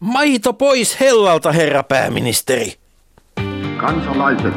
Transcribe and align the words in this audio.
Maito 0.00 0.52
pois 0.52 1.00
hellalta, 1.00 1.52
herra 1.52 1.82
pääministeri. 1.82 2.74
Kansalaiset, 3.80 4.54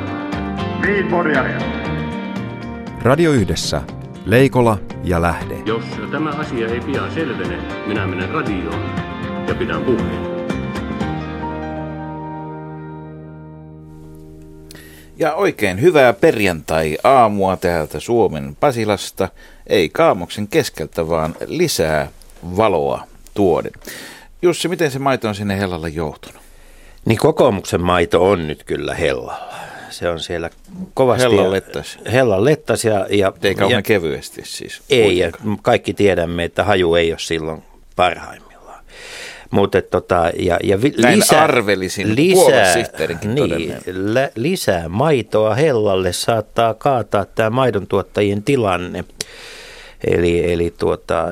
Radio 3.01 3.32
Yhdessä. 3.32 3.82
Leikola 4.25 4.77
ja 5.04 5.22
Lähde. 5.22 5.56
Jos 5.66 5.83
tämä 6.12 6.30
asia 6.30 6.67
ei 6.67 6.80
pian 6.80 7.14
selvene, 7.14 7.58
minä 7.88 8.07
menen 8.07 8.30
radioon 8.30 8.96
ja 9.48 9.55
pidän 9.55 9.82
puheen. 9.82 10.32
Ja 15.18 15.34
oikein 15.34 15.82
hyvää 15.82 16.14
perjantai-aamua 16.14 17.58
täältä 17.58 18.00
Suomen 18.00 18.58
Pasilasta. 18.60 19.30
Ei 19.68 19.89
kaamoksen 19.89 20.48
keskeltä, 20.48 21.10
vaan 21.10 21.36
lisää 21.46 22.08
valoa 22.58 23.04
tuoden. 23.34 23.71
Jussi, 24.42 24.68
miten 24.68 24.92
se 24.92 25.00
maito 25.00 25.28
on 25.28 25.36
sinne 25.36 25.60
hellalle 25.60 25.89
joutunut? 25.89 26.41
Niin 27.05 27.18
kokoomuksen 27.18 27.81
maito 27.81 28.30
on 28.30 28.48
nyt 28.48 28.64
kyllä 28.64 28.94
hellalla. 28.94 29.50
Se 29.90 30.09
on 30.09 30.20
siellä 30.20 30.50
kovasti. 30.94 31.23
Hellan 31.23 31.52
lettas. 31.52 31.98
Hellan 32.12 32.45
lettas 32.45 32.86
ja... 32.86 33.08
ja 33.09 33.34
Ei 33.44 33.55
kauhean 33.55 33.77
ja, 33.77 33.81
kevyesti 33.81 34.41
siis. 34.45 34.81
Ei, 34.90 35.17
ja 35.17 35.31
kaikki 35.62 35.94
tiedämme, 35.94 36.44
että 36.44 36.64
haju 36.64 36.95
ei 36.95 37.12
ole 37.12 37.20
silloin 37.20 37.64
parhaimmillaan. 37.95 38.84
Mutta 39.52 39.81
tota, 39.81 40.31
ja, 40.40 40.59
ja 40.64 40.78
Näin 40.98 41.20
lisää, 41.20 41.44
arvelisin 41.44 42.16
lisää, 42.16 42.76
niin, 43.36 43.76
lä, 43.88 44.30
lisää 44.36 44.89
maitoa 44.89 45.55
hellalle 45.55 46.14
saattaa 46.14 46.73
kaataa 46.73 47.26
tämä 47.26 47.50
maidon 47.50 47.88
tuottajien 47.88 48.44
tilanne. 48.44 49.03
Eli, 50.08 50.54
eli 50.54 50.73
tuota, 50.80 51.32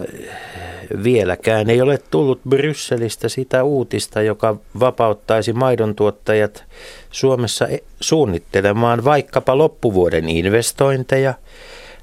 vieläkään 1.04 1.70
ei 1.70 1.82
ole 1.82 2.00
tullut 2.12 2.40
Brysselistä 2.50 3.30
sitä 3.30 3.64
uutista, 3.64 4.22
joka 4.22 4.55
vapauttaisi 4.80 5.54
maidon 5.54 5.96
tuottajat 5.96 6.64
Suomessa 7.12 7.68
e- 7.68 7.84
suunnittelemaan 8.02 9.04
vaikkapa 9.04 9.58
loppuvuoden 9.58 10.30
investointeja, 10.30 11.34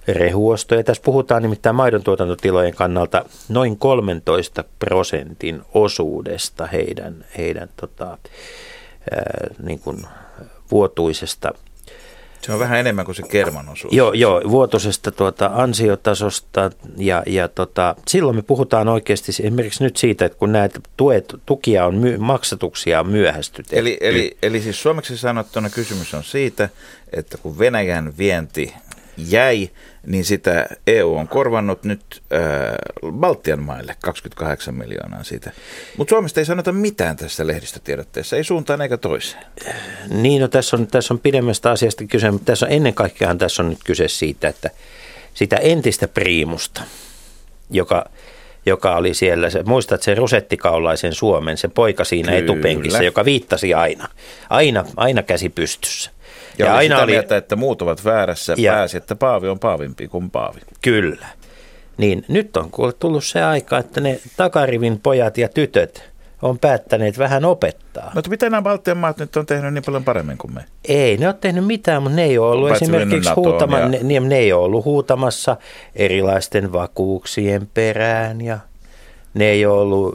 rehuostoja. 0.09 0.85
Tässä 0.85 1.03
puhutaan 1.03 1.43
nimittäin 1.43 1.77
maidon 1.77 2.03
tuotantotilojen 2.03 2.75
kannalta 2.75 3.25
noin 3.49 3.79
13 3.79 4.65
prosentin 4.79 5.63
osuudesta 5.75 6.67
heidän, 6.67 7.25
heidän 7.39 7.69
tota, 7.81 8.07
ää, 9.11 9.51
niin 9.63 9.79
kuin 9.79 9.99
vuotuisesta– 10.71 11.53
se 12.47 12.53
on 12.53 12.59
vähän 12.59 12.79
enemmän 12.79 13.05
kuin 13.05 13.15
se 13.15 13.23
kerman 13.23 13.69
osuus. 13.69 13.95
Joo, 13.95 14.13
joo 14.13 14.43
vuotuisesta 14.51 15.11
tuota 15.13 15.51
ansiotasosta 15.55 16.71
ja, 16.97 17.23
ja 17.27 17.49
tota, 17.49 17.97
silloin 18.09 18.37
me 18.37 18.43
puhutaan 18.43 18.89
oikeasti 18.89 19.33
esimerkiksi 19.33 19.85
nyt 19.85 19.97
siitä, 19.97 20.25
että 20.25 20.39
kun 20.39 20.53
näitä 20.53 20.81
tuet, 20.97 21.35
tukia 21.47 21.87
on, 21.87 21.95
my, 21.95 22.19
maksatuksia 22.19 23.01
on 23.01 23.09
myöhästytetty. 23.09 23.79
Eli, 23.79 23.99
eli, 24.01 24.37
eli 24.43 24.61
siis 24.61 24.83
suomeksi 24.83 25.17
sanottuna 25.17 25.71
kysymys 25.71 26.15
on 26.15 26.25
siitä, 26.25 26.69
että 27.13 27.39
kun 27.39 27.59
Venäjän 27.59 28.19
vienti 28.19 28.75
jäi, 29.17 29.71
niin 30.07 30.25
sitä 30.25 30.67
EU 30.87 31.17
on 31.17 31.29
korvannut 31.29 31.85
nyt 31.85 32.23
äh, 32.33 33.13
Baltian 33.13 33.63
maille 33.63 33.97
28 34.01 34.75
miljoonaa 34.75 35.23
siitä. 35.23 35.53
Mutta 35.97 36.11
Suomesta 36.11 36.41
ei 36.41 36.47
sanota 36.47 36.73
mitään 36.73 37.17
tässä 37.17 37.47
lehdistötiedotteessa, 37.47 38.37
ei 38.37 38.45
suuntaan 38.45 38.83
eikä 38.83 38.97
toiseen. 38.97 39.45
Niin, 40.11 40.43
no 40.43 40.49
tässä 40.49 40.77
on, 40.77 40.87
tässä 40.87 41.15
on 41.15 41.21
pidemmästä 41.21 41.71
asiasta 41.71 42.05
kyse, 42.05 42.31
mutta 42.31 42.47
tässä 42.47 42.67
on 42.67 42.73
ennen 42.73 42.95
kaikkea 42.95 43.35
tässä 43.35 43.63
on 43.63 43.69
nyt 43.69 43.85
kyse 43.85 44.09
siitä, 44.09 44.49
että 44.49 44.71
sitä 45.35 45.57
entistä 45.57 46.09
priimusta, 46.09 46.83
joka, 47.71 48.05
joka 48.67 48.97
oli 48.97 49.15
siellä, 49.15 49.51
se, 49.51 49.63
muistat 49.63 50.03
sen 50.03 50.17
rosettikaulaisen 50.17 51.13
Suomen, 51.13 51.57
se 51.57 51.69
poika 51.69 52.05
siinä 52.05 52.33
Kyllä. 52.33 52.45
etupenkissä, 52.45 53.03
joka 53.03 53.25
viittasi 53.25 53.75
aina, 53.75 54.09
aina, 54.51 54.85
aina 54.97 55.23
käsi 55.23 55.49
pystyssä. 55.49 56.16
Ja, 56.59 56.67
ja 56.67 56.73
oli 56.73 56.79
aina 56.79 56.95
sitä 56.95 57.05
oli... 57.05 57.13
mieltä, 57.13 57.37
että 57.37 57.57
muut 57.57 57.83
ovat 57.83 58.05
väärässä, 58.05 58.55
ja... 58.57 58.73
pääsi, 58.73 58.97
että 58.97 59.17
Paavi 59.17 59.49
on 59.49 59.59
paavimpi 59.59 60.09
kuin 60.09 60.31
Paavi. 60.31 60.61
Kyllä. 60.83 61.27
Niin 61.97 62.25
nyt 62.29 62.57
on 62.57 62.71
tullut 62.99 63.25
se 63.25 63.43
aika, 63.43 63.79
että 63.79 64.01
ne 64.01 64.21
takarivin 64.37 65.01
pojat 65.01 65.39
ja 65.39 65.49
tytöt 65.49 66.11
on 66.43 66.59
päättäneet 66.59 67.19
vähän 67.19 67.45
opettaa. 67.45 68.11
Mutta 68.15 68.31
miten 68.31 68.51
nämä 68.51 68.63
Baltian 68.63 68.97
maat 68.97 69.19
nyt 69.19 69.37
on 69.37 69.47
tehnyt 69.47 69.75
niin 69.75 69.85
paljon 69.85 70.05
paremmin 70.05 70.39
kuin 70.39 70.55
me? 70.55 70.65
Ei, 70.89 71.17
ne 71.17 71.29
on 71.29 71.35
tehnyt 71.35 71.67
mitään, 71.67 72.03
mutta 72.03 72.17
ne 72.17 72.25
ei 72.25 72.39
ole 72.39 72.51
ollut 72.51 72.69
Paitsi 72.69 72.85
esimerkiksi 72.85 73.31
huutama, 73.37 73.79
ja... 73.79 73.89
ne, 73.89 74.21
ne 74.21 74.37
ei 74.37 74.53
ole 74.53 74.65
ollut 74.65 74.85
huutamassa 74.85 75.57
erilaisten 75.95 76.73
vakuuksien 76.73 77.69
perään 77.75 78.41
ja– 78.41 78.59
ne 79.37 79.51
ei 79.51 79.67
ole 79.67 79.81
ollut 79.81 80.15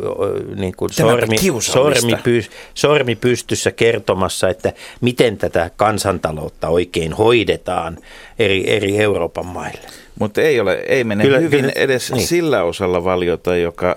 niin 0.56 0.74
kuin 0.78 0.94
sormi, 0.94 1.38
sormi, 1.60 2.16
py, 2.24 2.44
sormi 2.74 3.16
pystyssä 3.16 3.72
kertomassa, 3.72 4.50
että 4.50 4.74
miten 5.02 5.38
tätä 5.38 5.72
kansantaloutta 5.76 6.70
oikein 6.70 7.14
hoidetaan 7.14 7.98
eri, 8.40 8.70
eri 8.70 8.98
Euroopan 8.98 9.46
maille. 9.46 9.88
Mutta 10.20 10.42
ei, 10.42 10.60
ole, 10.60 10.74
ei 10.74 11.04
mene 11.04 11.24
kyllä, 11.24 11.40
hyvin 11.40 11.60
kyllä, 11.60 11.74
edes 11.76 12.12
niin. 12.12 12.28
sillä 12.28 12.64
osalla 12.64 13.04
valiota, 13.04 13.56
joka 13.56 13.96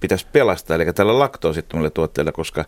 pitäisi 0.00 0.26
pelastaa, 0.32 0.76
eli 0.76 0.92
tällä 0.92 1.18
laktoosittomille 1.18 1.90
tuotteilla, 1.90 2.32
koska 2.32 2.64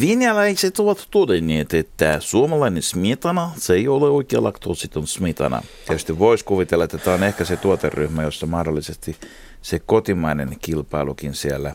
venäläiset 0.00 0.78
ovat 0.78 1.08
todenneet, 1.10 1.74
että 1.74 2.20
suomalainen 2.20 2.82
smetana, 2.82 3.50
se 3.56 3.74
ei 3.74 3.88
ole 3.88 4.10
oikea 4.10 4.42
laktoositon 4.42 5.06
smetana. 5.06 5.62
Tietysti 5.86 6.18
voisi 6.18 6.44
kuvitella, 6.44 6.84
että 6.84 6.98
tämä 6.98 7.14
on 7.14 7.22
ehkä 7.22 7.44
se 7.44 7.56
tuoteryhmä, 7.56 8.22
jossa 8.22 8.46
mahdollisesti 8.46 9.16
se 9.62 9.78
kotimainen 9.78 10.56
kilpailukin 10.62 11.34
siellä 11.34 11.72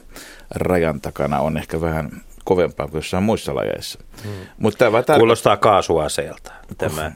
rajan 0.49 1.01
takana 1.01 1.39
on 1.39 1.57
ehkä 1.57 1.81
vähän 1.81 2.21
kovempaa 2.43 2.87
kuin 2.87 2.97
jossain 2.97 3.23
muissa 3.23 3.55
lajeissa. 3.55 3.99
Hmm. 4.23 4.31
Mutta 4.57 4.77
tämä 4.77 5.01
tarko- 5.01 5.17
Kuulostaa 5.17 5.57
kaasuaseelta. 5.57 6.51
Tämä. 6.77 7.11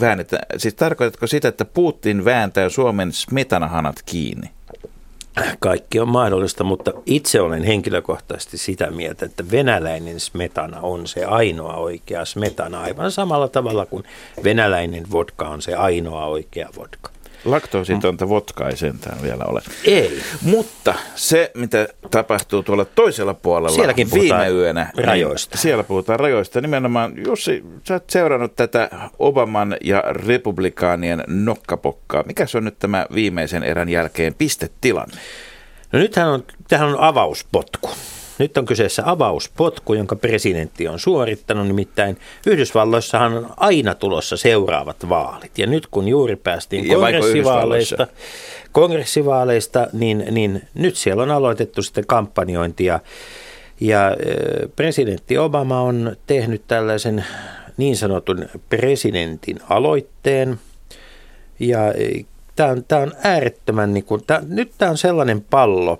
Väännetä, 0.00 0.38
siis 0.56 0.74
tarkoitatko 0.74 1.26
sitä, 1.26 1.48
että 1.48 1.64
Putin 1.64 2.24
vääntää 2.24 2.68
Suomen 2.68 3.12
smetanahanat 3.12 3.96
kiinni? 4.06 4.50
Kaikki 5.58 6.00
on 6.00 6.08
mahdollista, 6.08 6.64
mutta 6.64 6.92
itse 7.06 7.40
olen 7.40 7.62
henkilökohtaisesti 7.62 8.58
sitä 8.58 8.90
mieltä, 8.90 9.26
että 9.26 9.50
venäläinen 9.50 10.20
smetana 10.20 10.80
on 10.80 11.06
se 11.06 11.24
ainoa 11.24 11.74
oikea 11.76 12.24
smetana, 12.24 12.80
aivan 12.80 13.12
samalla 13.12 13.48
tavalla 13.48 13.86
kuin 13.86 14.04
venäläinen 14.44 15.04
vodka 15.12 15.48
on 15.48 15.62
se 15.62 15.74
ainoa 15.74 16.26
oikea 16.26 16.68
vodka. 16.76 17.10
Laktoositonta 17.44 18.28
vodkaa 18.28 18.68
ei 18.68 18.76
sentään 18.76 19.22
vielä 19.22 19.44
ole. 19.44 19.60
Ei. 19.84 20.22
Mutta 20.42 20.94
se, 21.14 21.50
mitä 21.54 21.88
tapahtuu 22.10 22.62
tuolla 22.62 22.84
toisella 22.84 23.34
puolella 23.34 23.74
Sielläkin 23.74 24.08
viime 24.12 24.48
yönä. 24.48 24.92
Niin 24.96 25.04
rajoista. 25.04 25.54
Niin 25.54 25.62
siellä 25.62 25.84
puhutaan 25.84 26.20
rajoista. 26.20 26.60
Nimenomaan, 26.60 27.12
Jussi, 27.26 27.64
sä 27.84 27.94
oot 27.94 28.10
seurannut 28.10 28.56
tätä 28.56 28.90
Obaman 29.18 29.76
ja 29.80 30.02
republikaanien 30.06 31.24
nokkapokkaa. 31.26 32.22
Mikä 32.26 32.46
se 32.46 32.58
on 32.58 32.64
nyt 32.64 32.78
tämä 32.78 33.06
viimeisen 33.14 33.62
erän 33.62 33.88
jälkeen 33.88 34.34
pistetilanne? 34.34 35.16
No 35.92 35.98
nythän 35.98 36.28
on, 36.28 36.44
tähän 36.68 36.88
on 36.88 37.00
avauspotku. 37.00 37.90
Nyt 38.40 38.58
on 38.58 38.66
kyseessä 38.66 39.02
avauspotku, 39.06 39.94
jonka 39.94 40.16
presidentti 40.16 40.88
on 40.88 40.98
suorittanut, 40.98 41.66
nimittäin 41.66 42.18
Yhdysvalloissahan 42.46 43.36
on 43.36 43.46
aina 43.56 43.94
tulossa 43.94 44.36
seuraavat 44.36 45.08
vaalit. 45.08 45.58
Ja 45.58 45.66
nyt 45.66 45.86
kun 45.86 46.08
juuri 46.08 46.36
päästiin 46.36 46.88
kongressivaaleista, 46.88 48.06
kongressivaaleista 48.72 49.86
niin, 49.92 50.24
niin 50.30 50.62
nyt 50.74 50.96
siellä 50.96 51.22
on 51.22 51.30
aloitettu 51.30 51.82
sitten 51.82 52.06
kampanjointia. 52.06 53.00
Ja 53.80 54.16
presidentti 54.76 55.38
Obama 55.38 55.80
on 55.80 56.16
tehnyt 56.26 56.62
tällaisen 56.68 57.24
niin 57.76 57.96
sanotun 57.96 58.48
presidentin 58.68 59.58
aloitteen. 59.68 60.60
Ja 61.58 61.78
tämä 62.56 62.70
on, 62.70 62.84
tämä 62.84 63.02
on 63.02 63.12
äärettömän, 63.22 63.94
niin 63.94 64.04
kuin, 64.04 64.24
tämä, 64.26 64.42
nyt 64.48 64.72
tämä 64.78 64.90
on 64.90 64.98
sellainen 64.98 65.40
pallo, 65.40 65.98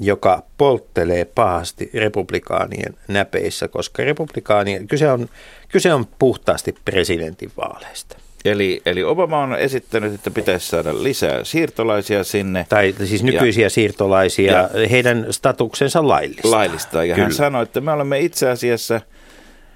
joka 0.00 0.42
polttelee 0.58 1.24
pahasti 1.24 1.90
republikaanien 1.94 2.96
näpeissä, 3.08 3.68
koska 3.68 4.04
republikaanien, 4.04 4.88
kyse 4.88 5.10
on, 5.10 5.28
kyse 5.68 5.94
on 5.94 6.06
puhtaasti 6.18 6.74
presidentinvaaleista. 6.84 8.16
Eli, 8.44 8.82
eli 8.86 9.04
Obama 9.04 9.38
on 9.38 9.58
esittänyt, 9.58 10.14
että 10.14 10.30
pitäisi 10.30 10.66
saada 10.66 11.02
lisää 11.02 11.44
siirtolaisia 11.44 12.24
sinne. 12.24 12.66
Tai 12.68 12.94
siis 13.04 13.22
nykyisiä 13.22 13.66
ja, 13.66 13.70
siirtolaisia, 13.70 14.52
ja, 14.52 14.68
heidän 14.90 15.26
statuksensa 15.30 16.08
laillista. 16.08 16.50
Laillista, 16.50 17.04
ja 17.04 17.14
Kyllä. 17.14 17.24
hän 17.24 17.34
sanoi, 17.34 17.62
että 17.62 17.80
me 17.80 17.92
olemme 17.92 18.20
itse 18.20 18.50
asiassa– 18.50 19.00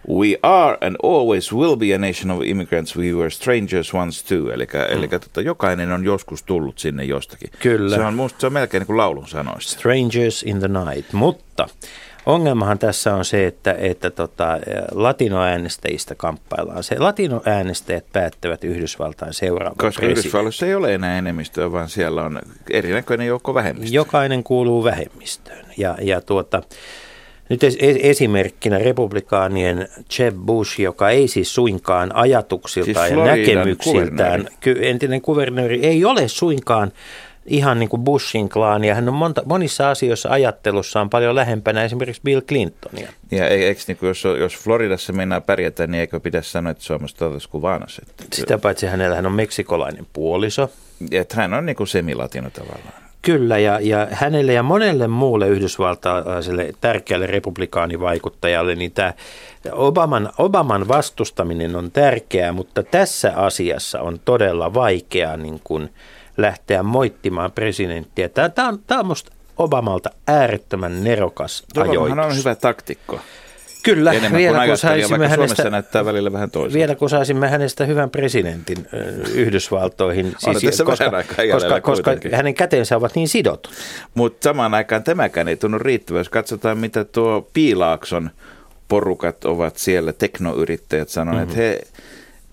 We 0.08 0.38
are 0.42 0.78
and 0.80 0.96
always 1.02 1.52
will 1.52 1.76
be 1.76 1.94
a 1.94 1.98
nation 1.98 2.30
of 2.30 2.42
immigrants. 2.44 2.96
We 2.96 3.12
were 3.12 3.30
strangers 3.30 3.94
once 3.94 4.34
too. 4.34 4.50
Eli, 4.50 4.64
mm. 4.64 4.98
eli 4.98 5.08
tota, 5.08 5.40
jokainen 5.40 5.92
on 5.92 6.04
joskus 6.04 6.42
tullut 6.42 6.78
sinne 6.78 7.04
jostakin. 7.04 7.50
Kyllä. 7.58 7.96
Se 7.96 8.02
on, 8.02 8.14
musta, 8.14 8.40
se 8.40 8.46
on 8.46 8.52
melkein 8.52 8.80
niin 8.80 8.86
kuin 8.86 8.96
laulun 8.96 9.28
sanoista. 9.28 9.72
Strangers 9.72 10.42
in 10.42 10.58
the 10.58 10.68
night. 10.68 11.12
Mutta 11.12 11.68
ongelmahan 12.26 12.78
tässä 12.78 13.14
on 13.14 13.24
se, 13.24 13.46
että, 13.46 13.74
että 13.78 14.10
tota, 14.10 14.58
latinoäänestäjistä 14.92 16.14
kamppaillaan. 16.14 16.82
Se 16.84 16.98
latinoäänestäjät 16.98 18.04
päättävät 18.12 18.64
Yhdysvaltain 18.64 19.34
seuraavan 19.34 19.76
Koska 19.76 20.00
presidentti. 20.00 20.20
Yhdysvalloissa 20.20 20.66
ei 20.66 20.74
ole 20.74 20.94
enää 20.94 21.18
enemmistöä, 21.18 21.72
vaan 21.72 21.88
siellä 21.88 22.22
on 22.22 22.40
erinäköinen 22.70 23.26
joukko 23.26 23.54
vähemmistöä. 23.54 23.94
Jokainen 23.94 24.42
kuuluu 24.42 24.84
vähemmistöön. 24.84 25.66
Ja, 25.76 25.96
ja 26.00 26.20
tuota, 26.20 26.62
Nyt 27.48 27.60
esimerkkinä 28.02 28.78
republikaanien 28.78 29.88
Jeb 30.18 30.34
Bush, 30.46 30.80
joka 30.80 31.10
ei 31.10 31.28
siis 31.28 31.54
suinkaan 31.54 32.16
ajatuksiltaan 32.16 33.08
siis 33.08 33.18
ja 33.18 33.24
näkemyksiltään, 33.24 34.48
kuvernööri. 34.62 34.88
entinen 34.88 35.20
kuvernööri, 35.20 35.86
ei 35.86 36.04
ole 36.04 36.28
suinkaan 36.28 36.92
ihan 37.46 37.78
niin 37.78 37.88
kuin 37.88 38.02
Bushin 38.02 38.48
klaani, 38.48 38.88
hän 38.88 39.08
on 39.08 39.14
monta, 39.14 39.42
monissa 39.44 39.90
asioissa 39.90 40.28
ajattelussaan 40.28 41.10
paljon 41.10 41.34
lähempänä 41.34 41.84
esimerkiksi 41.84 42.22
Bill 42.24 42.40
Clintonia. 42.40 43.12
Ja 43.30 43.48
eikö 43.48 43.80
niin 43.86 43.96
kuin 43.96 44.08
jos, 44.08 44.24
jos 44.24 44.56
Floridassa 44.56 45.12
mennään 45.12 45.42
pärjätä, 45.42 45.86
niin 45.86 46.00
eikö 46.00 46.20
pitäisi 46.20 46.50
sanoa, 46.50 46.70
että 46.70 46.84
toivottavasti 46.88 47.48
kuin 47.50 47.62
Vaanas? 47.62 47.98
Että 47.98 48.24
Sitä 48.32 48.58
paitsi 48.58 48.86
hänellä 48.86 49.16
hän 49.16 49.26
on 49.26 49.32
meksikolainen 49.32 50.06
puoliso. 50.12 50.70
Ja 51.10 51.20
että 51.20 51.36
hän 51.36 51.54
on 51.54 51.66
niin 51.66 51.76
kuin 51.76 51.88
semilatino 51.88 52.50
tavallaan. 52.50 53.05
Kyllä, 53.26 53.58
ja, 53.58 53.80
ja 53.80 54.08
hänelle 54.10 54.52
ja 54.52 54.62
monelle 54.62 55.08
muulle 55.08 55.48
yhdysvaltalaiselle 55.48 56.72
tärkeälle 56.80 57.26
republikaanivaikuttajalle, 57.26 58.74
niin 58.74 58.92
tämä 58.92 59.12
Obaman, 59.72 60.30
Obaman 60.38 60.88
vastustaminen 60.88 61.76
on 61.76 61.90
tärkeää, 61.90 62.52
mutta 62.52 62.82
tässä 62.82 63.32
asiassa 63.36 64.00
on 64.00 64.20
todella 64.24 64.74
vaikea 64.74 65.36
niin 65.36 65.60
kuin 65.64 65.90
lähteä 66.36 66.82
moittimaan 66.82 67.52
presidenttiä. 67.52 68.28
Tämä, 68.28 68.48
tämä 68.48 68.68
on, 68.68 68.78
tämä 68.86 69.00
on 69.00 69.06
musta 69.06 69.32
Obamalta 69.56 70.10
äärettömän 70.28 71.04
nerokas 71.04 71.64
ajoitus. 71.76 72.16
Hän 72.16 72.26
on 72.26 72.36
hyvä 72.36 72.54
taktikko. 72.54 73.20
Kyllä, 73.86 74.12
Enemmän 74.12 74.38
vielä 74.38 74.66
kun 74.66 74.78
saisimme 74.78 75.28
hänestä, 75.28 75.70
näyttää 75.70 76.04
välillä 76.04 76.32
vähän. 76.32 76.50
Vielä 76.72 76.94
kun 76.94 77.10
saisimme 77.10 77.48
hänestä 77.48 77.84
hyvän 77.84 78.10
presidentin 78.10 78.86
Yhdysvaltoihin. 79.34 80.34
siis, 80.38 80.62
tässä 80.62 80.84
koska, 80.84 81.10
koska, 81.52 81.80
koska 81.80 82.10
hänen 82.32 82.54
käteensä 82.54 82.96
ovat 82.96 83.14
niin 83.14 83.28
sidotut. 83.28 83.72
Mutta 84.14 84.44
samaan 84.44 84.74
aikaan 84.74 85.04
tämäkään 85.04 85.48
ei 85.48 85.56
tunnu 85.56 85.78
riittävän. 85.78 86.20
Jos 86.20 86.28
katsotaan, 86.28 86.78
mitä 86.78 87.04
tuo 87.04 87.48
Piilaakson 87.52 88.30
porukat 88.88 89.44
ovat 89.44 89.76
siellä, 89.76 90.12
teknoyrittäjät 90.12 91.08
sanoneet, 91.08 91.48
mm-hmm. 91.48 91.62
he 91.62 91.80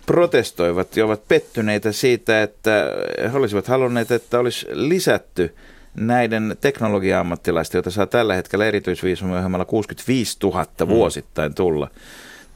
protestoivat 0.06 0.97
ja 0.97 1.06
ovat 1.06 1.27
pettyneitä 1.27 1.91
siitä, 1.91 2.44
että 2.44 2.85
he 3.31 3.38
olisivat 3.38 3.68
halunneet, 3.68 4.12
että 4.12 4.39
olisi 4.39 4.65
lisätty– 4.71 5.53
näiden 5.95 6.57
teknologia-ammattilaisten, 6.62 7.78
joita 7.78 7.92
saa 7.92 8.06
tällä 8.06 8.36
hetkellä 8.36 8.66
erityisviisumiohjelmalla 8.66 9.66
65 9.66 10.38
000 10.44 10.66
mm. 10.80 10.88
vuosittain 10.88 11.56
tulla. 11.56 11.90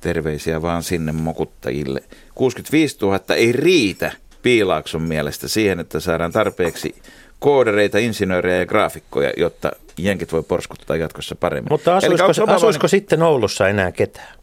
Terveisiä 0.01 0.62
vaan 0.62 0.84
sinne 0.84 1.12
mokuttajille. 1.12 2.04
65 2.36 2.98
000 3.01 3.19
ei 3.36 3.51
riitä 3.51 4.12
Piilaakson 4.42 5.01
mielestä 5.01 5.48
siihen, 5.48 5.80
että 5.80 6.00
saadaan 6.00 6.31
tarpeeksi 6.31 6.95
koodereita, 7.39 7.98
insinöörejä 7.98 8.57
ja 8.57 8.66
graafikkoja, 8.66 9.34
jotta 9.38 9.72
jenkit 9.98 10.31
voi 10.31 10.44
porskuttaa 10.44 10.95
jatkossa 10.95 11.36
paremmin. 11.36 11.72
Mutta 11.72 11.98
asuisiko, 11.98 12.44
Eli 12.44 12.56
asuisiko 12.56 12.88
sitten 12.88 13.22
Oulussa 13.22 13.68
enää 13.68 13.92
ketään? 13.92 14.38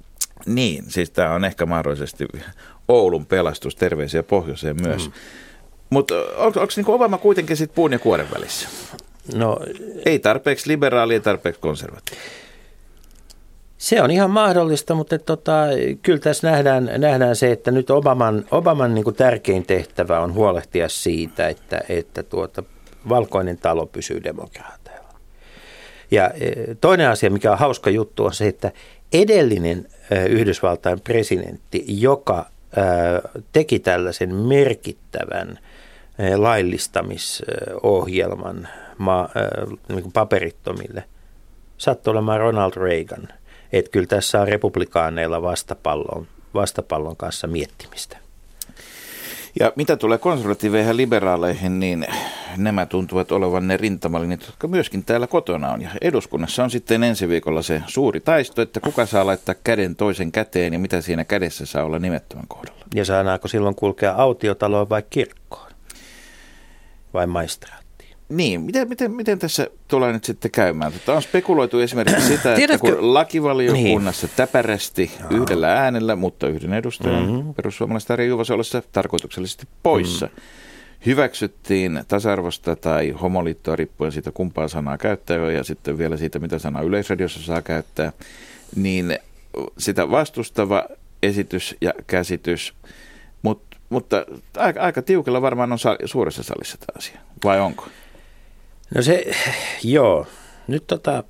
Niin, 0.47 0.85
siis 0.89 1.11
tämä 1.11 1.31
on 1.31 1.45
ehkä 1.45 1.67
mahdollisesti 1.67 2.27
Oulun 2.89 3.27
pelastus, 3.27 3.77
terveisiä 3.77 4.23
pohjoiseen 4.23 4.77
myös. 4.83 5.09
Mm. 5.09 5.13
Mutta 5.95 6.15
onko, 6.37 6.61
onko 6.61 6.73
niin 6.77 6.91
Obama 6.91 7.19
kuitenkin 7.19 7.57
sitten 7.57 7.75
puun 7.75 7.93
ja 7.93 7.99
kuoren 7.99 8.27
välissä? 8.35 8.69
No, 9.35 9.59
ei 10.07 10.19
tarpeeksi 10.19 10.69
liberaali, 10.69 11.15
ei 11.15 11.21
tarpeeksi 11.21 11.61
konservatiivi. 11.61 12.23
Se 13.79 14.03
on 14.03 14.11
ihan 14.11 14.31
mahdollista, 14.31 14.95
mutta 14.95 15.19
tota, 15.19 15.53
kyllä 16.03 16.19
tässä 16.19 16.51
nähdään, 16.51 16.91
nähdään 16.99 17.37
se, 17.37 17.53
että 17.53 17.71
nyt 17.71 17.91
Obaman, 17.91 18.45
Obaman 18.51 18.95
niin 18.95 19.05
kuin 19.05 19.17
tärkein 19.17 19.67
tehtävä 19.67 20.21
on 20.21 20.35
huolehtia 20.35 20.89
siitä, 20.89 21.49
että, 21.49 21.81
että 21.89 22.23
tuota, 22.23 22.63
valkoinen 23.09 23.59
talo 23.59 23.87
pysyy 23.87 24.25
demokraateilla. 24.25 25.15
Ja 26.11 26.31
e, 26.31 26.75
toinen 26.81 27.09
asia, 27.09 27.31
mikä 27.31 27.53
on 27.53 27.59
hauska 27.59 27.91
juttu, 27.91 28.25
on 28.25 28.35
se, 28.35 28.47
että 28.47 28.73
edellinen 29.13 29.89
e, 30.11 30.25
Yhdysvaltain 30.27 31.01
presidentti, 31.01 31.85
joka 31.89 32.47
teki 33.53 33.79
tällaisen 33.79 34.35
merkittävän 34.35 35.59
laillistamisohjelman 36.37 38.69
ma, 38.99 39.29
eh, 39.37 39.43
niin 39.89 40.13
paperittomille. 40.13 41.05
Sattui 41.79 42.11
olemaan 42.11 42.41
Ronald 42.41 42.73
Reagan. 42.77 43.29
Että 43.73 43.91
kyllä 43.91 44.07
tässä 44.07 44.41
on 44.41 44.49
republikaaneilla 44.49 45.43
vastapallon, 45.43 46.27
vastapallon 46.55 47.17
kanssa 47.17 47.47
miettimistä. 47.47 48.17
Ja 49.61 49.73
mitä 49.77 49.97
tulee 49.97 50.19
konservatiiveihin 50.19 50.89
ja 50.89 50.97
liberaaleihin, 50.97 51.81
niin 51.81 52.07
nämä 52.57 52.87
tuntuvat 52.87 53.33
olevan 53.33 53.69
ne 53.69 53.77
rintamalinjat, 53.77 54.47
jotka 54.47 54.69
myöskin 54.69 55.05
täällä 55.05 55.27
kotona 55.27 55.73
on. 55.73 55.83
Ja 55.83 55.91
eduskunnassa 56.01 56.65
on 56.65 56.71
sitten 56.71 57.03
ensi 57.03 57.29
viikolla 57.29 57.63
se 57.63 57.83
suuri 57.87 58.21
taisto, 58.21 58.63
että 58.63 58.81
kuka 58.81 59.07
saa 59.07 59.27
laittaa 59.27 59.55
käden 59.65 59.97
toisen 59.97 60.33
käteen 60.33 60.73
ja 60.73 60.79
mitä 60.79 61.01
siinä 61.01 61.25
kädessä 61.25 61.67
saa 61.67 61.85
olla 61.85 61.99
nimettömän 61.99 62.49
kohdalla. 62.49 62.81
Ja 62.95 63.05
saadaanko 63.05 63.49
silloin 63.49 63.75
kulkea 63.75 64.13
autiotaloon 64.13 64.89
vai 64.89 65.03
kirkkoon? 65.11 65.64
Vai 67.15 67.27
maistraattiin. 67.27 67.85
Niin, 68.29 68.61
miten, 68.61 68.89
miten, 68.89 69.11
miten 69.13 69.39
tässä 69.39 69.71
tulee 69.89 70.13
nyt 70.13 70.25
sitten 70.25 70.51
käymään? 70.51 70.93
Tota 70.93 71.15
on 71.15 71.23
spekuloitu 71.23 71.81
esimerkiksi 71.81 72.27
sitä, 72.27 72.55
että 72.55 72.79
kun 72.79 73.15
lakivaliokunnassa 73.15 74.27
niin. 74.27 74.37
täpärästi 74.37 75.11
Jaa. 75.21 75.29
yhdellä 75.31 75.75
äänellä, 75.75 76.17
mutta 76.17 76.49
yhden 76.49 76.73
edustajan 76.73 77.31
mm-hmm. 77.31 77.55
perussuomalaista 77.55 78.13
Ari 78.13 78.27
Juvasolossa 78.27 78.83
tarkoituksellisesti 78.93 79.67
poissa, 79.83 80.27
mm. 80.27 80.43
hyväksyttiin 81.07 82.05
tasa-arvosta 82.09 82.77
tai 82.77 83.11
homoliittoa 83.11 83.77
riippuen 83.77 84.13
siitä 84.13 84.31
kumpaa 84.33 84.69
sanaa 84.69 84.99
käyttää 84.99 85.51
ja 85.51 85.65
sitten 85.65 85.99
vielä 85.99 86.17
siitä, 86.17 86.39
mitä 86.39 86.59
sanaa 86.59 86.83
yleisradiossa 86.83 87.43
saa 87.43 87.63
käyttää, 87.63 88.13
niin 88.77 89.19
sitä 89.79 90.11
vastustava 90.11 90.85
esitys 91.23 91.77
ja 91.81 91.93
käsitys, 92.07 92.75
mutta 93.95 94.27
aika, 94.57 94.81
aika 94.81 95.03
tiukilla 95.03 95.43
varmaan 95.43 95.73
on 95.73 95.79
sal- 95.79 96.07
suuressa 96.07 96.43
salissa 96.43 96.79
tämä 96.79 96.97
asia, 96.99 97.21
vai 97.45 97.61
onko? 97.61 97.89
No 98.95 99.03
se, 99.03 99.25
joo. 99.83 100.27
Nyt 100.69 100.87
tota, 100.87 101.25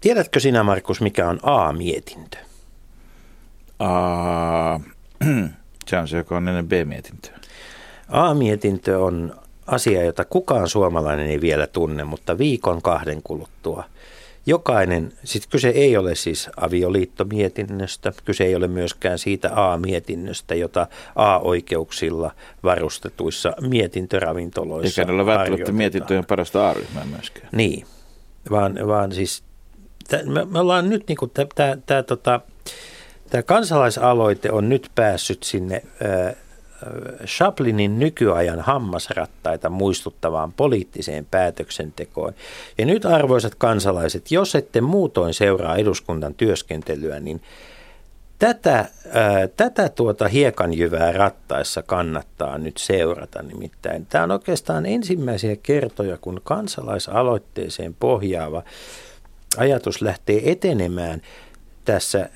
tiedätkö 0.00 0.40
sinä 0.40 0.62
Markus, 0.62 1.00
mikä 1.00 1.28
on 1.28 1.40
A-mietintö? 1.42 2.38
A, 3.78 3.90
se 5.88 5.98
on 5.98 6.08
se, 6.08 6.16
joka 6.16 6.36
on 6.36 6.48
ennen 6.48 6.68
B-mietintö. 6.68 7.28
A-mietintö 8.08 8.98
on 8.98 9.34
asia, 9.66 10.04
jota 10.04 10.24
kukaan 10.24 10.68
suomalainen 10.68 11.26
ei 11.26 11.40
vielä 11.40 11.66
tunne, 11.66 12.04
mutta 12.04 12.38
viikon 12.38 12.82
kahden 12.82 13.22
kuluttua 13.22 13.84
jokainen, 14.46 15.12
sitten 15.24 15.50
kyse 15.50 15.68
ei 15.68 15.96
ole 15.96 16.14
siis 16.14 16.50
avioliittomietinnöstä, 16.56 18.12
kyse 18.24 18.44
ei 18.44 18.54
ole 18.54 18.68
myöskään 18.68 19.18
siitä 19.18 19.50
A-mietinnöstä, 19.54 20.54
jota 20.54 20.86
A-oikeuksilla 21.16 22.30
varustetuissa 22.62 23.52
mietintöravintoloissa 23.60 25.02
Eikä 25.02 25.12
ole 25.12 25.26
välttämättä 25.26 25.72
mietintöjen 25.72 26.24
parasta 26.24 26.70
A-ryhmää 26.70 27.04
myöskään. 27.04 27.48
Niin, 27.52 27.86
vaan, 28.50 28.78
vaan 28.86 29.12
siis 29.12 29.42
me, 30.24 30.44
me 30.44 30.58
ollaan 30.58 30.88
nyt 30.88 31.04
niin 31.08 31.18
tämä 31.86 32.02
tota, 32.02 32.40
kansalaisaloite 33.46 34.52
on 34.52 34.68
nyt 34.68 34.90
päässyt 34.94 35.42
sinne 35.42 35.82
Chaplinin 37.26 37.98
nykyajan 37.98 38.60
hammasrattaita 38.60 39.70
muistuttavaan 39.70 40.52
poliittiseen 40.52 41.26
päätöksentekoon. 41.30 42.32
Ja 42.78 42.86
nyt 42.86 43.04
arvoisat 43.04 43.54
kansalaiset, 43.54 44.30
jos 44.30 44.54
ette 44.54 44.80
muutoin 44.80 45.34
seuraa 45.34 45.76
eduskunnan 45.76 46.34
työskentelyä, 46.34 47.20
niin 47.20 47.42
tätä, 48.38 48.88
ää, 49.12 49.48
tätä 49.56 49.88
tuota 49.88 50.28
hiekanjyvää 50.28 51.12
rattaissa 51.12 51.82
kannattaa 51.82 52.58
nyt 52.58 52.76
seurata. 52.76 53.42
Nimittäin 53.42 54.06
tämä 54.06 54.24
on 54.24 54.30
oikeastaan 54.30 54.86
ensimmäisiä 54.86 55.56
kertoja, 55.62 56.16
kun 56.16 56.40
kansalaisaloitteeseen 56.44 57.94
pohjaava 58.00 58.62
ajatus 59.56 60.02
lähtee 60.02 60.50
etenemään 60.50 61.22
tässä 61.84 62.28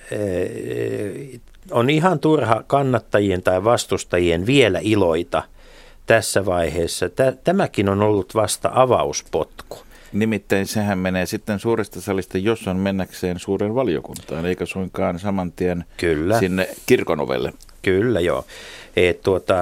on 1.70 1.90
ihan 1.90 2.18
turha 2.18 2.62
kannattajien 2.66 3.42
tai 3.42 3.64
vastustajien 3.64 4.46
vielä 4.46 4.78
iloita 4.82 5.42
tässä 6.06 6.46
vaiheessa. 6.46 7.06
Tämäkin 7.44 7.88
on 7.88 8.02
ollut 8.02 8.34
vasta 8.34 8.70
avauspotku. 8.75 9.78
Nimittäin 10.12 10.66
sehän 10.66 10.98
menee 10.98 11.26
sitten 11.26 11.58
suuresta 11.58 12.00
salista, 12.00 12.38
jos 12.38 12.68
on 12.68 12.76
mennäkseen 12.76 13.38
suuren 13.38 13.75
valiokuntaan, 13.75 14.46
eikä 14.46 14.66
suinkaan 14.66 15.18
saman 15.18 15.52
tien 15.52 15.84
Kyllä. 15.96 16.38
sinne 16.38 16.68
kirkonovelle. 16.87 17.52
Kyllä, 17.82 18.20
joo. 18.20 18.44
Et 18.96 19.22
tuota, 19.22 19.54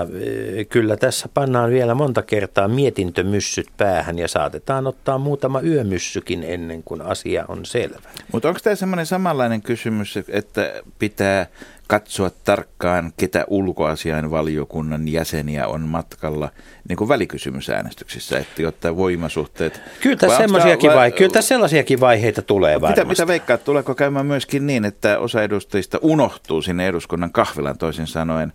kyllä 0.69 0.97
tässä 0.97 1.29
pannaan 1.35 1.71
vielä 1.71 1.95
monta 1.95 2.23
kertaa 2.23 2.69
mietintömyssyt 2.69 3.67
päähän 3.77 4.19
ja 4.19 4.29
saatetaan 4.29 4.87
ottaa 4.87 5.19
muutama 5.19 5.61
yömyssykin 5.61 6.43
ennen 6.43 6.83
kuin 6.83 7.03
asia 7.03 7.45
on 7.49 7.65
selvä. 7.65 8.09
Mutta 8.33 8.49
onko 8.49 8.61
tämä 8.63 8.77
semmoinen 8.77 9.07
samanlainen 9.07 9.63
kysymys, 9.63 10.17
että 10.29 10.83
pitää 10.99 11.47
katsoa 11.87 12.31
tarkkaan, 12.45 13.13
ketä 13.17 13.45
ulkoasiainvaliokunnan 13.49 15.09
jäseniä 15.09 15.69
on 15.69 15.81
matkalla 15.81 16.51
niin 16.89 16.97
kuin 16.97 17.09
välikysymysäänestyksissä, 17.09 18.39
että 18.39 18.69
ottaa 18.69 18.97
voimasuhteet. 18.97 19.81
Kyllä 20.01 20.17
tässä, 20.17 20.39
semmoisiakin 20.39 20.91
vai, 20.91 21.13
kyllä 21.13 21.33
tässä 21.33 21.49
sellaisiakin 21.49 22.01
vaiheita 22.01 22.43
tulee 22.43 22.81
varmasti. 22.81 23.01
Mitä, 23.01 23.09
mitä 23.09 23.27
veikkaat, 23.27 23.65
tuleeko 23.65 23.95
käymään 23.95 24.27
myöskin 24.27 24.67
niin, 24.67 24.85
että 24.85 25.19
osa 25.19 25.43
edustajista 25.43 25.99
unohtuu 26.03 26.63
sinne 26.63 26.87
eduskunnan 26.87 27.33
kahvilan 27.33 27.79
toisin 27.79 28.07
sanoen, 28.07 28.53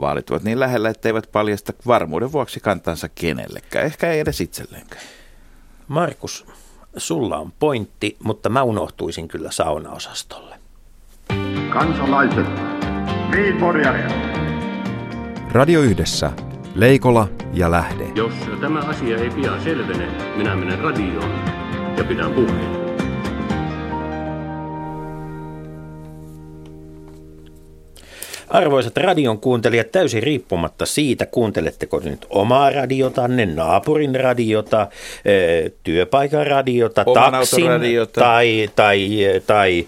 vaalit 0.00 0.30
ovat 0.30 0.42
niin 0.42 0.60
lähellä, 0.60 0.88
että 0.88 1.08
eivät 1.08 1.28
paljasta 1.32 1.72
varmuuden 1.86 2.32
vuoksi 2.32 2.60
kantansa 2.60 3.08
kenellekään, 3.14 3.86
ehkä 3.86 4.12
ei 4.12 4.20
edes 4.20 4.40
itselleenkään. 4.40 5.02
Markus, 5.88 6.46
sulla 6.96 7.38
on 7.38 7.52
pointti, 7.58 8.16
mutta 8.22 8.48
mä 8.48 8.62
unohtuisin 8.62 9.28
kyllä 9.28 9.50
saunaosastolle. 9.50 10.56
Kansalaiset, 11.72 12.46
niin 13.34 13.56
Radio 15.52 15.80
Yhdessä, 15.80 16.30
Leikola 16.74 17.28
ja 17.52 17.70
Lähde. 17.70 18.04
Jos 18.14 18.32
tämä 18.60 18.80
asia 18.80 19.16
ei 19.16 19.30
pian 19.30 19.60
selvene, 19.60 20.06
minä 20.36 20.56
menen 20.56 20.78
radioon 20.78 21.30
ja 21.96 22.04
pidän 22.04 22.32
puheen. 22.32 22.84
Arvoisat 28.48 28.96
radion 28.96 29.38
kuuntelijat, 29.38 29.92
täysin 29.92 30.22
riippumatta 30.22 30.86
siitä, 30.86 31.26
kuunteletteko 31.26 32.00
nyt 32.04 32.26
omaa 32.30 32.70
radiotanne, 32.70 33.46
naapurin 33.46 34.14
radiota, 34.14 34.88
eh, 35.24 35.72
työpaikan 35.82 36.46
radiota, 36.46 37.02
Oman 37.06 37.32
taksin 37.32 37.66
radiota. 37.66 38.20
tai, 38.20 38.70
tai, 38.76 39.08
tai 39.46 39.78
eh, 39.78 39.86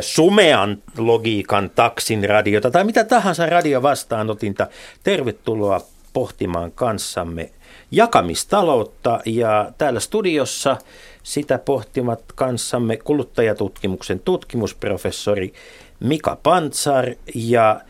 sumean 0.00 0.82
logiikan 0.98 1.70
taksin 1.70 2.28
radiota 2.28 2.70
tai 2.70 2.84
mitä 2.84 3.04
tahansa 3.04 3.46
radiovastaanotinta. 3.46 4.66
Tervetuloa 5.02 5.80
pohtimaan 6.12 6.72
kanssamme 6.72 7.50
jakamistaloutta 7.90 9.20
ja 9.26 9.72
täällä 9.78 10.00
studiossa 10.00 10.76
sitä 11.22 11.58
pohtimat 11.58 12.22
kanssamme 12.34 12.96
kuluttajatutkimuksen 12.96 14.20
tutkimusprofessori 14.20 15.52
Mika 16.00 16.38
Pantsar 16.42 17.10
ja 17.34 17.80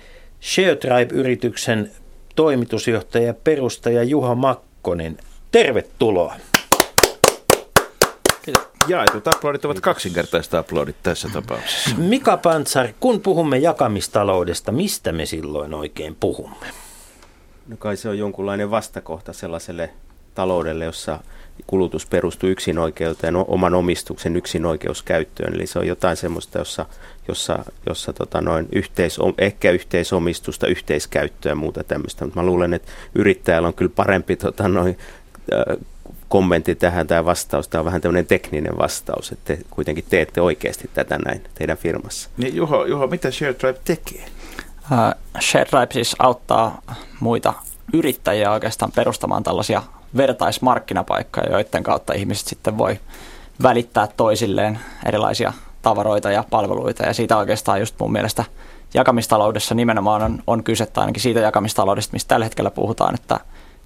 ShareTribe-yrityksen 0.41 1.91
toimitusjohtaja 2.37 3.27
ja 3.27 3.35
perustaja 3.35 4.03
Juha 4.03 4.35
Makkonen. 4.35 5.17
Tervetuloa. 5.51 6.52
Jaetut 8.89 9.27
aplodit 9.29 9.65
ovat 9.65 9.81
kaksinkertaista 9.81 10.59
aplodit 10.59 10.97
tässä 11.03 11.29
tapauksessa. 11.29 11.91
Mika 11.97 12.37
Pantsar, 12.37 12.89
kun 13.01 13.21
puhumme 13.21 13.59
jakamistaloudesta, 13.59 14.73
mistä 14.73 15.13
me 15.13 15.27
silloin 15.27 15.75
oikein 15.75 16.17
puhumme? 16.21 16.67
No 17.69 17.77
kai 17.77 17.97
se 17.97 18.09
on 18.09 18.19
jonkunlainen 18.19 18.71
vastakohta 18.71 19.33
sellaiselle 19.33 19.91
taloudelle, 20.35 20.85
jossa 20.85 21.19
kulutus 21.67 22.07
perustuu 22.07 22.49
yksinoikeuteen, 22.49 23.37
oman 23.37 23.75
omistuksen 23.75 24.37
yksinoikeuskäyttöön. 24.37 25.55
Eli 25.55 25.67
se 25.67 25.79
on 25.79 25.87
jotain 25.87 26.17
semmoista, 26.17 26.59
jossa, 26.59 26.87
jossa, 27.29 27.65
jossa 27.87 28.13
tota 28.13 28.41
noin 28.41 28.69
yhteis, 28.73 29.19
ehkä 29.39 29.71
yhteisomistusta, 29.71 30.67
yhteiskäyttöä 30.67 31.53
ja 31.53 31.57
muuta 31.57 31.85
tämmöistä. 31.85 32.25
Mutta 32.25 32.41
mä 32.41 32.47
luulen, 32.47 32.75
että 32.75 32.93
yrittäjällä 33.15 33.69
on 33.69 33.75
kyllä 33.75 33.93
parempi 33.97 34.37
tota 34.37 34.69
noin, 34.69 34.99
kommentti 36.33 36.75
tähän 36.75 37.07
tai 37.07 37.25
vastaus. 37.25 37.69
Tämä 37.69 37.81
on 37.81 37.85
vähän 37.85 38.01
tämmöinen 38.01 38.27
tekninen 38.27 38.79
vastaus, 38.79 39.33
että 39.33 39.57
te 39.57 39.63
kuitenkin 39.71 40.05
teette 40.09 40.41
oikeasti 40.41 40.91
tätä 40.95 41.19
näin 41.19 41.45
teidän 41.55 41.77
firmassa. 41.77 42.31
Niin 42.37 42.57
Juho, 42.57 42.85
Juho 42.85 43.07
mitä 43.07 43.31
ShareTribe 43.31 43.79
tekee? 43.85 44.25
Uh, 44.93 45.41
ShareTribe 45.41 45.93
siis 45.93 46.17
auttaa 46.19 46.83
muita 47.21 47.55
yrittäjiä 47.93 48.53
oikeastaan 48.53 48.93
perustamaan 48.93 49.43
tällaisia 49.43 49.83
vertaismarkkinapaikkoja, 50.17 51.51
joiden 51.51 51.83
kautta 51.83 52.13
ihmiset 52.13 52.47
sitten 52.47 52.79
voi 52.79 53.01
välittää 53.63 54.09
toisilleen 54.17 54.79
erilaisia 55.07 55.53
tavaroita 55.83 56.31
ja 56.31 56.45
palveluita. 56.51 57.03
Ja 57.03 57.13
siitä 57.13 57.37
oikeastaan 57.37 57.81
just 57.81 57.95
mun 57.99 58.13
mielestä 58.13 58.45
jakamistaloudessa 58.95 59.75
nimenomaan 59.75 60.23
on, 60.23 60.43
on 60.47 60.65
kyse, 60.65 60.87
tai 60.87 61.03
ainakin 61.03 61.23
siitä 61.23 61.41
jakamistaloudesta, 61.41 62.13
mistä 62.13 62.29
tällä 62.29 62.45
hetkellä 62.47 62.71
puhutaan, 62.71 63.15
että 63.15 63.41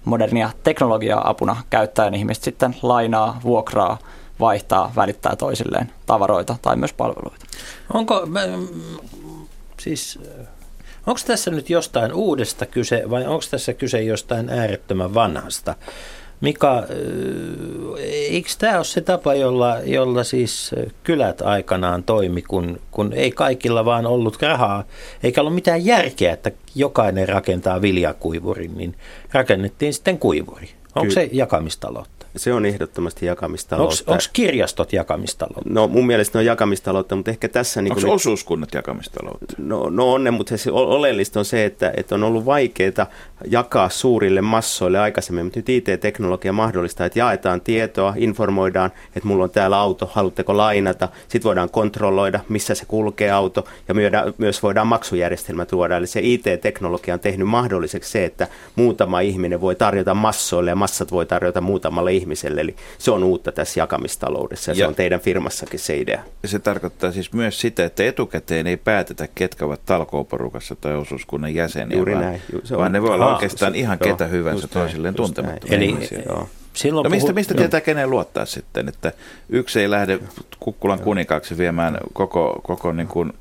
modernia 0.05 0.49
teknologiaa 0.63 1.29
apuna 1.29 1.63
käyttäen 1.69 2.13
ihmiset 2.13 2.43
sitten 2.43 2.75
lainaa, 2.81 3.39
vuokraa, 3.43 3.97
vaihtaa, 4.39 4.91
välittää 4.95 5.35
toisilleen 5.35 5.91
tavaroita 6.05 6.55
tai 6.61 6.75
myös 6.75 6.93
palveluita. 6.93 7.45
Onko, 7.93 8.25
mä, 8.25 8.41
siis 9.79 10.19
Onko 11.07 11.19
tässä 11.27 11.51
nyt 11.51 11.69
jostain 11.69 12.13
uudesta 12.13 12.65
kyse 12.65 13.03
vai 13.09 13.25
onko 13.25 13.43
tässä 13.51 13.73
kyse 13.73 14.01
jostain 14.01 14.49
äärettömän 14.49 15.13
vanhasta? 15.13 15.75
Mika, 16.41 16.83
eikö 17.99 18.49
tämä 18.57 18.75
ole 18.75 18.83
se 18.83 19.01
tapa, 19.01 19.33
jolla, 19.33 19.77
jolla 19.85 20.23
siis 20.23 20.75
kylät 21.03 21.41
aikanaan 21.41 22.03
toimi, 22.03 22.41
kun, 22.41 22.79
kun 22.91 23.13
ei 23.13 23.31
kaikilla 23.31 23.85
vaan 23.85 24.05
ollut 24.05 24.41
rahaa, 24.41 24.83
eikä 25.23 25.41
ollut 25.41 25.55
mitään 25.55 25.85
järkeä, 25.85 26.33
että 26.33 26.51
jokainen 26.75 27.29
rakentaa 27.29 27.81
viljakuivurin, 27.81 28.77
niin 28.77 28.95
rakennettiin 29.31 29.93
sitten 29.93 30.19
kuivuri. 30.19 30.69
Onko 30.95 31.07
Ky- 31.07 31.11
se 31.11 31.29
jakamistaloutta? 31.31 32.26
Se 32.37 32.53
on 32.53 32.65
ehdottomasti 32.65 33.25
jakamistaloutta. 33.25 34.11
Onko 34.11 34.23
kirjastot 34.33 34.93
jakamistaloutta? 34.93 35.69
No 35.69 35.87
mun 35.87 36.07
mielestä 36.07 36.37
ne 36.37 36.39
on 36.39 36.45
jakamistaloutta, 36.45 37.15
mutta 37.15 37.31
ehkä 37.31 37.49
tässä... 37.49 37.81
Niin 37.81 37.93
Onko 37.93 38.11
osuuskunnat 38.11 38.73
jakamistaloutta? 38.73 39.55
No, 39.57 39.89
no 39.89 40.13
on 40.13 40.23
ne, 40.23 40.31
mutta 40.31 40.57
se 40.57 40.71
oleellista 40.71 41.39
on 41.39 41.45
se, 41.45 41.65
että, 41.65 41.93
että 41.97 42.15
on 42.15 42.23
ollut 42.23 42.45
vaikeaa 42.45 43.07
jakaa 43.45 43.89
suurille 43.89 44.41
massoille 44.41 44.99
aikaisemmin, 44.99 45.45
mutta 45.45 45.59
nyt 45.59 45.69
IT-teknologia 45.69 46.53
mahdollistaa, 46.53 47.05
että 47.05 47.19
jaetaan 47.19 47.61
tietoa, 47.61 48.13
informoidaan, 48.17 48.91
että 49.15 49.27
mulla 49.27 49.43
on 49.43 49.49
täällä 49.49 49.77
auto, 49.77 50.09
haluatteko 50.13 50.57
lainata, 50.57 51.09
sitten 51.27 51.43
voidaan 51.43 51.69
kontrolloida, 51.69 52.39
missä 52.49 52.75
se 52.75 52.85
kulkee 52.85 53.31
auto, 53.31 53.65
ja 53.87 53.95
myös 54.37 54.63
voidaan 54.63 54.87
maksujärjestelmä 54.87 55.65
tuoda. 55.65 55.97
Eli 55.97 56.07
se 56.07 56.19
IT-teknologia 56.23 57.13
on 57.13 57.19
tehnyt 57.19 57.47
mahdolliseksi 57.47 58.11
se, 58.11 58.25
että 58.25 58.47
muutama 58.75 59.19
ihminen 59.19 59.61
voi 59.61 59.75
tarjota 59.75 60.13
massoille, 60.13 60.71
ja 60.71 60.75
massat 60.75 61.11
voi 61.11 61.25
tarjota 61.25 61.61
muutamalle 61.61 62.13
ihmiselle. 62.13 62.26
Eli 62.61 62.75
se 62.97 63.11
on 63.11 63.23
uutta 63.23 63.51
tässä 63.51 63.79
jakamistaloudessa, 63.79 64.71
ja, 64.71 64.75
ja 64.75 64.77
se 64.77 64.87
on 64.87 64.95
teidän 64.95 65.19
firmassakin 65.19 65.79
se 65.79 65.97
idea. 65.97 66.23
Se 66.45 66.59
tarkoittaa 66.59 67.11
siis 67.11 67.33
myös 67.33 67.61
sitä, 67.61 67.85
että 67.85 68.03
etukäteen 68.03 68.67
ei 68.67 68.77
päätetä, 68.77 69.27
ketkä 69.35 69.65
ovat 69.65 69.85
talkooporukassa 69.85 70.75
tai 70.75 70.95
osuuskunnan 70.95 71.55
jäseniä, 71.55 71.97
Juuri 71.97 72.13
vaan, 72.13 72.25
näin. 72.25 72.41
Se 72.63 72.77
vaan 72.77 72.91
ne 72.91 73.01
voi 73.01 73.13
olla 73.13 73.33
oikeastaan 73.33 73.71
se, 73.71 73.79
ihan 73.79 73.97
joo, 74.01 74.11
ketä 74.11 74.27
hyvänsä 74.27 74.67
toisilleen 74.67 75.13
tuntemattomia. 75.13 75.77
Eli 75.77 75.97
joo. 76.25 76.49
Silloin 76.73 77.03
no 77.03 77.09
mistä, 77.09 77.33
mistä 77.33 77.53
tietää 77.53 77.81
kenen 77.81 78.09
luottaa 78.09 78.45
sitten, 78.45 78.87
että 78.87 79.11
yksi 79.49 79.79
ei 79.79 79.89
lähde 79.89 80.19
Kukkulan 80.59 80.99
kuninkaaksi 80.99 81.57
viemään 81.57 81.97
koko, 82.13 82.61
koko 82.63 82.91
niin 82.91 83.07
kuin, 83.07 83.33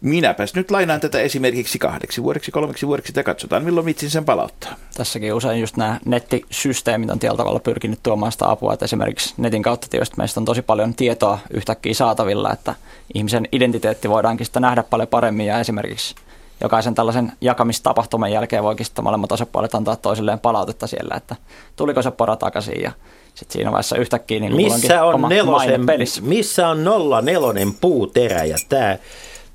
minäpäs 0.00 0.54
nyt 0.54 0.70
lainaan 0.70 1.00
tätä 1.00 1.20
esimerkiksi 1.20 1.78
kahdeksi 1.78 2.22
vuodeksi, 2.22 2.50
kolmeksi 2.50 2.86
vuodeksi 2.86 3.12
ja 3.16 3.22
katsotaan 3.22 3.64
milloin 3.64 3.86
vitsin 3.86 4.10
sen 4.10 4.24
palauttaa. 4.24 4.74
Tässäkin 4.94 5.34
usein 5.34 5.60
just 5.60 5.76
nämä 5.76 6.00
nettisysteemit 6.04 7.10
on 7.10 7.18
tietyllä 7.18 7.36
tavalla 7.38 7.60
pyrkinyt 7.60 7.98
tuomaan 8.02 8.32
sitä 8.32 8.50
apua, 8.50 8.72
että 8.72 8.84
esimerkiksi 8.84 9.34
netin 9.36 9.62
kautta 9.62 9.86
tietysti 9.90 10.14
meistä 10.16 10.40
on 10.40 10.44
tosi 10.44 10.62
paljon 10.62 10.94
tietoa 10.94 11.38
yhtäkkiä 11.50 11.94
saatavilla, 11.94 12.52
että 12.52 12.74
ihmisen 13.14 13.48
identiteetti 13.52 14.08
voidaankin 14.08 14.46
sitä 14.46 14.60
nähdä 14.60 14.82
paljon 14.82 15.08
paremmin 15.08 15.46
ja 15.46 15.60
esimerkiksi 15.60 16.14
jokaisen 16.60 16.94
tällaisen 16.94 17.32
jakamistapahtuman 17.40 18.32
jälkeen 18.32 18.62
voikin 18.62 18.86
sitten 18.86 19.04
molemmat 19.04 19.32
osapuolet 19.32 19.74
antaa 19.74 19.96
toisilleen 19.96 20.38
palautetta 20.38 20.86
siellä, 20.86 21.14
että 21.16 21.36
tuliko 21.76 22.02
se 22.02 22.10
pora 22.10 22.36
takaisin 22.36 22.82
ja 22.82 22.92
sitten 23.34 23.52
siinä 23.52 23.70
vaiheessa 23.70 23.96
yhtäkkiä 23.96 24.40
niin 24.40 24.56
missä 24.56 25.04
on, 25.04 25.28
nelosen, 25.28 25.86
missä 26.20 26.68
on 26.68 26.84
nolla 26.84 27.22
nelonen 27.22 27.74
puuterä 27.74 28.44
ja 28.44 28.56
tämä 28.68 28.98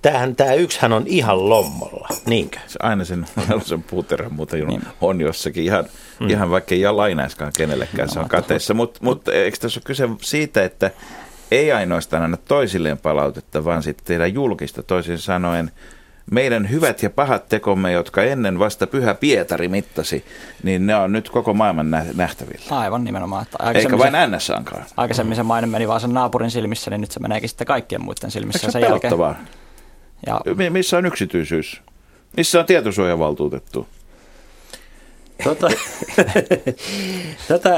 Tämähän, 0.06 0.36
tämä 0.36 0.54
yksihän 0.54 0.94
on 0.94 1.04
ihan 1.06 1.50
lommolla, 1.50 2.08
niinkö? 2.26 2.60
Se 2.68 2.80
aina 2.84 3.06
sen 3.06 3.26
nelosen 3.50 3.84
puuterän 3.84 4.34
muuten 4.34 4.68
niin. 4.68 4.82
on 5.02 5.22
jossakin 5.22 5.64
ihan, 5.64 5.86
hmm. 6.20 6.30
ihan 6.30 6.52
vaikka 6.52 6.76
ei 6.76 6.84
lainaiskaan 6.92 7.52
kenellekään, 7.58 8.08
no, 8.08 8.14
se 8.14 8.20
on 8.20 8.30
kateessa. 8.30 8.74
Mutta 8.74 9.00
mut, 9.04 9.28
eikö 9.28 9.58
tässä 9.58 9.78
ole 9.78 9.84
kyse 9.86 10.10
siitä, 10.22 10.64
että 10.64 10.92
ei 11.52 11.72
ainoastaan 11.72 12.24
anna 12.24 12.38
toisilleen 12.38 12.98
palautetta, 12.98 13.66
vaan 13.66 13.84
sitten 13.84 14.06
tehdä 14.06 14.28
julkista 14.28 14.84
toisin 14.84 15.18
sanoen– 15.18 15.72
meidän 16.32 16.70
hyvät 16.70 17.04
ja 17.04 17.10
pahat 17.10 17.50
tekomme, 17.50 17.92
jotka 17.92 18.24
ennen 18.24 18.60
vasta 18.60 18.88
pyhä 18.88 19.14
Pietari 19.14 19.68
mittasi, 19.68 20.26
niin 20.64 20.88
ne 20.88 20.96
on 20.96 21.12
nyt 21.12 21.30
koko 21.30 21.54
maailman 21.54 21.90
nähtävillä. 22.16 22.66
Aivan 22.70 23.04
nimenomaan. 23.04 23.44
Että 23.44 23.72
Eikä 23.72 23.98
vain 23.98 24.32
NSAnkaan. 24.32 24.86
Aikaisemmin 24.98 25.36
se 25.36 25.44
maine 25.44 25.68
meni 25.68 25.88
vaan 25.88 26.02
sen 26.02 26.14
naapurin 26.14 26.52
silmissä, 26.52 26.92
niin 26.92 27.02
nyt 27.02 27.12
se 27.12 27.20
meneekin 27.20 27.50
sitten 27.50 27.68
kaikkien 27.68 28.04
muiden 28.04 28.32
silmissä 28.32 28.58
Eikö 28.58 28.72
se 28.72 28.72
sen 28.72 28.82
jälkeen. 28.82 29.14
Ja... 30.26 30.42
Missä 30.70 30.98
on 30.98 31.06
yksityisyys? 31.06 31.82
Missä 32.38 32.60
on 32.60 32.66
tietosuojavaltuutettu? 32.66 33.88
Tota, 35.44 35.68
tota, 37.48 37.70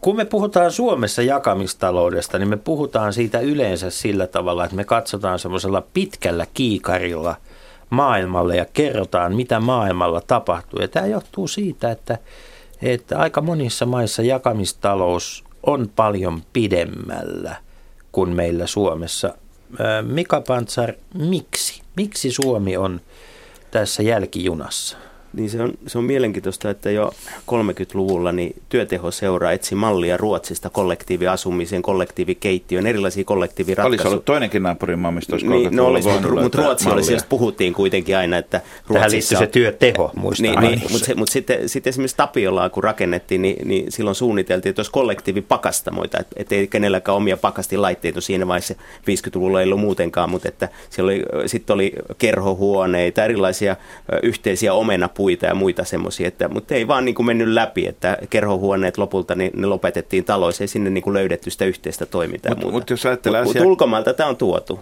kun 0.00 0.16
me 0.16 0.24
puhutaan 0.24 0.72
Suomessa 0.72 1.22
jakamistaloudesta, 1.22 2.38
niin 2.38 2.48
me 2.48 2.56
puhutaan 2.56 3.12
siitä 3.12 3.40
yleensä 3.40 3.90
sillä 3.90 4.26
tavalla, 4.26 4.64
että 4.64 4.76
me 4.76 4.84
katsotaan 4.84 5.38
semmoisella 5.38 5.82
pitkällä 5.94 6.46
kiikarilla 6.54 7.36
maailmalle 7.90 8.56
ja 8.56 8.66
kerrotaan, 8.72 9.36
mitä 9.36 9.60
maailmalla 9.60 10.20
tapahtuu. 10.20 10.80
Ja 10.80 10.88
tämä 10.88 11.06
johtuu 11.06 11.48
siitä, 11.48 11.90
että, 11.90 12.18
että 12.82 13.18
aika 13.18 13.40
monissa 13.40 13.86
maissa 13.86 14.22
jakamistalous 14.22 15.44
on 15.66 15.90
paljon 15.96 16.42
pidemmällä 16.52 17.56
kuin 18.12 18.30
meillä 18.30 18.66
Suomessa. 18.66 19.34
Mika 20.02 20.40
Pantsar, 20.40 20.92
miksi? 21.14 21.82
Miksi 21.96 22.30
Suomi 22.30 22.76
on 22.76 23.00
tässä 23.70 24.02
jälkijunassa? 24.02 24.96
Niin 25.32 25.50
se 25.50 25.62
on, 25.62 25.72
se 25.86 25.98
on 25.98 26.04
mielenkiintoista, 26.04 26.70
että 26.70 26.90
jo 26.90 27.12
30-luvulla 27.40 28.32
niin 28.32 28.62
työtehoseura 28.68 29.52
etsi 29.52 29.74
mallia 29.74 30.16
Ruotsista 30.16 30.70
kollektiiviasumiseen, 30.70 31.82
kollektiivikeittiön, 31.82 32.86
erilaisia 32.86 33.24
kollektiiviratkaisuja. 33.24 34.02
Olisi 34.02 34.08
ollut 34.08 34.24
toinenkin 34.24 34.62
naapurimaa, 34.62 35.10
mistä 35.10 35.34
olisi 35.34 35.46
niin, 35.46 35.76
no 35.76 35.86
olisi, 35.86 36.08
mutta, 36.08 36.42
mutta 36.42 36.62
Ruotsi 36.62 36.88
mallia. 36.88 37.04
oli, 37.04 37.16
puhuttiin 37.28 37.74
kuitenkin 37.74 38.16
aina, 38.16 38.38
että 38.38 38.60
Ruotsissa... 38.86 38.94
Tähän 38.94 39.10
liittyy 39.10 39.38
se 39.38 39.46
työteho, 39.46 40.10
muistaa. 40.16 40.60
Niin, 40.60 40.60
niin, 40.60 40.92
mutta, 40.92 41.06
se, 41.06 41.14
mutta 41.14 41.32
sitten, 41.32 41.68
sitten 41.68 41.90
esimerkiksi 41.90 42.16
Tapiolaa, 42.16 42.70
kun 42.70 42.84
rakennettiin, 42.84 43.42
niin, 43.42 43.68
niin 43.68 43.92
silloin 43.92 44.14
suunniteltiin, 44.14 44.70
että 44.70 44.80
olisi 44.80 44.92
kollektiivipakastamoita, 44.92 46.18
että 46.36 46.54
ei 46.54 46.66
kenelläkään 46.66 47.16
omia 47.16 47.36
pakastilaitteita 47.36 48.20
siinä 48.20 48.48
vaiheessa 48.48 48.74
50-luvulla 49.00 49.60
ei 49.60 49.66
ollut 49.66 49.80
muutenkaan, 49.80 50.30
mutta 50.30 50.48
että 50.48 50.68
siellä 50.90 51.12
oli, 51.12 51.22
sitten 51.46 51.74
oli 51.74 51.92
kerhohuoneita, 52.18 53.24
erilaisia 53.24 53.76
yhteisiä 54.22 54.74
omenapuita, 54.74 55.21
puita 55.22 55.46
ja 55.46 55.54
muita 55.54 55.84
semmoisia, 55.84 56.28
että, 56.28 56.48
mutta 56.48 56.74
ei 56.74 56.88
vaan 56.88 57.04
niin 57.04 57.14
kuin 57.14 57.26
mennyt 57.26 57.48
läpi, 57.48 57.86
että 57.86 58.18
kerhohuoneet 58.30 58.98
lopulta 58.98 59.34
niin 59.34 59.52
ne 59.56 59.66
lopetettiin 59.66 60.24
taloissa, 60.24 60.64
ei 60.64 60.68
sinne 60.68 60.90
niin 60.90 61.02
kuin 61.02 61.14
löydetty 61.14 61.50
sitä 61.50 61.64
yhteistä 61.64 62.06
toimintaa 62.06 62.50
mut, 62.50 62.62
muuta. 62.62 62.76
Mutta 62.76 62.92
jos 62.92 63.06
ajattelee 63.06 63.42
mut, 63.42 63.50
asia... 63.50 63.62
ulkomailta 63.62 64.14
tämä 64.14 64.28
on 64.28 64.36
tuotu. 64.36 64.80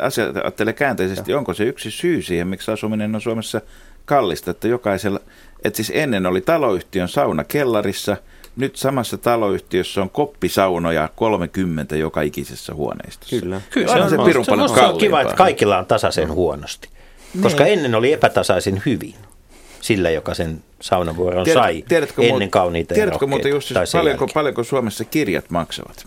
Asia, 0.00 0.24
ajattelee 0.42 0.72
käänteisesti, 0.72 1.30
Joo. 1.30 1.38
onko 1.38 1.54
se 1.54 1.64
yksi 1.64 1.90
syy 1.90 2.22
siihen, 2.22 2.48
miksi 2.48 2.70
asuminen 2.70 3.14
on 3.14 3.20
Suomessa 3.20 3.60
kallista, 4.04 4.50
että 4.50 4.68
jokaisella, 4.68 5.20
että 5.64 5.76
siis 5.76 5.92
ennen 5.94 6.26
oli 6.26 6.40
taloyhtiön 6.40 7.08
sauna 7.08 7.44
kellarissa, 7.44 8.16
nyt 8.56 8.76
samassa 8.76 9.18
taloyhtiössä 9.18 10.02
on 10.02 10.10
koppisaunoja 10.10 11.08
30 11.16 11.96
joka 11.96 12.22
ikisessä 12.22 12.74
huoneistossa. 12.74 13.40
Kyllä. 13.40 13.60
Kyllä 13.70 13.92
se 13.92 14.00
on, 14.00 14.10
se, 14.10 14.16
pirun 14.24 14.46
paljon 14.48 14.68
se 14.68 14.80
on 14.80 14.98
kiva, 14.98 15.20
että 15.20 15.34
kaikilla 15.34 15.78
on 15.78 15.86
tasaisen 15.86 16.32
huonosti. 16.32 16.88
Koska 17.42 17.64
niin. 17.64 17.72
ennen 17.72 17.94
oli 17.94 18.12
epätasaisin 18.12 18.82
hyvin 18.86 19.14
sillä, 19.84 20.10
joka 20.10 20.34
sen 20.34 20.62
saunavuoron 20.80 21.44
Tiedät, 21.44 21.62
sai 21.62 21.84
tiedätkö, 21.88 22.22
ennen 22.22 22.50
kauniita 22.50 22.94
Tiedätkö 22.94 23.26
muuten 23.26 23.50
just, 23.50 23.72
paljonko, 23.92 24.28
paljonko 24.34 24.64
Suomessa 24.64 25.04
kirjat 25.04 25.50
maksavat? 25.50 26.06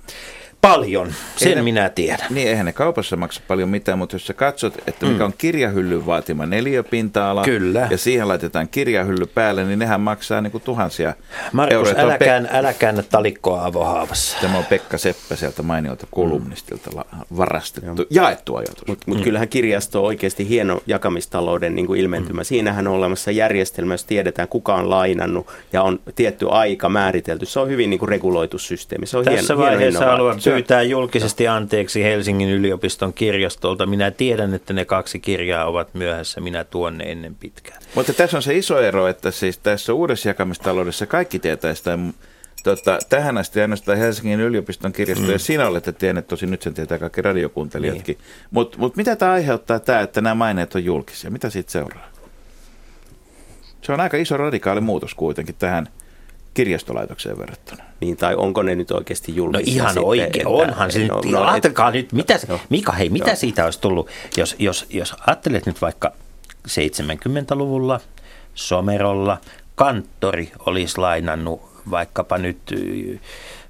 Paljon, 0.62 1.14
sen 1.36 1.56
ne, 1.56 1.62
minä 1.62 1.90
tiedän. 1.90 2.28
Niin, 2.30 2.48
eihän 2.48 2.66
ne 2.66 2.74
kaupassa 2.74 3.16
maksa 3.16 3.42
paljon 3.48 3.70
mitään, 3.70 3.98
mutta 3.98 4.16
jos 4.16 4.28
sä 4.28 4.34
katsot, 4.34 4.78
että 4.88 5.06
mikä 5.06 5.20
mm. 5.20 5.26
on 5.26 5.34
kirjahyllyn 5.38 6.06
vaatima 6.06 6.46
neliöpinta-ala, 6.46 7.44
Kyllä. 7.44 7.88
ja 7.92 7.98
siihen 7.98 8.28
laitetaan 8.28 8.68
kirjahylly 8.68 9.26
päälle, 9.26 9.64
niin 9.64 9.80
nehän 9.80 10.02
maksaa 10.02 10.42
niin 10.42 10.52
kuin 10.52 10.64
tuhansia 10.64 11.14
Markus, 11.54 11.74
euroja. 11.74 12.04
äläkään, 12.04 12.46
Pek- 12.46 12.56
äläkään 12.56 13.04
talikkoa 13.10 13.66
avohaavassa. 13.66 14.38
Tämä 14.42 14.58
on 14.58 14.66
Pekka 14.66 14.98
Seppä 14.98 15.36
sieltä 15.36 15.64
mainiolta 15.64 16.08
kolumnistilta 16.12 16.90
mm. 16.92 17.20
varastettu, 17.38 18.02
ja. 18.02 18.08
jaettu 18.10 18.56
ajatus. 18.56 18.88
Mutta 18.88 19.04
mut 19.08 19.18
mm. 19.18 19.24
kyllähän 19.24 19.48
kirjasto 19.48 20.00
on 20.00 20.06
oikeasti 20.06 20.50
hieno 20.50 20.82
jakamistalouden 20.88 21.76
niin 21.76 21.88
kuin 21.88 22.00
ilmentymä. 22.00 22.42
Mm. 22.42 22.46
Siinähän 22.46 22.88
on 22.88 22.94
olemassa 22.94 23.32
järjestelmä, 23.32 23.94
jos 23.94 24.04
tiedetään 24.04 24.48
kuka 24.48 24.76
on 24.76 24.90
lainannut 24.90 25.48
ja 25.74 25.84
on 25.84 26.00
tietty 26.16 26.48
aika 26.50 26.90
määritelty. 26.90 27.46
Se 27.46 27.60
on 27.60 27.70
hyvin 27.70 27.90
niin 27.90 28.00
kuin 28.00 28.10
reguloitu 28.10 28.58
systeemi. 28.58 29.06
Se 29.06 29.18
on 29.18 29.26
Tässä 29.26 29.54
hieno, 29.54 29.66
vaiheessa 29.66 30.00
hieno 30.00 30.12
haluan 30.12 30.42
pyytää 30.52 30.82
julkisesti 30.82 31.48
anteeksi 31.48 32.04
Helsingin 32.04 32.50
yliopiston 32.50 33.14
kirjastolta. 33.14 33.86
Minä 33.86 34.12
tiedän, 34.12 34.54
että 34.54 34.74
ne 34.74 34.86
kaksi 34.86 35.20
kirjaa 35.20 35.66
ovat 35.66 35.94
myöhässä. 35.94 36.42
Minä 36.42 36.64
tuonne 36.64 37.04
ennen 37.04 37.36
pitkään. 37.36 37.82
Mutta 37.96 38.14
tässä 38.14 38.38
on 38.38 38.44
se 38.44 38.58
iso 38.58 38.80
ero, 38.80 39.08
että 39.08 39.32
siis 39.32 39.58
tässä 39.58 39.94
uudessa 39.94 40.30
jakamistaloudessa 40.30 41.06
kaikki 41.06 41.40
tietää 41.40 41.74
sitä 41.74 41.98
Tota, 42.64 43.00
tähän 43.10 43.38
asti 43.38 43.62
ainoastaan 43.62 43.98
Helsingin 43.98 44.40
yliopiston 44.40 44.94
kirjasto, 44.94 45.26
mm. 45.26 45.32
ja 45.32 45.40
sinä 45.40 45.68
olette 45.68 45.92
tienneet, 45.92 46.28
tosi 46.28 46.46
nyt 46.46 46.62
sen 46.62 46.74
tietää 46.74 47.00
kaikki 47.00 47.22
radiokuuntelijatkin. 47.22 48.18
Niin. 48.18 48.26
Mutta 48.52 48.78
mut 48.78 48.96
mitä 48.96 49.16
tämä 49.16 49.32
aiheuttaa 49.32 49.80
tämä, 49.80 50.02
että 50.02 50.22
nämä 50.22 50.36
maineet 50.36 50.76
on 50.76 50.84
julkisia? 50.84 51.32
Mitä 51.32 51.50
siitä 51.50 51.72
seuraa? 51.72 52.08
Se 53.82 53.92
on 53.92 54.00
aika 54.00 54.18
iso 54.18 54.38
radikaali 54.38 54.82
muutos 54.82 55.16
kuitenkin 55.16 55.56
tähän 55.56 55.88
kirjastolaitokseen 56.58 57.38
verrattuna. 57.38 57.84
Niin, 58.00 58.18
tai 58.18 58.36
onko 58.36 58.64
ne 58.64 58.76
nyt 58.76 58.92
oikeasti 58.92 59.36
julkisia? 59.36 59.74
No 59.74 59.76
ihan 59.76 59.90
sitten, 59.90 60.04
oikein, 60.04 60.38
että, 60.38 60.50
onhan 60.50 60.92
se 60.92 61.08
no, 61.08 61.22
nyt. 61.22 61.32
No, 61.32 61.44
ajatelkaa 61.44 61.88
et, 61.88 61.94
nyt, 61.94 62.14
mitä, 62.14 62.40
no, 62.48 62.60
Mika, 62.70 62.92
hei, 62.92 63.10
mitä 63.10 63.30
no. 63.30 63.36
siitä 63.36 63.66
olisi 63.66 63.82
tullut, 63.82 64.10
jos, 64.38 64.56
jos, 64.60 64.86
jos 64.90 65.16
ajattelet 65.28 65.66
nyt 65.66 65.82
vaikka 65.82 66.12
70-luvulla 66.68 68.00
Somerolla 68.54 69.38
kanttori 69.76 70.52
olisi 70.66 70.98
lainannut 70.98 71.62
vaikkapa 71.92 72.38
nyt 72.38 72.58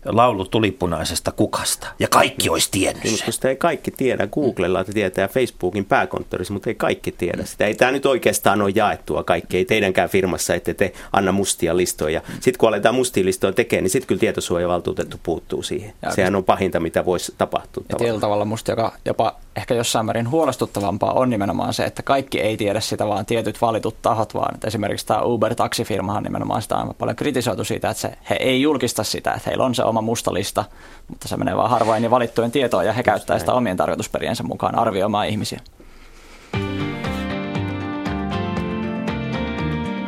laulu 0.07 0.45
tulipunaisesta 0.45 1.31
kukasta. 1.31 1.87
Ja 1.99 2.07
kaikki 2.07 2.49
olisi 2.49 2.71
tiennyt 2.71 3.03
niin, 3.03 3.17
sen. 3.17 3.33
Sitä 3.33 3.49
ei 3.49 3.55
kaikki 3.55 3.91
tiedä. 3.91 4.27
Googlella 4.27 4.83
tietää 4.83 5.27
Facebookin 5.27 5.85
pääkonttorissa, 5.85 6.53
mutta 6.53 6.69
ei 6.69 6.75
kaikki 6.75 7.11
tiedä 7.11 7.45
sitä. 7.45 7.65
Ei 7.65 7.75
tämä 7.75 7.91
nyt 7.91 8.05
oikeastaan 8.05 8.61
ole 8.61 8.71
jaettua 8.75 9.23
kaikki. 9.23 9.57
Ei 9.57 9.65
teidänkään 9.65 10.09
firmassa, 10.09 10.55
että 10.55 10.73
te 10.73 10.93
anna 11.13 11.31
mustia 11.31 11.77
listoja. 11.77 12.21
Sitten 12.33 12.57
kun 12.57 12.69
aletaan 12.69 12.95
mustia 12.95 13.25
listoja 13.25 13.53
tekemään, 13.53 13.83
niin 13.83 13.91
sitten 13.91 14.07
kyllä 14.07 14.19
tietosuojavaltuutettu 14.19 15.17
puuttuu 15.23 15.63
siihen. 15.63 15.93
Ja 16.01 16.11
Sehän 16.11 16.35
on 16.35 16.43
pahinta, 16.43 16.79
mitä 16.79 17.05
voisi 17.05 17.33
tapahtua. 17.37 17.83
Ja 17.89 18.19
tavalla 18.19 18.45
musta 18.45 18.71
joka 18.71 18.91
jopa 19.05 19.35
ehkä 19.57 19.73
jossain 19.73 20.05
määrin 20.05 20.29
huolestuttavampaa 20.29 21.13
on 21.13 21.29
nimenomaan 21.29 21.73
se, 21.73 21.85
että 21.85 22.03
kaikki 22.03 22.41
ei 22.41 22.57
tiedä 22.57 22.79
sitä, 22.79 23.07
vaan 23.07 23.25
tietyt 23.25 23.61
valitut 23.61 24.01
tahot, 24.01 24.33
vaan 24.33 24.55
että 24.55 24.67
esimerkiksi 24.67 25.05
tämä 25.05 25.21
Uber-taksifirmahan 25.21 26.23
nimenomaan 26.23 26.61
sitä 26.61 26.75
on 26.75 26.95
paljon 26.97 27.15
kritisoitu 27.15 27.63
siitä, 27.63 27.89
että 27.89 28.01
se, 28.01 28.17
he 28.29 28.35
ei 28.39 28.61
julkista 28.61 29.03
sitä, 29.03 29.31
että 29.31 29.49
heillä 29.49 29.65
on 29.65 29.75
se 29.75 29.83
oma 29.83 30.01
musta 30.01 30.33
lista, 30.33 30.65
mutta 31.07 31.27
se 31.27 31.37
menee 31.37 31.57
vaan 31.57 31.69
harvoin 31.69 32.03
ja 32.03 32.11
valittujen 32.11 32.51
tietoon 32.51 32.85
ja 32.85 32.93
he 32.93 33.03
käyttää 33.03 33.39
sitä 33.39 33.53
omien 33.53 33.77
tarkoitusperiensä 33.77 34.43
mukaan 34.43 34.79
arvioimaan 34.79 35.27
ihmisiä. 35.27 35.59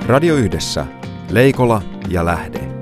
Radio 0.08 0.36
Yhdessä. 0.36 0.86
Leikola 1.32 1.82
ja 2.10 2.26
Lähde. 2.26 2.79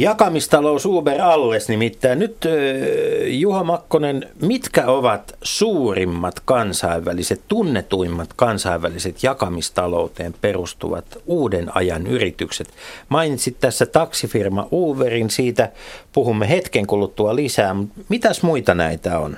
Jakamistalous 0.00 0.86
Uber 0.86 1.20
alles 1.20 1.68
nimittäin. 1.68 2.18
Nyt 2.18 2.36
Juha 3.26 3.64
Makkonen, 3.64 4.28
mitkä 4.42 4.86
ovat 4.86 5.36
suurimmat 5.42 6.40
kansainväliset, 6.40 7.40
tunnetuimmat 7.48 8.28
kansainväliset 8.36 9.22
jakamistalouteen 9.22 10.34
perustuvat 10.40 11.04
uuden 11.26 11.76
ajan 11.76 12.06
yritykset? 12.06 12.68
Mainitsit 13.08 13.56
tässä 13.60 13.86
taksifirma 13.86 14.68
Uberin, 14.72 15.30
siitä 15.30 15.72
puhumme 16.12 16.48
hetken 16.48 16.86
kuluttua 16.86 17.36
lisää, 17.36 17.74
mutta 17.74 18.00
mitäs 18.08 18.42
muita 18.42 18.74
näitä 18.74 19.18
on? 19.18 19.36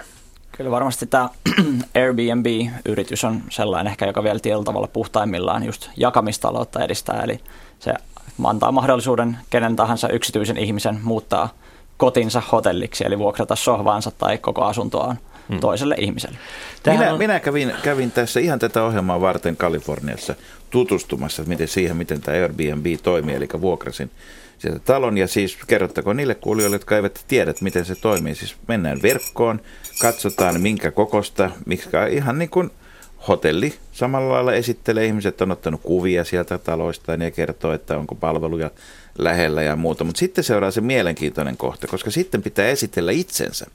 Kyllä 0.53 0.71
varmasti 0.71 1.07
tämä 1.07 1.29
Airbnb-yritys 1.95 3.25
on 3.25 3.43
sellainen 3.51 3.91
ehkä, 3.91 4.07
joka 4.07 4.23
vielä 4.23 4.39
tietyllä 4.39 4.65
tavalla 4.65 4.89
puhtaimmillaan 4.93 5.65
just 5.65 5.91
jakamistaloutta 5.97 6.85
edistää, 6.85 7.23
eli 7.23 7.41
se 7.79 7.95
antaa 8.47 8.73
mahdollisuuden 8.73 9.39
kenen 9.51 9.77
tahansa 9.77 10.09
yksityisen 10.09 10.57
ihmisen 10.57 11.01
muuttaa 11.03 11.49
kotinsa 11.97 12.43
hotelliksi, 12.53 13.05
eli 13.07 13.19
vuokrata 13.19 13.57
sohvaansa 13.57 14.11
tai 14.11 14.39
koko 14.39 14.65
asuntoaan 14.65 15.19
hmm. 15.49 15.61
toiselle 15.61 15.95
ihmiselle. 15.99 16.39
minä, 16.87 17.13
on... 17.13 17.19
minä 17.19 17.41
kävin, 17.41 17.73
kävin 17.83 18.11
tässä 18.11 18.41
ihan 18.41 18.59
tätä 18.59 18.83
ohjelmaa 18.83 19.21
varten 19.21 19.57
Kaliforniassa 19.57 20.35
tutustumassa 20.71 21.43
miten 21.47 21.69
siihen, 21.69 21.97
miten 21.97 22.21
tämä 22.21 22.37
Airbnb 22.37 22.87
toimii, 23.03 23.35
eli 23.35 23.49
vuokrasin 23.61 24.11
sieltä 24.59 24.79
talon. 24.79 25.19
Ja 25.19 25.27
siis 25.27 25.59
kerrottakoon 25.67 26.17
niille 26.17 26.35
kuulijoille, 26.35 26.75
jotka 26.75 26.97
eivät 26.97 27.25
tiedä, 27.29 27.55
miten 27.61 27.85
se 27.85 27.95
toimii. 27.95 28.35
Siis 28.35 28.57
mennään 28.69 29.03
verkkoon, 29.03 29.61
katsotaan 30.01 30.61
minkä 30.61 30.91
kokosta, 30.91 31.51
mikä 31.67 32.07
ihan 32.07 32.39
niin 32.39 32.51
kuin 32.51 32.71
hotelli 33.29 33.75
samalla 33.93 34.35
lailla 34.35 34.53
esittelee, 34.53 35.07
ihmiset 35.07 35.41
on 35.41 35.51
ottanut 35.51 35.81
kuvia 35.83 36.25
sieltä 36.25 36.59
taloista 36.59 37.13
ja 37.13 37.31
kertoo, 37.31 37.73
että 37.73 37.99
onko 37.99 38.15
palveluja 38.15 38.71
lähellä 39.19 39.63
ja 39.63 39.77
muuta. 39.77 40.05
Mutta 40.05 40.19
sitten 40.19 40.45
seuraa 40.45 40.71
se 40.71 40.81
mielenkiintoinen 40.81 41.57
kohta, 41.57 41.87
koska 41.87 42.11
sitten 42.11 42.43
pitää 42.43 42.67
esitellä 42.67 43.13
itsensä 43.13 43.67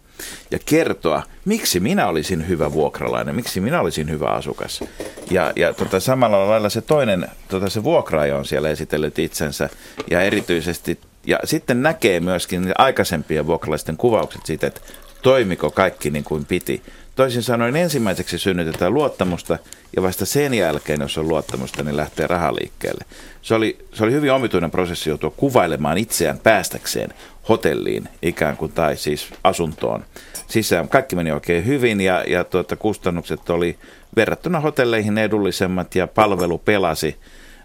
ja 0.52 0.60
kertoa, 0.66 1.24
miksi 1.46 1.80
minä 1.80 2.08
olisin 2.08 2.48
hyvä 2.48 2.74
vuokralainen, 2.74 3.36
miksi 3.36 3.62
minä 3.62 3.82
olisin 3.82 4.10
hyvä 4.10 4.28
asukas. 4.28 4.84
Ja, 5.32 5.54
ja 5.56 5.74
tota, 5.74 6.00
samalla 6.00 6.50
lailla 6.50 6.70
se 6.70 6.82
toinen, 6.82 7.28
tota, 7.48 7.70
se 7.70 7.84
vuokraaja 7.84 8.38
on 8.38 8.46
siellä 8.46 8.70
esitellyt 8.70 9.20
itsensä 9.20 9.70
ja 10.12 10.22
erityisesti 10.22 11.00
ja 11.28 11.40
sitten 11.44 11.82
näkee 11.84 12.20
myöskin 12.20 12.72
aikaisempien 12.78 13.48
vuokralaisten 13.48 13.98
kuvaukset 13.98 14.46
siitä, 14.46 14.68
että 14.68 14.82
toimiko 15.22 15.72
kaikki 15.72 16.10
niin 16.10 16.24
kuin 16.24 16.46
piti 16.46 16.82
toisin 17.16 17.44
sanoen 17.44 17.76
ensimmäiseksi 17.76 18.40
synnytetään 18.40 18.94
luottamusta 18.94 19.58
ja 19.96 20.02
vasta 20.02 20.26
sen 20.26 20.54
jälkeen, 20.54 21.02
jos 21.02 21.18
on 21.18 21.28
luottamusta, 21.28 21.84
niin 21.84 21.98
lähtee 21.98 22.28
raha 22.28 22.56
liikkeelle. 22.56 23.06
Se 23.42 23.56
oli, 23.56 23.78
se 23.94 24.04
oli 24.04 24.12
hyvin 24.12 24.32
omituinen 24.32 24.72
prosessi 24.72 25.10
joutua 25.10 25.34
kuvailemaan 25.38 25.98
itseään 25.98 26.40
päästäkseen 26.40 27.10
hotelliin 27.50 28.10
ikään 28.22 28.58
kuin 28.58 28.72
tai 28.72 28.98
siis 28.98 29.30
asuntoon 29.44 30.06
sisään. 30.48 30.90
Kaikki 30.90 31.16
meni 31.16 31.32
oikein 31.32 31.66
hyvin 31.66 32.02
ja, 32.02 32.24
ja 32.28 32.44
tuota, 32.44 32.76
kustannukset 32.76 33.50
oli 33.50 33.78
verrattuna 34.16 34.60
hotelleihin 34.60 35.18
edullisemmat 35.18 35.96
ja 35.96 36.08
palvelu 36.08 36.58
pelasi. 36.58 37.16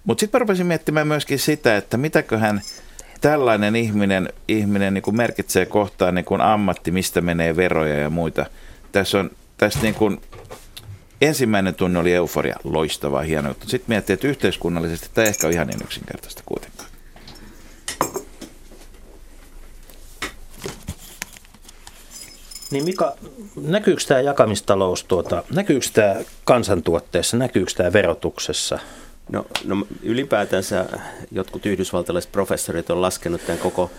Mutta 0.05 0.21
sitten 0.21 0.41
rupesin 0.41 0.67
miettimään 0.67 1.09
myöskin 1.09 1.39
sitä, 1.39 1.77
että 1.77 1.97
mitäköhän 1.97 2.61
tällainen 3.21 3.77
ihminen, 3.77 4.33
ihminen 4.49 4.95
niin 4.95 5.03
kuin 5.03 5.17
merkitsee 5.17 5.67
kohtaan 5.67 6.15
niin 6.15 6.25
kuin 6.25 6.41
ammatti, 6.41 6.91
mistä 6.91 7.21
menee 7.21 7.57
veroja 7.57 7.99
ja 7.99 8.11
muita. 8.11 8.47
Tässä 8.93 9.21
on 9.21 9.31
tässä 9.61 9.81
niin 9.83 9.95
kuin, 9.95 10.21
ensimmäinen 11.21 11.75
tunne 11.75 11.99
oli 11.99 12.13
euforia, 12.13 12.57
loistava, 12.65 13.21
hieno 13.21 13.49
juttu. 13.49 13.69
Sitten 13.69 13.89
miettii, 13.89 14.15
että 14.15 14.29
yhteiskunnallisesti 14.29 15.09
tämä 15.15 15.27
ehkä 15.27 15.47
on 15.47 15.53
ihan 15.53 15.67
niin 15.67 15.83
yksinkertaista 15.83 16.43
kuitenkaan. 16.47 16.91
Niin 22.71 22.85
Mika, 22.85 23.17
näkyykö 23.57 24.03
tämä 24.09 24.21
jakamistalous, 24.21 25.05
tuota, 25.05 25.43
näkyykö 25.55 25.87
tämä 25.93 26.17
kansantuotteessa, 26.45 27.37
näkyykö 27.37 27.73
tämä 27.77 27.93
verotuksessa? 27.93 28.79
No, 29.33 29.47
no 29.65 29.87
ylipäätänsä 30.03 30.87
jotkut 31.31 31.67
yhdysvaltalaiset 31.67 32.33
professorit 32.33 32.91
on 32.91 33.03
laskenut 33.03 33.47
tämän 33.47 33.59
koko 33.59 33.91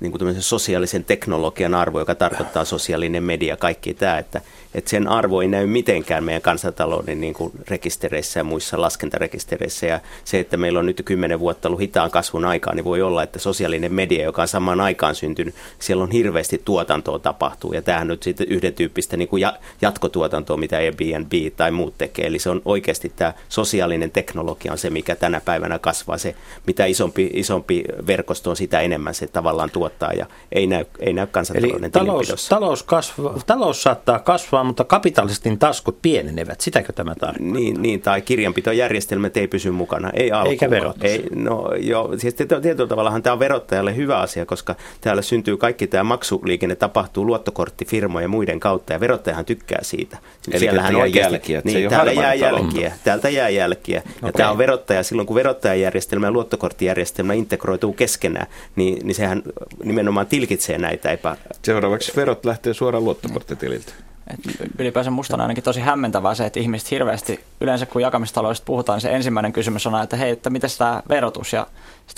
niin 0.00 0.12
kuin 0.12 0.42
sosiaalisen 0.42 1.04
teknologian 1.04 1.74
arvo, 1.74 1.98
joka 1.98 2.14
tarkoittaa 2.14 2.64
sosiaalinen 2.64 3.22
media, 3.22 3.56
kaikki 3.56 3.94
tämä, 3.94 4.18
että, 4.18 4.40
että 4.74 4.90
sen 4.90 5.08
arvo 5.08 5.40
ei 5.42 5.48
näy 5.48 5.66
mitenkään 5.66 6.24
meidän 6.24 6.42
kansantalouden 6.42 7.20
niin 7.20 7.34
kuin 7.34 7.52
rekistereissä 7.68 8.40
ja 8.40 8.44
muissa 8.44 8.80
laskentarekistereissä. 8.80 9.86
Ja 9.86 10.00
se, 10.24 10.40
että 10.40 10.56
meillä 10.56 10.78
on 10.78 10.86
nyt 10.86 11.02
kymmenen 11.04 11.40
vuotta 11.40 11.68
ollut 11.68 11.80
hitaan 11.80 12.10
kasvun 12.10 12.44
aikaa, 12.44 12.74
niin 12.74 12.84
voi 12.84 13.02
olla, 13.02 13.22
että 13.22 13.38
sosiaalinen 13.38 13.94
media, 13.94 14.24
joka 14.24 14.42
on 14.42 14.48
samaan 14.48 14.80
aikaan 14.80 15.14
syntynyt, 15.14 15.54
siellä 15.78 16.02
on 16.02 16.10
hirveästi 16.10 16.62
tuotantoa 16.64 17.18
tapahtuu. 17.18 17.72
Ja 17.72 17.82
tämähän 17.82 18.08
nyt 18.08 18.22
sitten 18.22 18.48
yhden 18.48 18.74
tyyppistä 18.74 19.16
niin 19.16 19.28
kuin 19.28 19.42
jatkotuotantoa, 19.82 20.56
mitä 20.56 20.76
Airbnb 20.76 21.32
tai 21.56 21.70
muut 21.70 21.98
tekee. 21.98 22.26
Eli 22.26 22.38
se 22.38 22.50
on 22.50 22.62
oikeasti 22.64 23.12
tämä 23.16 23.32
sosiaalinen 23.48 24.10
teknologia 24.10 24.72
on 24.72 24.78
se, 24.78 24.90
mikä 24.90 25.16
tänä 25.16 25.40
päivänä 25.40 25.78
kasvaa. 25.78 26.18
Se, 26.18 26.34
mitä 26.66 26.86
isompi, 26.86 27.30
isompi 27.32 27.84
verkosto 28.06 28.50
on, 28.50 28.56
sitä 28.56 28.80
enemmän 28.80 29.14
se 29.14 29.26
tavallaan 29.26 29.70
tuottaa 29.78 30.12
ja 30.12 30.26
ei 30.52 30.66
näy, 30.66 30.84
ei 31.00 31.12
näy 31.12 31.26
kansantalouden 31.26 31.84
Eli 31.84 31.90
talous, 31.90 32.48
talous, 32.48 32.82
kasva, 32.82 33.34
talous 33.46 33.82
saattaa 33.82 34.18
kasvaa, 34.18 34.64
mutta 34.64 34.84
kapitalistin 34.84 35.58
taskut 35.58 36.02
pienenevät. 36.02 36.60
Sitäkö 36.60 36.92
tämä 36.92 37.14
tarkoittaa? 37.14 37.52
Niin, 37.52 37.82
niin 37.82 38.00
tai 38.00 38.22
kirjanpitojärjestelmät 38.22 39.36
ei 39.36 39.48
pysy 39.48 39.70
mukana. 39.70 40.10
Ei 40.14 40.32
alkuun. 40.32 40.52
Eikä 40.52 40.70
verotus. 40.70 41.04
Ei, 41.04 41.26
no, 41.34 41.72
joo, 41.76 42.18
siis 42.18 42.34
tietyllä 42.34 42.88
tavallahan 42.88 43.22
tämä 43.22 43.32
on 43.32 43.38
verottajalle 43.38 43.96
hyvä 43.96 44.18
asia, 44.18 44.46
koska 44.46 44.74
täällä 45.00 45.22
syntyy 45.22 45.56
kaikki 45.56 45.86
tämä 45.86 46.04
maksuliikenne 46.04 46.76
tapahtuu 46.76 47.26
luottokorttifirmojen 47.26 48.24
ja 48.24 48.28
muiden 48.28 48.60
kautta 48.60 48.92
ja 48.92 49.00
verottajahan 49.00 49.44
tykkää 49.44 49.78
siitä. 49.82 50.18
Eli 50.50 50.58
Siellähän 50.58 50.94
jää 50.94 51.02
oikeasti, 51.02 51.34
jälkiä. 51.34 51.62
Niin, 51.64 51.90
täällä 51.90 52.12
jää 52.12 52.34
jälkiä. 52.34 52.92
Täältä 53.04 53.28
jää 53.28 53.48
jälkiä. 53.48 53.98
Okay. 53.98 54.28
Ja 54.28 54.32
tämä 54.32 54.50
on 54.50 54.58
verottaja 54.58 55.02
silloin, 55.02 55.26
kun 55.26 55.34
verottajajärjestelmä 55.34 56.26
ja 56.26 56.30
luottokorttijärjestelmä 56.30 57.32
integroituu 57.32 57.92
keskenään, 57.92 58.46
niin, 58.76 59.06
niin 59.06 59.14
sehän 59.14 59.42
nimenomaan 59.84 60.26
tilkitsee 60.26 60.78
näitä 60.78 61.10
epä... 61.10 61.36
Seuraavaksi 61.62 62.12
verot 62.16 62.44
lähtee 62.44 62.74
suoraan 62.74 63.04
luottokorttitililtä. 63.04 63.92
Et 64.30 64.40
ylipäänsä 64.78 65.10
musta 65.10 65.34
on 65.34 65.40
ainakin 65.40 65.64
tosi 65.64 65.80
hämmentävää 65.80 66.34
se, 66.34 66.46
että 66.46 66.60
ihmiset 66.60 66.90
hirveästi, 66.90 67.40
yleensä 67.60 67.86
kun 67.86 68.02
jakamistaloudesta 68.02 68.64
puhutaan, 68.64 68.96
niin 68.96 69.02
se 69.02 69.14
ensimmäinen 69.14 69.52
kysymys 69.52 69.86
on, 69.86 70.02
että 70.02 70.16
hei, 70.16 70.30
että 70.30 70.50
miten 70.50 70.70
tämä 70.78 71.02
verotus 71.08 71.52
ja 71.52 71.66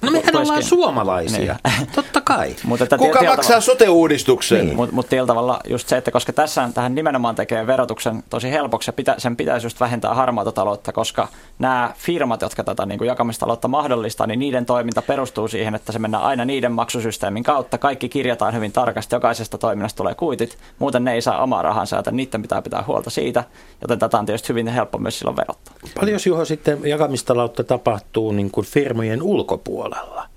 No 0.03 0.11
mehän 0.11 0.37
ollaan 0.37 0.63
suomalaisia, 0.63 1.57
niin. 1.79 1.89
totta 1.95 2.21
kai. 2.21 2.57
Mutta 2.65 2.85
että 2.85 2.99
Kuka 2.99 3.23
maksaa 3.23 3.43
tavalla... 3.43 3.61
sote-uudistuksen? 3.61 4.67
Niin. 4.67 4.77
Mutta 4.77 4.95
mut 4.95 5.07
tavalla 5.27 5.61
just 5.69 5.89
se, 5.89 5.97
että 5.97 6.11
koska 6.11 6.33
tässä 6.33 6.71
tähän 6.75 6.95
nimenomaan 6.95 7.35
tekee 7.35 7.67
verotuksen 7.67 8.23
tosi 8.31 8.51
helpoksi 8.51 8.89
ja 8.89 8.93
pitä, 8.93 9.15
sen 9.19 9.37
pitäisi 9.37 9.67
just 9.67 9.81
vähentää 9.81 10.15
harmaata 10.15 10.53
taloutta, 10.53 10.93
koska 10.93 11.29
nämä 11.59 11.93
firmat, 11.97 12.43
jotka 12.43 12.65
tätä 12.65 12.87
niin 12.87 12.99
kuin 12.99 13.09
jakamistaloutta 13.09 13.69
mahdollistaa, 13.69 14.27
niin 14.27 14.39
niiden 14.39 14.67
toiminta 14.67 15.03
perustuu 15.03 15.49
siihen, 15.49 15.75
että 15.75 15.93
se 15.93 15.99
mennään 15.99 16.25
aina 16.25 16.45
niiden 16.45 16.73
maksusysteemin 16.73 17.43
kautta. 17.43 17.79
Kaikki 17.79 18.09
kirjataan 18.09 18.55
hyvin 18.55 18.73
tarkasti, 18.73 19.15
jokaisesta 19.15 19.59
toiminnasta 19.59 19.97
tulee 19.97 20.15
kuitit, 20.15 20.59
muuten 20.79 21.05
ne 21.05 21.13
ei 21.13 21.23
saa 21.23 21.43
omaa 21.43 21.63
rahansa, 21.63 21.97
joten 21.97 22.17
niiden 22.17 22.43
pitää 22.43 22.63
pitää 22.63 22.85
huolta 22.87 23.11
siitä, 23.11 23.45
joten 23.83 23.99
tätä 23.99 24.19
on 24.19 24.27
tietysti 24.27 24.49
hyvin 24.49 24.69
helppo 24.69 24.99
myös 24.99 25.19
silloin 25.19 25.37
verottaa. 25.37 25.75
Paljon 26.01 26.21
Juho 26.27 26.45
sitten 26.45 26.79
jakamistaloutta 26.85 27.65
tapahtuu 27.65 28.33
niin 28.33 28.51
kuin 28.51 28.67
firmojen 28.67 29.23
ulkopuolella? 29.23 29.80
Puolella. 29.81 30.29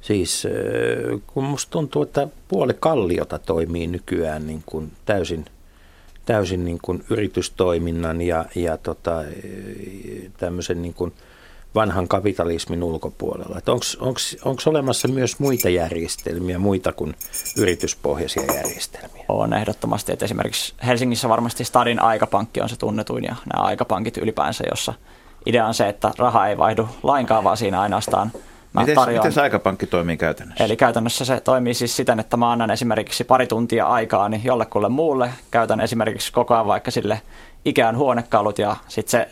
Siis 0.00 0.46
kun 1.26 1.44
musta 1.44 1.70
tuntuu, 1.70 2.02
että 2.02 2.28
puoli 2.48 2.74
kalliota 2.80 3.38
toimii 3.38 3.86
nykyään 3.86 4.46
niin 4.46 4.62
kuin 4.66 4.92
täysin, 5.06 5.44
täysin 6.26 6.64
niin 6.64 6.78
kuin 6.82 7.04
yritystoiminnan 7.10 8.22
ja, 8.22 8.44
ja 8.54 8.76
tota, 8.76 9.22
tämmöisen 10.36 10.82
niin 10.82 10.94
kuin 10.94 11.12
vanhan 11.74 12.08
kapitalismin 12.08 12.82
ulkopuolella. 12.82 13.60
Onko 14.44 14.60
olemassa 14.66 15.08
myös 15.08 15.38
muita 15.38 15.68
järjestelmiä, 15.68 16.58
muita 16.58 16.92
kuin 16.92 17.14
yrityspohjaisia 17.56 18.54
järjestelmiä? 18.54 19.24
On 19.28 19.52
ehdottomasti, 19.52 20.12
että 20.12 20.24
esimerkiksi 20.24 20.74
Helsingissä 20.86 21.28
varmasti 21.28 21.64
Stadin 21.64 22.02
aikapankki 22.02 22.60
on 22.60 22.68
se 22.68 22.76
tunnetuin 22.76 23.24
ja 23.24 23.36
nämä 23.52 23.64
aikapankit 23.64 24.16
ylipäänsä, 24.16 24.64
jossa 24.70 24.94
idea 25.46 25.66
on 25.66 25.74
se, 25.74 25.88
että 25.88 26.12
raha 26.18 26.46
ei 26.46 26.58
vaihdu 26.58 26.88
lainkaan, 27.02 27.44
vaan 27.44 27.56
siinä 27.56 27.80
ainoastaan– 27.80 28.32
Mä 28.72 28.80
miten, 28.80 28.94
tarjoan... 28.94 29.20
miten 29.20 29.32
se 29.32 29.40
aikapankki 29.40 29.86
toimii 29.86 30.16
käytännössä? 30.16 30.64
Eli 30.64 30.76
käytännössä 30.76 31.24
se 31.24 31.40
toimii 31.40 31.74
siis 31.74 31.96
siten, 31.96 32.20
että 32.20 32.36
mä 32.36 32.52
annan 32.52 32.70
esimerkiksi 32.70 33.24
pari 33.24 33.46
tuntia 33.46 33.86
aikaa 33.86 34.28
niin 34.28 34.44
jollekulle 34.44 34.88
muulle. 34.88 35.30
Käytän 35.50 35.80
esimerkiksi 35.80 36.32
koko 36.32 36.54
ajan 36.54 36.66
vaikka 36.66 36.90
sille 36.90 37.22
ikään 37.64 37.96
huonekalut 37.96 38.58
ja 38.58 38.76
sitten 38.88 39.10
se 39.10 39.28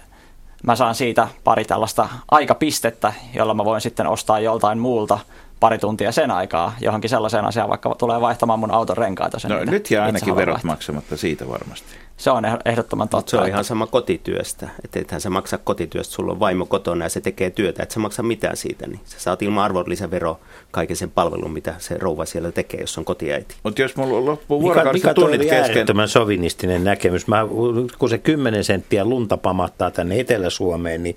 mä 0.62 0.76
saan 0.76 0.94
siitä 0.94 1.28
pari 1.44 1.64
tällaista 1.64 2.08
aikapistettä, 2.30 3.12
jolla 3.34 3.54
mä 3.54 3.64
voin 3.64 3.80
sitten 3.80 4.06
ostaa 4.06 4.40
joltain 4.40 4.78
muulta 4.78 5.18
pari 5.60 5.78
tuntia 5.78 6.12
sen 6.12 6.30
aikaa 6.30 6.74
johonkin 6.80 7.10
sellaiseen 7.10 7.44
asiaan, 7.44 7.68
vaikka 7.68 7.94
tulee 7.94 8.20
vaihtamaan 8.20 8.58
mun 8.58 8.70
auton 8.70 8.96
renkaita. 8.96 9.38
Sen 9.38 9.50
no, 9.50 9.64
nyt 9.64 9.90
jää 9.90 10.04
ainakin 10.04 10.36
verot 10.36 10.54
vaihtaa. 10.54 10.70
maksamatta 10.70 11.16
siitä 11.16 11.48
varmasti. 11.48 12.07
Se 12.18 12.30
on 12.30 12.44
ehdottoman 12.64 13.08
totta. 13.08 13.30
Se 13.30 13.36
on 13.36 13.48
ihan 13.48 13.64
sama 13.64 13.86
kotityöstä. 13.86 14.68
Että 14.84 15.00
ethän 15.00 15.20
sä 15.20 15.30
maksa 15.30 15.58
kotityöstä, 15.58 16.14
sulla 16.14 16.32
on 16.32 16.40
vaimo 16.40 16.66
kotona 16.66 17.04
ja 17.04 17.08
se 17.08 17.20
tekee 17.20 17.50
työtä, 17.50 17.82
että 17.82 17.92
sä 17.92 18.00
maksa 18.00 18.22
mitään 18.22 18.56
siitä. 18.56 18.86
Niin 18.86 19.00
sä 19.04 19.20
saat 19.20 19.42
ilman 19.42 19.64
arvonlisävero 19.64 20.40
kaiken 20.70 20.96
sen 20.96 21.10
palvelun, 21.10 21.52
mitä 21.52 21.74
se 21.78 21.98
rouva 21.98 22.24
siellä 22.24 22.52
tekee, 22.52 22.80
jos 22.80 22.98
on 22.98 23.04
kotiäiti. 23.04 23.54
Mutta 23.62 23.82
jos 23.82 23.96
mulla 23.96 24.24
loppuu 24.24 24.62
vuorokaudessa 24.62 25.14
tunnit 25.14 25.40
kesken. 25.40 25.58
äärettömän 25.58 26.08
sovinistinen 26.08 26.84
näkemys. 26.84 27.26
Mä, 27.26 27.46
kun 27.98 28.08
se 28.08 28.18
10 28.18 28.64
senttiä 28.64 29.04
lunta 29.04 29.36
pamattaa 29.36 29.90
tänne 29.90 30.20
Etelä-Suomeen, 30.20 31.02
niin 31.02 31.16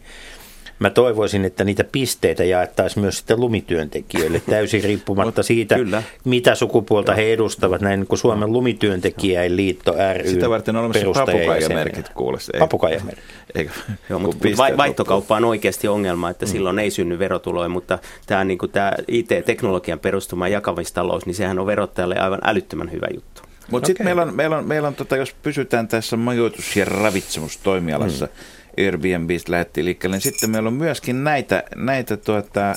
Mä 0.81 0.89
toivoisin, 0.89 1.45
että 1.45 1.63
niitä 1.63 1.83
pisteitä 1.91 2.43
jaettaisiin 2.43 3.01
myös 3.01 3.17
sitten 3.17 3.39
lumityöntekijöille 3.39 4.41
täysin 4.49 4.83
riippumatta 4.83 5.43
siitä, 5.43 5.75
Kyllä. 5.75 6.03
mitä 6.23 6.55
sukupuolta 6.55 7.13
he 7.13 7.33
edustavat. 7.33 7.81
Näin 7.81 8.07
kuin 8.07 8.19
Suomen 8.19 8.53
lumityöntekijäin 8.53 9.57
liitto 9.57 9.95
ry 10.13 10.29
Sitä 10.29 10.49
varten 10.49 10.75
on 10.75 10.85
olemassa 10.85 11.25
papukaijamerkit 11.25 12.09
kuulostaa. 12.09 12.59
Papukaijamerkit. 12.59 13.23
Joo, 14.09 14.19
mutta 14.19 14.47
vai, 14.57 14.77
vaihtokauppa 14.77 15.35
on 15.35 15.45
oikeasti 15.45 15.87
ongelma, 15.87 16.29
että 16.29 16.45
mm. 16.45 16.51
silloin 16.51 16.79
ei 16.79 16.91
synny 16.91 17.19
verotuloja, 17.19 17.69
mutta 17.69 17.99
tämä, 18.25 18.43
niin 18.43 18.57
kuin 18.57 18.71
tämä 18.71 18.93
IT-teknologian 19.07 19.99
perustuma 19.99 20.47
jakamistalous, 20.47 21.25
niin 21.25 21.35
sehän 21.35 21.59
on 21.59 21.65
verottajalle 21.65 22.15
aivan 22.15 22.39
älyttömän 22.43 22.91
hyvä 22.91 23.07
juttu. 23.13 23.41
Mutta 23.71 23.85
okay. 23.85 23.87
sitten 23.87 24.05
meillä 24.05 24.21
on, 24.21 24.35
meillä 24.35 24.57
on, 24.57 24.67
meillä 24.67 24.87
on 24.87 24.95
tota, 24.95 25.17
jos 25.17 25.35
pysytään 25.43 25.87
tässä 25.87 26.17
majoitus- 26.17 26.75
ja 26.75 26.85
ravitsemustoimialassa, 26.85 28.25
mm 28.25 28.60
Airbnbistä 28.77 29.51
lähti 29.51 29.85
liikkeelle, 29.85 30.15
niin 30.15 30.21
sitten 30.21 30.49
meillä 30.49 30.67
on 30.67 30.73
myöskin 30.73 31.23
näitä, 31.23 31.63
näitä 31.75 32.17
tuota, 32.17 32.75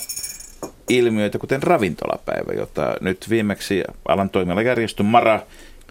ilmiöitä, 0.89 1.39
kuten 1.39 1.63
ravintolapäivä, 1.63 2.53
jota 2.53 2.95
nyt 3.01 3.27
viimeksi 3.31 3.85
alan 4.09 4.31
toimiala 4.31 4.63
järjestö 4.63 5.03
Mara 5.03 5.41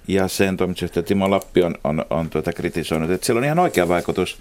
ja 0.08 0.28
sen 0.28 0.58
toimitusjohtaja 0.58 1.04
Timo 1.04 1.30
Lappi 1.30 1.64
on, 1.64 1.76
on, 1.84 2.06
on 2.10 2.30
tuota 2.30 2.54
kritisoinut, 2.54 3.12
että 3.12 3.26
sillä 3.26 3.38
on 3.38 3.44
ihan 3.44 3.60
oikea 3.60 3.88
vaikutus 3.88 4.38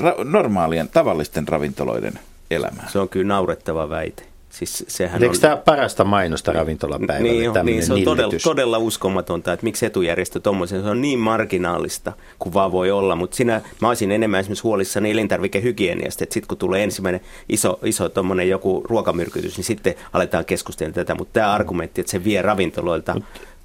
ra- 0.00 0.24
normaalien, 0.24 0.88
tavallisten 0.88 1.48
ravintoloiden 1.48 2.18
elämään. 2.50 2.88
Se 2.90 2.98
on 2.98 3.08
kyllä 3.08 3.28
naurettava 3.28 3.88
väite. 3.88 4.22
Siis 4.56 4.84
sehän 4.88 5.22
Eikö 5.22 5.34
on... 5.34 5.40
tämä 5.40 5.56
parasta 5.56 6.04
mainosta 6.04 6.52
ravintolapäivälle? 6.52 7.22
Niin, 7.22 7.52
niin 7.62 7.86
se 7.86 7.92
on 7.92 8.02
todella, 8.02 8.32
todella 8.42 8.78
uskomatonta, 8.78 9.52
että 9.52 9.64
miksi 9.64 9.86
etujärjestö 9.86 10.40
tuommoisen, 10.40 10.82
se 10.82 10.88
on 10.88 11.00
niin 11.00 11.18
marginaalista 11.18 12.12
kuin 12.38 12.52
vaan 12.54 12.72
voi 12.72 12.90
olla, 12.90 13.16
mutta 13.16 13.36
sinä, 13.36 13.60
mä 13.80 13.88
olisin 13.88 14.12
enemmän 14.12 14.40
esimerkiksi 14.40 14.62
huolissani 14.62 15.10
elintarvikehygieniasta, 15.10 16.24
että 16.24 16.34
sitten 16.34 16.48
kun 16.48 16.58
tulee 16.58 16.84
ensimmäinen 16.84 17.20
iso, 17.48 17.78
iso 17.84 18.10
joku 18.48 18.82
ruokamyrkytys, 18.88 19.56
niin 19.56 19.64
sitten 19.64 19.94
aletaan 20.12 20.44
keskustella 20.44 20.92
tätä, 20.92 21.14
mutta 21.14 21.32
tämä 21.32 21.52
argumentti, 21.52 22.00
että 22.00 22.10
se 22.10 22.24
vie 22.24 22.42
ravintoloilta 22.42 23.14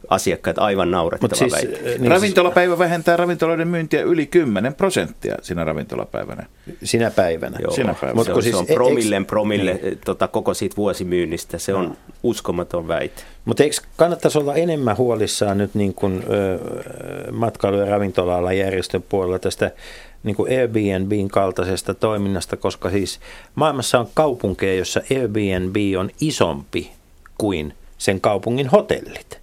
asiakkaat 0.10 0.60
aivan 0.60 0.92
naurettava 0.92 1.36
siis, 1.36 1.54
väite. 1.54 1.98
Niin 2.00 2.12
Ravintolapäivä 2.12 2.78
vähentää 2.78 3.18
ravintoloiden 3.18 3.68
myyntiä 3.68 4.02
yli 4.02 4.26
10 4.26 4.76
prosenttia 4.76 5.36
siinä 5.42 5.64
ravintolapäivänä. 5.64 6.46
Sinä 6.84 7.12
päivänä. 7.12 7.58
Joo. 7.62 7.72
Sinä 7.72 7.94
päivänä. 7.94 8.14
Mutta 8.14 8.42
siis, 8.42 8.56
se 8.56 8.60
on 8.60 8.66
promillen 8.66 9.26
promille 9.26 9.80
niin. 9.84 10.00
tota, 10.06 10.28
koko 10.28 10.54
siitä 10.54 10.76
vuosimyynnistä. 10.76 11.58
Se 11.58 11.74
on 11.74 11.86
no. 11.86 11.96
uskomaton 12.24 12.88
väite. 12.88 13.22
Mutta 13.46 13.64
eikö 13.64 13.76
kannattaisi 13.98 14.38
olla 14.38 14.56
enemmän 14.56 14.98
huolissaan 14.98 15.58
nyt 15.58 15.76
niin 15.76 15.94
kuin, 15.94 16.24
ö, 16.30 16.60
matkailu- 17.32 17.78
ja 17.78 17.86
ravintola 17.86 18.54
järjestön 18.54 19.04
puolella 19.10 19.40
tästä 19.40 19.72
niin 20.24 20.36
kuin 20.36 20.60
Airbnbin 20.60 21.30
kaltaisesta 21.30 21.94
toiminnasta, 21.94 22.58
koska 22.58 22.90
siis 22.90 23.20
maailmassa 23.56 24.00
on 24.00 24.08
kaupunkeja, 24.14 24.76
jossa 24.76 25.02
Airbnb 25.12 25.76
on 26.00 26.10
isompi 26.22 26.92
kuin 27.38 27.74
sen 27.98 28.22
kaupungin 28.22 28.68
hotellit. 28.68 29.41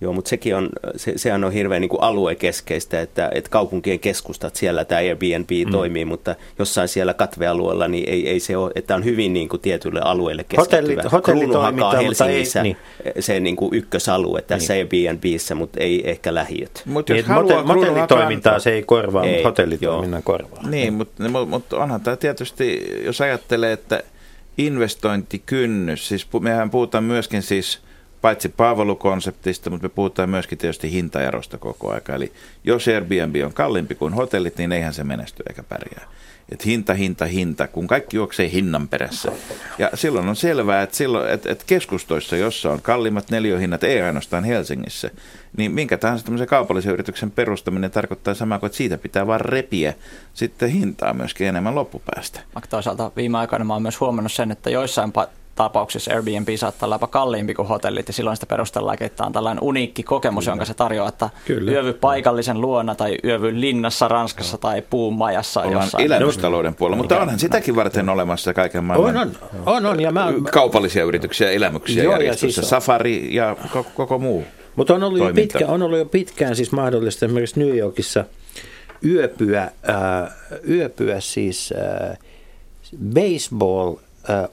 Joo, 0.00 0.12
mutta 0.12 0.28
sekin 0.28 0.56
on, 0.56 0.68
se, 0.96 1.12
sehän 1.16 1.44
on 1.44 1.52
hirveän 1.52 1.80
niin 1.80 1.88
kuin 1.88 2.02
aluekeskeistä, 2.02 3.00
että, 3.00 3.30
että 3.34 3.50
kaupunkien 3.50 3.98
keskustat 3.98 4.56
siellä 4.56 4.84
tämä 4.84 4.98
Airbnb 4.98 5.50
mm. 5.66 5.72
toimii, 5.72 6.04
mutta 6.04 6.34
jossain 6.58 6.88
siellä 6.88 7.14
katvealueella 7.14 7.88
niin 7.88 8.08
ei, 8.08 8.28
ei 8.28 8.40
se 8.40 8.56
ole, 8.56 8.70
että 8.74 8.94
on 8.94 9.04
hyvin 9.04 9.32
niin 9.32 9.48
kuin 9.48 9.60
tietylle 9.60 10.00
alueelle 10.00 10.44
keskittyvä. 10.44 11.02
Hotellit, 11.12 11.54
hotelli 11.54 12.04
Helsingissä 12.04 12.60
ei, 12.60 12.62
niin. 12.62 12.76
se 13.20 13.40
niin 13.40 13.56
kuin 13.56 13.74
ykkösalue 13.74 14.42
tässä 14.42 14.74
niin. 14.74 15.08
Airbnbissä, 15.08 15.54
mutta 15.54 15.80
ei 15.80 16.10
ehkä 16.10 16.34
lähiöt. 16.34 16.82
Mut 16.86 17.08
jos 17.08 17.16
niin, 17.16 17.26
haluaa 17.26 17.62
hotellitoimintaa 17.62 18.58
se 18.58 18.72
ei 18.72 18.82
korvaa, 18.82 19.24
ei, 19.24 19.32
mutta 19.32 19.48
hotellitoiminnan 19.48 20.22
joo. 20.26 20.38
korvaa. 20.38 20.70
Niin, 20.70 20.94
mutta, 20.94 21.22
mutta 21.46 21.76
onhan 21.76 22.00
tämä 22.00 22.16
tietysti, 22.16 22.86
jos 23.04 23.20
ajattelee, 23.20 23.72
että 23.72 24.02
investointikynnys, 24.58 26.08
siis 26.08 26.28
mehän 26.40 26.70
puhutaan 26.70 27.04
myöskin 27.04 27.42
siis– 27.42 27.78
paitsi 28.26 28.48
palvelukonseptista, 28.48 29.70
mutta 29.70 29.84
me 29.84 29.88
puhutaan 29.88 30.30
myöskin 30.30 30.58
tietysti 30.58 30.92
hintaerosta 30.92 31.58
koko 31.58 31.92
aika. 31.92 32.14
Eli 32.14 32.32
jos 32.64 32.88
Airbnb 32.88 33.36
on 33.44 33.52
kalliimpi 33.52 33.94
kuin 33.94 34.14
hotellit, 34.14 34.58
niin 34.58 34.72
eihän 34.72 34.94
se 34.94 35.04
menesty 35.04 35.42
eikä 35.48 35.62
pärjää. 35.62 36.08
Et 36.48 36.66
hinta, 36.66 36.94
hinta, 36.94 37.26
hinta, 37.26 37.68
kun 37.68 37.86
kaikki 37.86 38.16
juoksee 38.16 38.50
hinnan 38.50 38.88
perässä. 38.88 39.32
Ja 39.78 39.90
silloin 39.94 40.28
on 40.28 40.36
selvää, 40.36 40.82
että, 40.82 40.96
silloin, 40.96 41.30
että, 41.30 41.52
että 41.52 41.64
keskustoissa, 41.66 42.36
jossa 42.36 42.70
on 42.70 42.82
kalliimmat 42.82 43.30
neljöhinnat, 43.30 43.84
ei 43.84 44.02
ainoastaan 44.02 44.44
Helsingissä, 44.44 45.10
niin 45.56 45.72
minkä 45.72 45.98
tahansa 45.98 46.24
tämmöisen 46.24 46.48
kaupallisen 46.48 46.92
yrityksen 46.92 47.30
perustaminen 47.30 47.90
tarkoittaa 47.90 48.34
samaa 48.34 48.58
kuin, 48.58 48.68
että 48.68 48.76
siitä 48.76 48.98
pitää 48.98 49.26
vaan 49.26 49.40
repiä 49.40 49.94
sitten 50.34 50.70
hintaa 50.70 51.14
myöskin 51.14 51.46
enemmän 51.46 51.74
loppupäästä. 51.74 52.40
Toisaalta 52.68 53.12
viime 53.16 53.38
aikoina 53.38 53.64
mä 53.64 53.72
oon 53.72 53.82
myös 53.82 54.00
huomannut 54.00 54.32
sen, 54.32 54.50
että 54.50 54.70
joissain 54.70 55.12
tapauksissa 55.56 56.14
Airbnb 56.14 56.48
saattaa 56.56 56.86
olla 56.86 56.94
jopa 56.94 57.06
kalliimpi 57.06 57.54
kuin 57.54 57.68
hotellit 57.68 58.08
ja 58.08 58.14
silloin 58.14 58.36
sitä 58.36 58.46
perustellaan, 58.46 58.96
että 59.00 59.16
tämä 59.16 59.26
on 59.26 59.32
tällainen 59.32 59.64
uniikki 59.64 60.02
kokemus, 60.02 60.44
Kyllä. 60.44 60.52
jonka 60.52 60.64
se 60.64 60.74
tarjoaa, 60.74 61.08
että 61.08 61.30
Kyllä. 61.44 61.72
yövy 61.72 61.92
paikallisen 61.92 62.60
luona 62.60 62.94
tai 62.94 63.18
yövy 63.24 63.60
linnassa 63.60 64.08
Ranskassa 64.08 64.58
tai 64.58 64.82
puumajassa 64.90 65.60
Ollaan 65.60 65.84
jossain. 65.84 66.06
elämystalouden 66.06 66.74
puolella, 66.74 66.96
mutta 66.96 67.20
onhan 67.20 67.38
sitäkin 67.38 67.76
varten 67.76 68.08
olemassa 68.08 68.54
kaiken 68.54 68.84
maailman 68.84 69.16
on, 69.16 69.22
on, 69.26 69.32
on, 69.66 69.86
on, 69.86 70.00
ja 70.00 70.12
mä, 70.12 70.32
kaupallisia 70.52 71.04
yrityksiä, 71.04 71.50
elämyksiä 71.50 72.02
Joo, 72.02 72.16
ja 72.16 72.36
siis 72.36 72.56
Safari 72.56 73.34
ja 73.34 73.56
koko, 73.72 73.90
koko 73.94 74.18
muu. 74.18 74.44
Mutta 74.76 74.94
on, 74.94 75.02
ollut 75.02 75.18
jo 75.18 75.34
pitkä, 75.34 75.66
on 75.66 75.82
ollut 75.82 75.98
jo 75.98 76.04
pitkään 76.04 76.56
siis 76.56 76.72
mahdollista 76.72 77.26
esimerkiksi 77.26 77.60
New 77.60 77.76
Yorkissa 77.76 78.24
yöpyä, 79.04 79.62
äh, 79.62 80.30
yöpyä 80.68 81.20
siis 81.20 81.74
äh, 81.76 82.18
baseball 83.14 83.94
äh, 83.94 84.05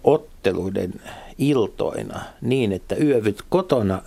otteluiden 0.03 0.93
iltoina 1.37 2.21
niin, 2.41 2.71
että 2.71 2.95
yövyt 2.95 3.39
kotona 3.49 4.01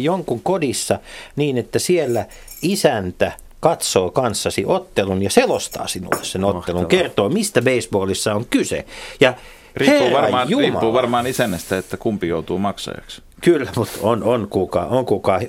jonkun 0.00 0.40
kodissa 0.42 0.98
niin, 1.36 1.58
että 1.58 1.78
siellä 1.78 2.26
isäntä 2.62 3.32
katsoo 3.60 4.10
kanssasi 4.10 4.64
ottelun 4.66 5.22
ja 5.22 5.30
selostaa 5.30 5.86
sinulle 5.86 6.24
sen 6.24 6.44
ottelun, 6.44 6.82
Mahtavaa. 6.82 7.02
kertoo 7.02 7.28
mistä 7.28 7.62
baseballissa 7.62 8.34
on 8.34 8.44
kyse. 8.50 8.84
Ja 9.20 9.34
riippuu, 9.76 10.12
varmaan, 10.12 10.48
riippuu 10.48 10.92
varmaan 10.92 11.26
isännästä, 11.26 11.78
että 11.78 11.96
kumpi 11.96 12.28
joutuu 12.28 12.58
maksajaksi. 12.58 13.22
Kyllä, 13.40 13.70
mutta 13.76 13.98
on, 14.02 14.22
on 14.22 14.48
kuka, 14.50 14.80
on 14.80 15.06
kuka. 15.06 15.40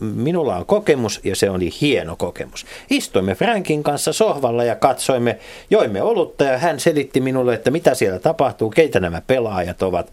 Minulla 0.00 0.56
on 0.56 0.66
kokemus 0.66 1.20
ja 1.24 1.36
se 1.36 1.50
oli 1.50 1.70
hieno 1.80 2.16
kokemus. 2.16 2.66
Istuimme 2.90 3.34
Frankin 3.34 3.82
kanssa 3.82 4.12
sohvalla 4.12 4.64
ja 4.64 4.76
katsoimme, 4.76 5.38
joimme 5.70 6.02
olutta 6.02 6.44
ja 6.44 6.58
hän 6.58 6.80
selitti 6.80 7.20
minulle, 7.20 7.54
että 7.54 7.70
mitä 7.70 7.94
siellä 7.94 8.18
tapahtuu, 8.18 8.70
keitä 8.70 9.00
nämä 9.00 9.22
pelaajat 9.26 9.82
ovat. 9.82 10.12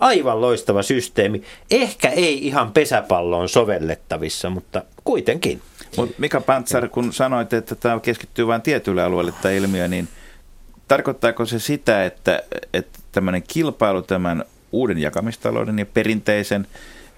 Aivan 0.00 0.40
loistava 0.40 0.82
systeemi. 0.82 1.42
Ehkä 1.70 2.08
ei 2.08 2.46
ihan 2.46 2.72
pesäpalloon 2.72 3.48
sovellettavissa, 3.48 4.50
mutta 4.50 4.82
kuitenkin. 5.04 5.60
Mut 5.96 6.18
Mika 6.18 6.40
Pantsar, 6.40 6.88
kun 6.88 7.12
sanoit, 7.12 7.52
että 7.52 7.74
tämä 7.74 8.00
keskittyy 8.00 8.46
vain 8.46 8.62
tietylle 8.62 9.02
alueelle 9.02 9.32
tämä 9.42 9.54
ilmiö, 9.54 9.88
niin 9.88 10.08
tarkoittaako 10.92 11.46
se 11.46 11.58
sitä, 11.58 12.04
että, 12.04 12.42
että 12.74 12.98
tämmöinen 13.12 13.42
kilpailu 13.42 14.02
tämän 14.02 14.44
uuden 14.72 14.98
jakamistalouden 14.98 15.78
ja 15.78 15.86
perinteisen 15.86 16.66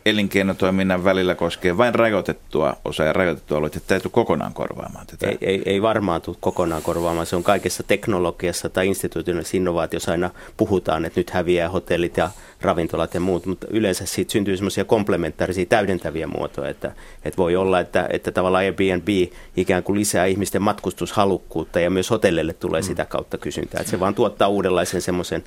elinkeinotoiminnan 0.06 1.04
välillä 1.04 1.34
koskee 1.34 1.76
vain 1.76 1.94
rajoitettua 1.94 2.76
osaa 2.84 3.06
ja 3.06 3.12
rajoitettua 3.12 3.58
alueita, 3.58 3.76
että 3.76 3.88
täytyy 3.88 4.10
kokonaan 4.10 4.54
korvaamaan 4.54 5.06
tätä? 5.06 5.26
Ei, 5.26 5.38
ei, 5.40 5.62
ei 5.66 5.82
varmaan 5.82 6.22
tule 6.22 6.36
kokonaan 6.40 6.82
korvaamaan. 6.82 7.26
Se 7.26 7.36
on 7.36 7.42
kaikessa 7.42 7.82
teknologiassa 7.82 8.68
tai 8.68 8.88
instituutioissa 8.88 9.56
innovaatiossa 9.56 10.10
aina 10.10 10.30
puhutaan, 10.56 11.04
että 11.04 11.20
nyt 11.20 11.30
häviää 11.30 11.68
hotellit 11.68 12.16
ja 12.16 12.30
ravintolat 12.60 13.14
ja 13.14 13.20
muut, 13.20 13.46
mutta 13.46 13.66
yleensä 13.70 14.06
siitä 14.06 14.32
syntyy 14.32 14.56
semmoisia 14.56 14.84
komplementaarisia 14.84 15.66
täydentäviä 15.66 16.26
muotoja, 16.26 16.68
että, 16.68 16.92
että 17.24 17.38
voi 17.38 17.56
olla, 17.56 17.80
että, 17.80 18.08
että 18.10 18.32
tavallaan 18.32 18.64
Airbnb 18.64 19.08
ikään 19.56 19.82
kuin 19.82 19.98
lisää 19.98 20.26
ihmisten 20.26 20.62
matkustushalukkuutta 20.62 21.80
ja 21.80 21.90
myös 21.90 22.10
hotelleille 22.10 22.52
tulee 22.52 22.80
mm. 22.80 22.86
sitä 22.86 23.04
kautta 23.04 23.38
kysyntää, 23.38 23.80
että 23.80 23.90
se 23.90 24.00
vaan 24.00 24.14
tuottaa 24.14 24.48
uudenlaisen 24.48 25.02
semmoisen 25.02 25.44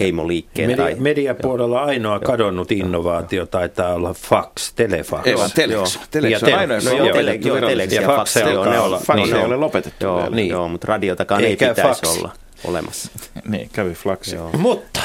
heimoliikkeen. 0.00 0.70
Medi- 0.70 0.76
tai, 0.76 0.94
mediapuolella 0.98 1.76
joo. 1.76 1.86
ainoa 1.86 2.20
kadonnut 2.20 2.70
joo. 2.70 2.86
innovaatio 2.86 3.46
taitaa 3.46 3.94
olla 3.94 4.14
fax, 4.14 4.72
telefax. 4.72 5.26
Ei 5.26 5.36
vaan 5.36 5.50
telex. 5.54 5.98
Telex 6.10 6.42
on 6.42 6.54
ainoa, 6.54 6.78
no, 6.84 6.90
joo, 6.90 7.12
tele, 7.12 7.34
joo, 7.34 7.60
telex 7.60 7.92
ja 7.92 8.02
fax, 8.06 8.36
joo, 8.36 8.64
ne 8.64 8.78
olla, 8.78 8.98
fax 8.98 9.16
niin, 9.16 9.36
ei 9.36 9.44
ole 9.44 9.56
lopetettu 9.56 10.04
joo, 10.04 10.16
vielä. 10.16 10.36
Niin. 10.36 10.48
Joo, 10.48 10.68
mutta 10.68 10.86
radiotakaan 10.86 11.44
ei 11.44 11.56
pitäisi 11.56 11.82
fax. 11.82 12.18
olla 12.18 12.32
olemassa. 12.64 13.10
niin, 13.48 13.70
kävi 13.72 13.94
flaksi. 13.94 14.36
Mutta 14.58 15.00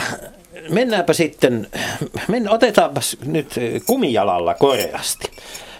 mennäänpä 0.69 1.13
sitten, 1.13 1.67
men, 2.27 2.49
otetaanpa 2.49 3.01
nyt 3.25 3.55
kumijalalla 3.85 4.53
koreasti. 4.53 5.31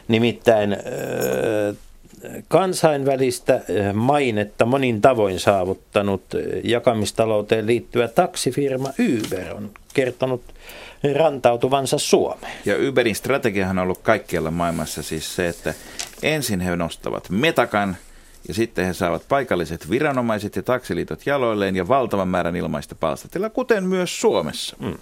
Nimittäin 0.08 0.78
kansainvälistä 2.48 3.56
eh, 3.56 3.94
mainetta 3.94 4.66
monin 4.66 5.02
tavoin 5.02 5.40
saavuttanut 5.40 6.24
eh, 6.34 6.62
jakamistalouteen 6.64 7.68
liittyvä 7.68 8.08
taksifirma 8.08 8.90
Uber 8.90 9.54
on 9.54 9.72
kertonut 9.94 10.44
rantautuvansa 11.16 11.98
Suomeen. 11.98 12.54
Ja 12.66 12.76
Uberin 12.90 13.16
strategiahan 13.16 13.80
on 13.80 13.84
ollut 13.84 13.98
kaikkialla 13.98 14.52
maailmassa 14.52 15.04
siis 15.04 15.36
se, 15.36 15.48
että 15.48 15.74
ensin 16.24 16.60
he 16.60 16.76
nostavat 16.76 17.30
metakan 17.30 17.98
ja 18.48 18.54
sitten 18.54 18.86
he 18.86 18.94
saavat 18.94 19.26
paikalliset 19.30 19.90
viranomaiset 19.90 20.56
ja 20.56 20.64
taksiliitot 20.64 21.26
jaloilleen 21.26 21.76
ja 21.76 21.88
valtavan 21.88 22.28
määrän 22.28 22.56
ilmaista 22.56 22.96
palstatilla, 22.96 23.50
kuten 23.50 23.84
myös 23.84 24.22
Suomessa. 24.22 24.78
Mm. 24.80 24.98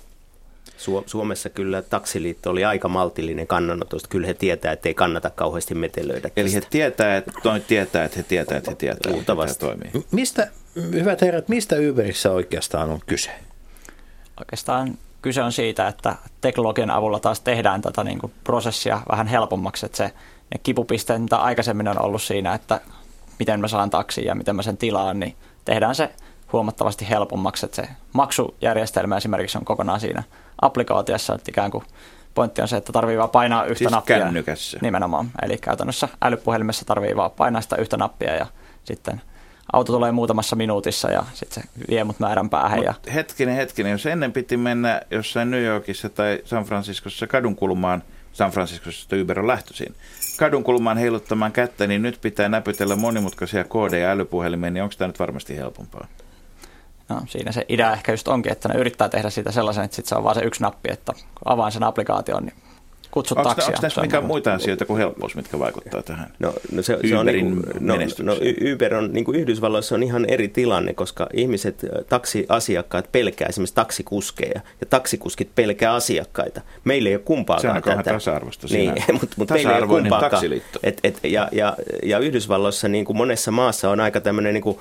Suomessa 1.05 1.49
kyllä 1.49 1.81
taksiliitto 1.81 2.49
oli 2.49 2.65
aika 2.65 2.87
maltillinen 2.87 3.47
kannanotosta. 3.47 4.09
Kyllä 4.09 4.27
he 4.27 4.33
tietää, 4.33 4.71
että 4.71 4.89
ei 4.89 4.93
kannata 4.93 5.29
kauheasti 5.29 5.75
metelöidä. 5.75 6.29
Eli 6.35 6.53
he 6.53 6.61
tietää, 6.69 7.17
että 7.17 7.31
toi 7.43 7.59
tietää, 7.59 8.03
että 8.03 8.17
he 8.17 8.23
tietää, 8.23 8.57
että 8.57 8.71
he 8.71 8.75
tietää, 8.75 9.11
että 9.13 9.25
tämä 9.25 9.45
toimii. 9.59 10.05
Mistä, 10.11 10.47
hyvät 10.75 11.21
herrat, 11.21 11.49
mistä 11.49 11.75
Uberissä 11.91 12.31
oikeastaan 12.31 12.89
on 12.89 12.99
kyse? 13.05 13.31
Oikeastaan 14.39 14.97
kyse 15.21 15.43
on 15.43 15.51
siitä, 15.51 15.87
että 15.87 16.15
teknologian 16.41 16.89
avulla 16.89 17.19
taas 17.19 17.39
tehdään 17.39 17.81
tätä 17.81 18.03
niin 18.03 18.19
kuin 18.19 18.33
prosessia 18.43 19.01
vähän 19.11 19.27
helpommaksi. 19.27 19.85
Että 19.85 19.97
se, 19.97 20.03
ne 20.51 20.59
kipupisteet, 20.63 21.21
mitä 21.21 21.37
aikaisemmin 21.37 21.87
on 21.87 22.01
ollut 22.01 22.21
siinä, 22.21 22.53
että 22.53 22.81
miten 23.39 23.59
mä 23.59 23.67
saan 23.67 23.89
taksin 23.89 24.25
ja 24.25 24.35
miten 24.35 24.55
mä 24.55 24.61
sen 24.61 24.77
tilaan, 24.77 25.19
niin 25.19 25.35
tehdään 25.65 25.95
se 25.95 26.09
huomattavasti 26.53 27.09
helpommaksi. 27.09 27.65
Että 27.65 27.75
se 27.75 27.87
maksujärjestelmä 28.13 29.17
esimerkiksi 29.17 29.57
on 29.57 29.65
kokonaan 29.65 29.99
siinä 29.99 30.23
applikaatiossa, 30.61 31.35
että 31.35 31.51
ikään 31.51 31.71
kuin 31.71 31.83
pointti 32.33 32.61
on 32.61 32.67
se, 32.67 32.77
että 32.77 32.91
tarvii 32.91 33.17
vaan 33.17 33.29
painaa 33.29 33.65
yhtä 33.65 33.77
siis 33.77 33.91
nappia. 33.91 34.19
kännykässä. 34.19 34.79
Nimenomaan. 34.81 35.31
Eli 35.41 35.57
käytännössä 35.57 36.07
älypuhelimessa 36.21 36.85
tarvii 36.85 37.15
vaan 37.15 37.31
painaa 37.31 37.61
sitä 37.61 37.75
yhtä 37.75 37.97
nappia 37.97 38.35
ja 38.35 38.45
sitten 38.83 39.21
auto 39.73 39.93
tulee 39.93 40.11
muutamassa 40.11 40.55
minuutissa 40.55 41.11
ja 41.11 41.25
sitten 41.33 41.63
se 41.63 41.69
vie 41.89 42.03
mut 42.03 42.19
määrän 42.19 42.49
päähän. 42.49 42.83
ja... 42.83 42.93
Hetkinen, 43.13 43.55
hetkinen. 43.55 43.91
Jos 43.91 44.05
ennen 44.05 44.33
piti 44.33 44.57
mennä 44.57 45.01
jossain 45.11 45.51
New 45.51 45.63
Yorkissa 45.63 46.09
tai 46.09 46.41
San 46.45 46.63
Franciscossa 46.63 47.27
kadunkulmaan, 47.27 48.03
San 48.33 48.51
Franciscossa 48.51 49.15
Uber 49.21 49.39
on 49.39 49.47
lähtöisin, 49.47 49.95
kadunkulmaan 50.39 50.97
heiluttamaan 50.97 51.51
kättä, 51.51 51.87
niin 51.87 52.01
nyt 52.01 52.21
pitää 52.21 52.49
näpytellä 52.49 52.95
monimutkaisia 52.95 53.63
koodeja 53.63 54.11
älypuhelimeen, 54.11 54.73
niin 54.73 54.83
onko 54.83 54.95
tämä 54.97 55.07
nyt 55.07 55.19
varmasti 55.19 55.57
helpompaa? 55.57 56.07
No, 57.09 57.21
siinä 57.27 57.51
se 57.51 57.65
idea 57.69 57.93
ehkä 57.93 58.11
just 58.11 58.27
onkin, 58.27 58.51
että 58.51 58.69
ne 58.69 58.79
yrittää 58.79 59.09
tehdä 59.09 59.29
siitä 59.29 59.51
sellaisen, 59.51 59.83
että 59.83 59.95
sit 59.95 60.05
se 60.05 60.15
on 60.15 60.23
vaan 60.23 60.35
se 60.35 60.41
yksi 60.41 60.61
nappi, 60.61 60.89
että 60.91 61.13
avaan 61.45 61.71
sen 61.71 61.83
applikaation, 61.83 62.43
niin 62.43 62.55
kutsu 63.17 63.35
onko, 63.37 63.49
taksia. 63.49 63.67
Onko 63.67 63.81
tässä 63.81 64.01
mikään 64.01 64.25
muita 64.25 64.53
asioita 64.53 64.85
kuin 64.85 64.97
helppous, 64.97 65.35
mitkä 65.35 65.59
vaikuttaa 65.59 66.03
tähän? 66.03 66.33
No, 66.39 66.53
no 66.71 66.81
se, 66.81 66.97
se 67.09 67.17
on 67.17 67.25
niin 67.25 67.45
kuin, 67.45 67.63
no, 67.79 67.95
no, 68.23 68.33
Uber 68.73 68.95
on 68.95 69.13
niin 69.13 69.25
kuin 69.25 69.39
Yhdysvalloissa 69.39 69.95
on 69.95 70.03
ihan 70.03 70.25
eri 70.25 70.47
tilanne, 70.47 70.93
koska 70.93 71.27
ihmiset, 71.33 71.85
taksiasiakkaat 72.09 73.11
pelkää 73.11 73.47
esimerkiksi 73.47 73.75
taksikuskeja 73.75 74.61
ja 74.81 74.87
taksikuskit 74.89 75.49
pelkää 75.55 75.93
asiakkaita. 75.93 76.61
Meillä 76.83 77.09
ei 77.09 77.15
ole 77.15 77.21
kumpaakaan 77.25 77.83
se 77.83 77.89
on 77.89 77.97
tätä. 77.97 78.13
tasa-arvoista 78.13 78.67
niin, 78.71 78.93
mutta, 79.11 79.35
mutta 79.37 79.53
meillä 79.53 79.75
ei 79.75 79.81
ole 79.81 79.87
kumpaakaan. 79.87 80.43
Et, 80.83 80.99
et, 81.03 81.19
ja, 81.23 81.49
ja, 81.51 81.75
ja 82.03 82.19
Yhdysvalloissa 82.19 82.87
niin 82.87 83.05
kuin 83.05 83.17
monessa 83.17 83.51
maassa 83.51 83.89
on 83.89 83.99
aika 83.99 84.21
tämmöinen 84.21 84.53
niin 84.53 84.63
kuin, 84.63 84.79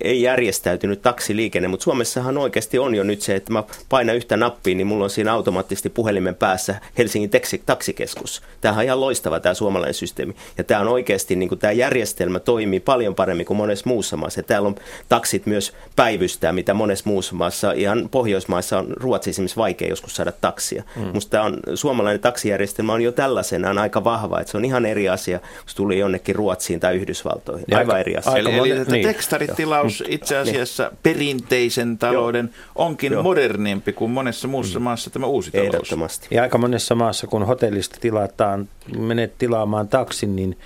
ei 0.00 0.22
järjestäytynyt 0.22 1.02
taksiliikenne, 1.02 1.68
mutta 1.68 1.84
Suomessahan 1.84 2.38
oikeasti 2.38 2.78
on 2.78 2.94
jo 2.94 3.02
nyt 3.02 3.20
se, 3.20 3.34
että 3.34 3.52
mä 3.52 3.64
painan 3.88 4.16
yhtä 4.16 4.36
nappia, 4.36 4.74
niin 4.74 4.86
mulla 4.86 5.04
on 5.04 5.10
siinä 5.10 5.32
automaattisesti 5.32 5.90
puhelimen 5.90 6.34
päässä 6.34 6.74
Helsingin 6.98 7.30
teksi, 7.30 7.56
taksikeskus. 7.66 8.42
Tämähän 8.60 8.80
on 8.80 8.84
ihan 8.84 9.00
loistava 9.00 9.40
tämä 9.40 9.54
suomalainen 9.54 9.94
systeemi. 9.94 10.34
Ja 10.58 10.64
tämä 10.64 10.80
on 10.80 10.88
oikeasti, 10.88 11.36
niin 11.36 11.48
kuin 11.48 11.58
tämä 11.58 11.72
järjestelmä 11.72 12.40
toimii 12.40 12.80
paljon 12.80 13.14
paremmin 13.14 13.46
kuin 13.46 13.56
monessa 13.56 13.88
muussa 13.88 14.16
maassa. 14.16 14.40
Ja 14.40 14.44
täällä 14.44 14.68
on 14.68 14.74
taksit 15.08 15.46
myös 15.46 15.72
päivystää, 15.96 16.52
mitä 16.52 16.74
monessa 16.74 17.10
muussa 17.10 17.34
maassa, 17.34 17.72
ihan 17.72 18.08
Pohjoismaissa 18.10 18.78
on 18.78 18.86
Ruotsi 18.96 19.30
esimerkiksi 19.30 19.56
vaikea 19.56 19.88
joskus 19.88 20.16
saada 20.16 20.32
taksia. 20.32 20.82
Mm. 20.96 21.02
Musta 21.02 21.30
tämä 21.30 21.44
on, 21.44 21.56
suomalainen 21.74 22.20
taksijärjestelmä 22.20 22.92
on 22.92 23.02
jo 23.02 23.12
tällaisenaan 23.12 23.78
aika 23.78 24.04
vahva, 24.04 24.40
että 24.40 24.50
se 24.50 24.56
on 24.56 24.64
ihan 24.64 24.86
eri 24.86 25.08
asia, 25.08 25.38
kun 25.38 25.48
tuli 25.76 25.98
jonnekin 25.98 26.34
Ruotsiin 26.34 26.80
tai 26.80 26.96
Yhdysvaltoihin. 26.96 27.64
Ja 27.70 27.78
Aivan 27.78 27.96
aika, 27.96 28.00
eri 28.00 28.16
asia. 28.16 28.36
Eli, 28.36 28.58
eli 28.58 28.84
niin. 28.84 29.08
tekstaritilaus 29.08 30.00
mm. 30.00 30.06
itse 30.12 30.36
asiassa 30.36 30.82
niin. 30.82 30.98
perinteisen 31.02 31.98
talouden 31.98 32.50
Joo. 32.52 32.86
onkin 32.86 33.12
Joo. 33.12 33.22
modernimpi 33.22 33.92
kuin 33.92 34.10
monessa 34.10 34.48
muussa 34.48 34.78
mm. 34.78 34.82
maassa 34.82 35.10
tämä 35.10 35.26
uusi 35.26 35.50
talous. 35.50 35.66
Ehdottomasti. 35.66 36.28
Ja 36.30 36.42
aika 36.42 36.58
monessa 36.58 36.94
maassa, 36.94 37.26
kun 37.26 37.46
hotellista 37.54 37.98
tilataan, 38.00 38.68
menet 38.98 39.38
tilaamaan 39.38 39.88
taksin, 39.88 40.36
niin, 40.36 40.58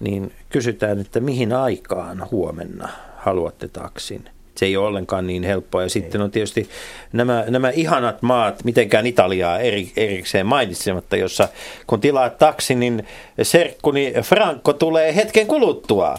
niin 0.00 0.32
kysytään, 0.48 1.00
että 1.00 1.20
mihin 1.20 1.52
aikaan 1.52 2.30
huomenna 2.30 2.88
haluatte 3.16 3.68
taksin. 3.68 4.24
Se 4.56 4.66
ei 4.66 4.76
ole 4.76 4.86
ollenkaan 4.86 5.26
niin 5.26 5.42
helppoa. 5.42 5.82
Ja 5.82 5.88
sitten 5.88 6.20
on 6.20 6.30
tietysti 6.30 6.68
nämä, 7.12 7.44
nämä 7.48 7.70
ihanat 7.70 8.22
maat, 8.22 8.64
mitenkään 8.64 9.06
Italiaa 9.06 9.58
eri, 9.58 9.92
erikseen 9.96 10.46
mainitsematta, 10.46 11.16
jossa 11.16 11.48
kun 11.86 12.00
tilaat 12.00 12.38
taksi, 12.38 12.74
niin 12.74 13.06
serkkuni 13.42 14.12
Franco 14.22 14.72
tulee 14.72 15.16
hetken 15.16 15.46
kuluttua. 15.46 16.14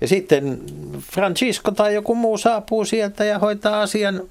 Ja 0.00 0.08
sitten 0.08 0.60
Francisco 1.12 1.70
tai 1.70 1.94
joku 1.94 2.14
muu 2.14 2.38
saapuu 2.38 2.84
sieltä 2.84 3.24
ja 3.24 3.38
hoitaa 3.38 3.82
asian 3.82 4.22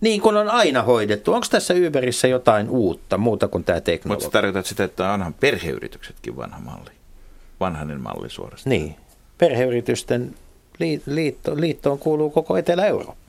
niin 0.00 0.20
kuin 0.20 0.36
on 0.36 0.48
aina 0.48 0.82
hoidettu. 0.82 1.32
Onko 1.32 1.46
tässä 1.50 1.74
Uberissä 1.88 2.28
jotain 2.28 2.70
uutta, 2.70 3.18
muuta 3.18 3.48
kuin 3.48 3.64
tämä 3.64 3.80
teknologia? 3.80 4.26
Mutta 4.26 4.32
tarkoitat 4.38 4.66
sitä, 4.66 4.84
että 4.84 5.12
onhan 5.12 5.34
perheyrityksetkin 5.34 6.36
vanha 6.36 6.60
malli, 6.60 6.90
vanhainen 7.60 8.00
malli 8.00 8.30
suorastaan. 8.30 8.70
Niin, 8.70 8.96
perheyritysten 9.38 10.34
liitto, 11.06 11.60
liittoon 11.60 11.98
kuuluu 11.98 12.30
koko 12.30 12.56
Etelä-Eurooppa. 12.56 13.25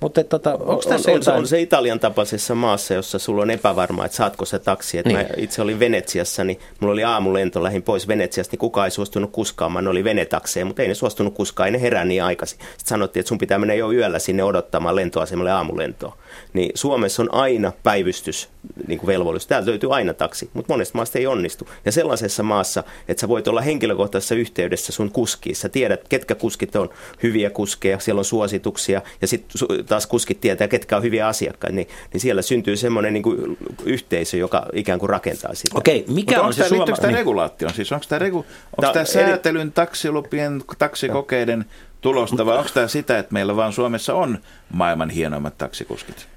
Mutta 0.00 0.24
tota, 0.24 0.54
onko 0.54 0.82
tässä 0.88 1.10
on, 1.10 1.16
jotain... 1.16 1.38
on 1.38 1.46
se 1.46 1.60
Italian 1.60 2.00
tapaisessa 2.00 2.54
maassa, 2.54 2.94
jossa 2.94 3.18
sulla 3.18 3.42
on 3.42 3.50
epävarma, 3.50 4.04
että 4.04 4.16
saatko 4.16 4.44
se 4.44 4.58
taksi. 4.58 4.98
Että 4.98 5.08
niin. 5.08 5.18
mä 5.18 5.34
itse 5.36 5.62
olin 5.62 5.80
Venetsiassa, 5.80 6.44
niin 6.44 6.60
mulla 6.80 6.92
oli 6.92 7.04
aamulento, 7.04 7.62
lähin 7.62 7.82
pois 7.82 8.08
Venetsiasta, 8.08 8.52
niin 8.52 8.58
kukaan 8.58 8.84
ei 8.84 8.90
suostunut 8.90 9.32
kuskaamaan. 9.32 9.84
Ne 9.84 9.90
oli 9.90 10.04
venetakseja, 10.04 10.66
mutta 10.66 10.82
ei 10.82 10.88
ne 10.88 10.94
suostunut 10.94 11.34
kuskaan, 11.34 11.66
ei 11.66 11.72
ne 11.72 11.80
herää 11.80 12.04
niin 12.04 12.22
aikaisin. 12.22 12.58
Sitten 12.58 12.86
sanottiin, 12.86 13.20
että 13.20 13.28
sun 13.28 13.38
pitää 13.38 13.58
mennä 13.58 13.74
jo 13.74 13.92
yöllä 13.92 14.18
sinne 14.18 14.44
odottamaan 14.44 14.96
lentoasemalle 14.96 15.50
aamulentoa. 15.50 16.16
Niin 16.52 16.70
Suomessa 16.74 17.22
on 17.22 17.34
aina 17.34 17.72
päivystys 17.82 18.48
niin 18.86 18.98
kuin 18.98 19.06
velvollisuus. 19.06 19.46
Täältä 19.46 19.70
löytyy 19.70 19.94
aina 19.94 20.14
taksi, 20.14 20.50
mutta 20.54 20.72
monesta 20.72 20.98
maasta 20.98 21.18
ei 21.18 21.26
onnistu. 21.26 21.68
Ja 21.84 21.92
sellaisessa 21.92 22.42
maassa, 22.42 22.84
että 23.08 23.20
sä 23.20 23.28
voit 23.28 23.48
olla 23.48 23.60
henkilökohtaisessa 23.60 24.34
yhteydessä 24.34 24.92
sun 24.92 25.12
kuskiin. 25.12 25.56
Sä 25.56 25.68
tiedät, 25.68 26.08
ketkä 26.08 26.34
kuskit 26.34 26.76
on 26.76 26.90
hyviä 27.22 27.50
kuskeja, 27.50 27.98
siellä 27.98 28.18
on 28.18 28.24
suosituksia 28.24 29.02
ja 29.20 29.26
sitten 29.26 29.60
taas 29.86 30.06
kuskit 30.06 30.40
tietää, 30.40 30.68
ketkä 30.68 30.96
on 30.96 31.02
hyviä 31.02 31.28
asiakkaita. 31.28 31.76
Niin, 31.76 31.88
niin 32.12 32.20
siellä 32.20 32.42
syntyy 32.42 32.76
semmoinen 32.76 33.12
niin 33.12 33.22
kuin 33.22 33.58
yhteisö, 33.84 34.36
joka 34.36 34.66
ikään 34.72 34.98
kuin 34.98 35.10
rakentaa 35.10 35.54
sitä. 35.54 35.78
Okei, 35.78 36.04
mikä 36.08 36.40
on, 36.40 36.46
on 36.46 36.54
se 36.54 36.68
suoma... 36.68 36.86
tämä 36.86 37.06
niin. 37.06 37.14
regulaatio? 37.18 37.68
Siis 37.68 37.92
onko 37.92 38.06
tämä, 38.08 38.18
regu... 38.18 38.38
onko 38.78 38.92
tämä 38.92 39.04
säätelyn, 39.04 39.72
taksilupien, 39.72 40.62
taksikokeiden 40.78 41.64
tulosta 42.00 42.46
vai 42.46 42.58
onko 42.58 42.70
tämä 42.74 42.88
sitä, 42.88 43.18
että 43.18 43.32
meillä 43.32 43.56
vaan 43.56 43.72
Suomessa 43.72 44.14
on 44.14 44.38
maailman 44.72 45.10
hienoimmat 45.10 45.58
taksikuskit? 45.58 46.28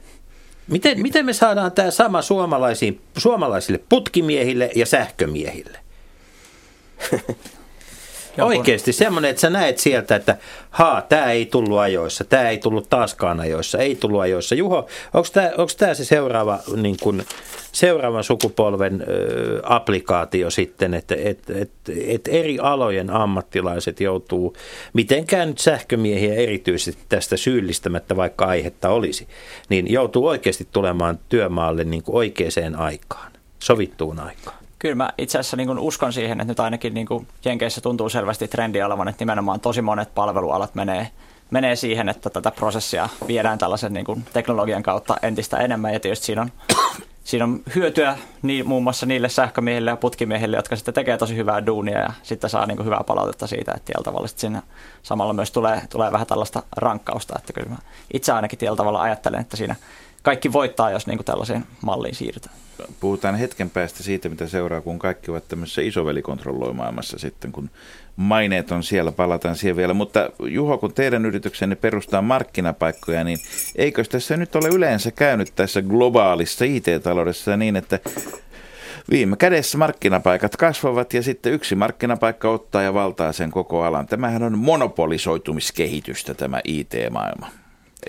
Miten, 0.67 1.01
miten 1.01 1.25
me 1.25 1.33
saadaan 1.33 1.71
tämä 1.71 1.91
sama 1.91 2.21
suomalaisiin, 2.21 3.01
suomalaisille 3.17 3.79
putkimiehille 3.89 4.71
ja 4.75 4.85
sähkömiehille? 4.85 5.79
Oikeasti 8.45 8.93
semmoinen, 8.93 9.29
että 9.29 9.41
sä 9.41 9.49
näet 9.49 9.77
sieltä, 9.77 10.15
että 10.15 10.37
haa, 10.69 11.01
tämä 11.01 11.31
ei 11.31 11.45
tullut 11.45 11.79
ajoissa, 11.79 12.23
tämä 12.23 12.49
ei 12.49 12.57
tullut 12.57 12.89
taaskaan 12.89 13.39
ajoissa, 13.39 13.77
ei 13.77 13.95
tullut 13.95 14.21
ajoissa. 14.21 14.55
Juho, 14.55 14.87
onko 15.13 15.71
tämä, 15.77 15.93
se 15.93 16.05
seuraava, 16.05 16.59
niin 16.75 16.97
kun, 17.01 17.23
seuraavan 17.71 18.23
sukupolven 18.23 19.03
ö, 19.07 19.61
applikaatio 19.63 20.49
sitten, 20.49 20.93
että 20.93 21.15
et, 21.23 21.49
et, 21.49 21.71
et 22.07 22.27
eri 22.27 22.59
alojen 22.59 23.09
ammattilaiset 23.09 24.01
joutuu, 24.01 24.55
mitenkään 24.93 25.47
nyt 25.47 25.59
sähkömiehiä 25.59 26.33
erityisesti 26.33 27.03
tästä 27.09 27.37
syyllistämättä, 27.37 28.15
vaikka 28.15 28.45
aihetta 28.45 28.89
olisi, 28.89 29.27
niin 29.69 29.91
joutuu 29.91 30.27
oikeasti 30.27 30.67
tulemaan 30.71 31.19
työmaalle 31.29 31.83
niin 31.83 32.03
oikeaan 32.07 32.75
aikaan, 32.77 33.31
sovittuun 33.59 34.19
aikaan. 34.19 34.68
Kyllä 34.79 34.95
mä 34.95 35.09
itse 35.17 35.39
asiassa 35.39 35.57
niin 35.57 35.79
uskon 35.79 36.13
siihen, 36.13 36.41
että 36.41 36.51
nyt 36.51 36.59
ainakin 36.59 36.93
niin 36.93 37.07
kuin 37.07 37.27
Jenkeissä 37.45 37.81
tuntuu 37.81 38.09
selvästi 38.09 38.47
trendi 38.47 38.81
olevan, 38.81 39.07
että 39.07 39.21
nimenomaan 39.21 39.59
tosi 39.59 39.81
monet 39.81 40.15
palvelualat 40.15 40.75
menee, 40.75 41.11
menee 41.51 41.75
siihen, 41.75 42.09
että 42.09 42.29
tätä 42.29 42.51
prosessia 42.51 43.09
viedään 43.27 43.57
tällaisen 43.57 43.93
niin 43.93 44.05
kuin 44.05 44.25
teknologian 44.33 44.83
kautta 44.83 45.15
entistä 45.21 45.57
enemmän. 45.57 45.93
Ja 45.93 45.99
tietysti 45.99 46.25
siinä 46.25 46.41
on, 46.41 46.51
siinä 47.23 47.45
on 47.45 47.61
hyötyä 47.75 48.17
niin, 48.41 48.67
muun 48.67 48.83
muassa 48.83 49.05
niille 49.05 49.29
sähkömiehille 49.29 49.91
ja 49.91 49.97
putkimiehille, 49.97 50.57
jotka 50.57 50.75
sitten 50.75 50.93
tekee 50.93 51.17
tosi 51.17 51.35
hyvää 51.35 51.65
duunia 51.65 51.99
ja 51.99 52.13
sitten 52.23 52.49
saa 52.49 52.65
niin 52.65 52.77
kuin 52.77 52.85
hyvää 52.85 53.03
palautetta 53.07 53.47
siitä, 53.47 53.71
että 53.71 53.85
tiellä 53.85 54.03
tavalla 54.03 54.27
siinä 54.27 54.61
samalla 55.03 55.33
myös 55.33 55.51
tulee, 55.51 55.81
tulee 55.89 56.11
vähän 56.11 56.27
tällaista 56.27 56.63
rankkausta. 56.75 57.39
Että 57.39 57.53
kyllä 57.53 57.69
mä 57.69 57.77
itse 58.13 58.31
ainakin 58.31 58.59
tiellä 58.59 58.77
tavalla 58.77 59.01
ajattelen, 59.01 59.41
että 59.41 59.57
siinä 59.57 59.75
kaikki 60.23 60.53
voittaa, 60.53 60.91
jos 60.91 61.07
niin 61.07 61.17
kuin 61.17 61.25
tällaiseen 61.25 61.65
malliin 61.81 62.15
siirrytään 62.15 62.55
puhutaan 62.99 63.35
hetken 63.35 63.69
päästä 63.69 64.03
siitä, 64.03 64.29
mitä 64.29 64.47
seuraa, 64.47 64.81
kun 64.81 64.99
kaikki 64.99 65.31
ovat 65.31 65.47
tämmöisessä 65.47 65.81
isovelikontrolloimaailmassa 65.81 67.19
sitten, 67.19 67.51
kun 67.51 67.69
maineet 68.15 68.71
on 68.71 68.83
siellä, 68.83 69.11
palataan 69.11 69.55
siihen 69.55 69.77
vielä. 69.77 69.93
Mutta 69.93 70.29
Juho, 70.39 70.77
kun 70.77 70.93
teidän 70.93 71.25
yrityksenne 71.25 71.75
perustaa 71.75 72.21
markkinapaikkoja, 72.21 73.23
niin 73.23 73.39
eikö 73.75 74.03
tässä 74.03 74.37
nyt 74.37 74.55
ole 74.55 74.69
yleensä 74.69 75.11
käynyt 75.11 75.51
tässä 75.55 75.81
globaalissa 75.81 76.65
IT-taloudessa 76.65 77.57
niin, 77.57 77.75
että 77.75 77.99
viime 79.11 79.35
kädessä 79.35 79.77
markkinapaikat 79.77 80.57
kasvavat 80.57 81.13
ja 81.13 81.23
sitten 81.23 81.53
yksi 81.53 81.75
markkinapaikka 81.75 82.49
ottaa 82.49 82.81
ja 82.81 82.93
valtaa 82.93 83.31
sen 83.31 83.51
koko 83.51 83.83
alan. 83.83 84.07
Tämähän 84.07 84.43
on 84.43 84.57
monopolisoitumiskehitystä 84.57 86.33
tämä 86.33 86.61
IT-maailma, 86.63 87.49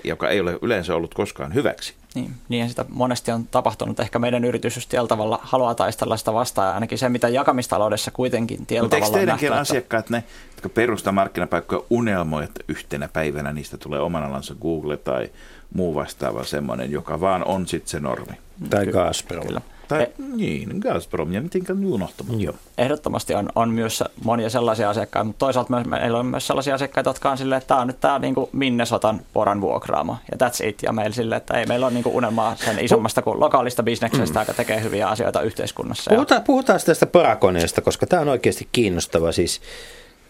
joka 0.03 0.29
ei 0.29 0.39
ole 0.39 0.59
yleensä 0.61 0.95
ollut 0.95 1.13
koskaan 1.13 1.53
hyväksi. 1.53 2.00
Niin, 2.15 2.33
niin 2.49 2.69
sitä 2.69 2.85
monesti 2.89 3.31
on 3.31 3.47
tapahtunut. 3.47 3.99
Ehkä 3.99 4.19
meidän 4.19 4.45
yritys 4.45 4.75
just 4.75 4.89
tällä 4.89 5.07
tavalla 5.07 5.39
haluaa 5.43 5.75
taistella 5.75 6.17
sitä 6.17 6.33
vastaan. 6.33 6.67
Ja 6.67 6.73
ainakin 6.73 6.97
se, 6.97 7.09
mitä 7.09 7.29
jakamistaloudessa 7.29 8.11
kuitenkin 8.11 8.65
tällä 8.65 8.81
Mutta 8.81 8.97
tavalla 8.97 9.17
eikö 9.17 9.17
teidänkin 9.17 9.53
asiakkaat, 9.53 10.09
ne, 10.09 10.23
jotka 10.51 10.69
perustaa 10.69 11.13
markkinapaikkoja, 11.13 11.81
unelmoi, 11.89 12.43
että 12.43 12.63
yhtenä 12.67 13.07
päivänä 13.07 13.53
niistä 13.53 13.77
tulee 13.77 13.99
oman 13.99 14.23
alansa 14.23 14.55
Google 14.61 14.97
tai 14.97 15.29
muu 15.73 15.95
vastaava 15.95 16.43
semmoinen, 16.43 16.91
joka 16.91 17.21
vaan 17.21 17.43
on 17.43 17.67
sitten 17.67 17.89
se 17.89 17.99
normi? 17.99 18.33
Tai 18.69 18.87
Gazprom. 18.87 19.47
Kyllä. 19.47 19.61
Tai 19.91 20.03
e- 20.03 20.11
niin, 20.35 20.77
Gazprom 20.79 21.33
ja 21.33 21.41
mitenkään 21.41 21.85
unohtamaan. 21.85 22.41
Joo. 22.41 22.53
Ehdottomasti 22.77 23.35
on, 23.35 23.49
on 23.55 23.69
myös 23.69 24.03
monia 24.23 24.49
sellaisia 24.49 24.89
asiakkaita, 24.89 25.23
mutta 25.23 25.39
toisaalta 25.39 25.73
myös, 25.73 25.85
meillä 25.85 26.19
on 26.19 26.25
myös 26.25 26.47
sellaisia 26.47 26.75
asiakkaita, 26.75 27.09
jotka 27.09 27.31
on 27.31 27.37
silleen, 27.37 27.57
että 27.57 27.67
tämä 27.67 27.81
on 27.81 27.87
nyt 27.87 27.99
tämä 27.99 28.19
niin 28.19 28.35
Minnesotan 28.51 29.21
poran 29.33 29.61
vuokraama 29.61 30.17
ja 30.31 30.47
that's 30.47 30.67
it. 30.67 30.83
Ja 30.83 30.93
meillä 30.93 31.15
silleen, 31.15 31.37
että 31.37 31.57
ei 31.57 31.65
meillä 31.65 31.85
ole 31.85 31.93
niin 31.93 32.03
kuin 32.03 32.15
unelmaa 32.15 32.55
sen 32.55 32.79
isommasta 32.79 33.21
kuin 33.21 33.39
lokaalista 33.39 33.83
bisneksestä, 33.83 34.39
mm. 34.39 34.41
joka 34.41 34.53
tekee 34.53 34.83
hyviä 34.83 35.07
asioita 35.07 35.41
yhteiskunnassa. 35.41 36.11
Puhutaan, 36.11 36.43
puhutaan 36.43 36.79
tästä 36.85 37.05
porakoneesta, 37.05 37.81
koska 37.81 38.07
tämä 38.07 38.21
on 38.21 38.29
oikeasti 38.29 38.67
kiinnostava. 38.71 39.31
Siis, 39.31 39.61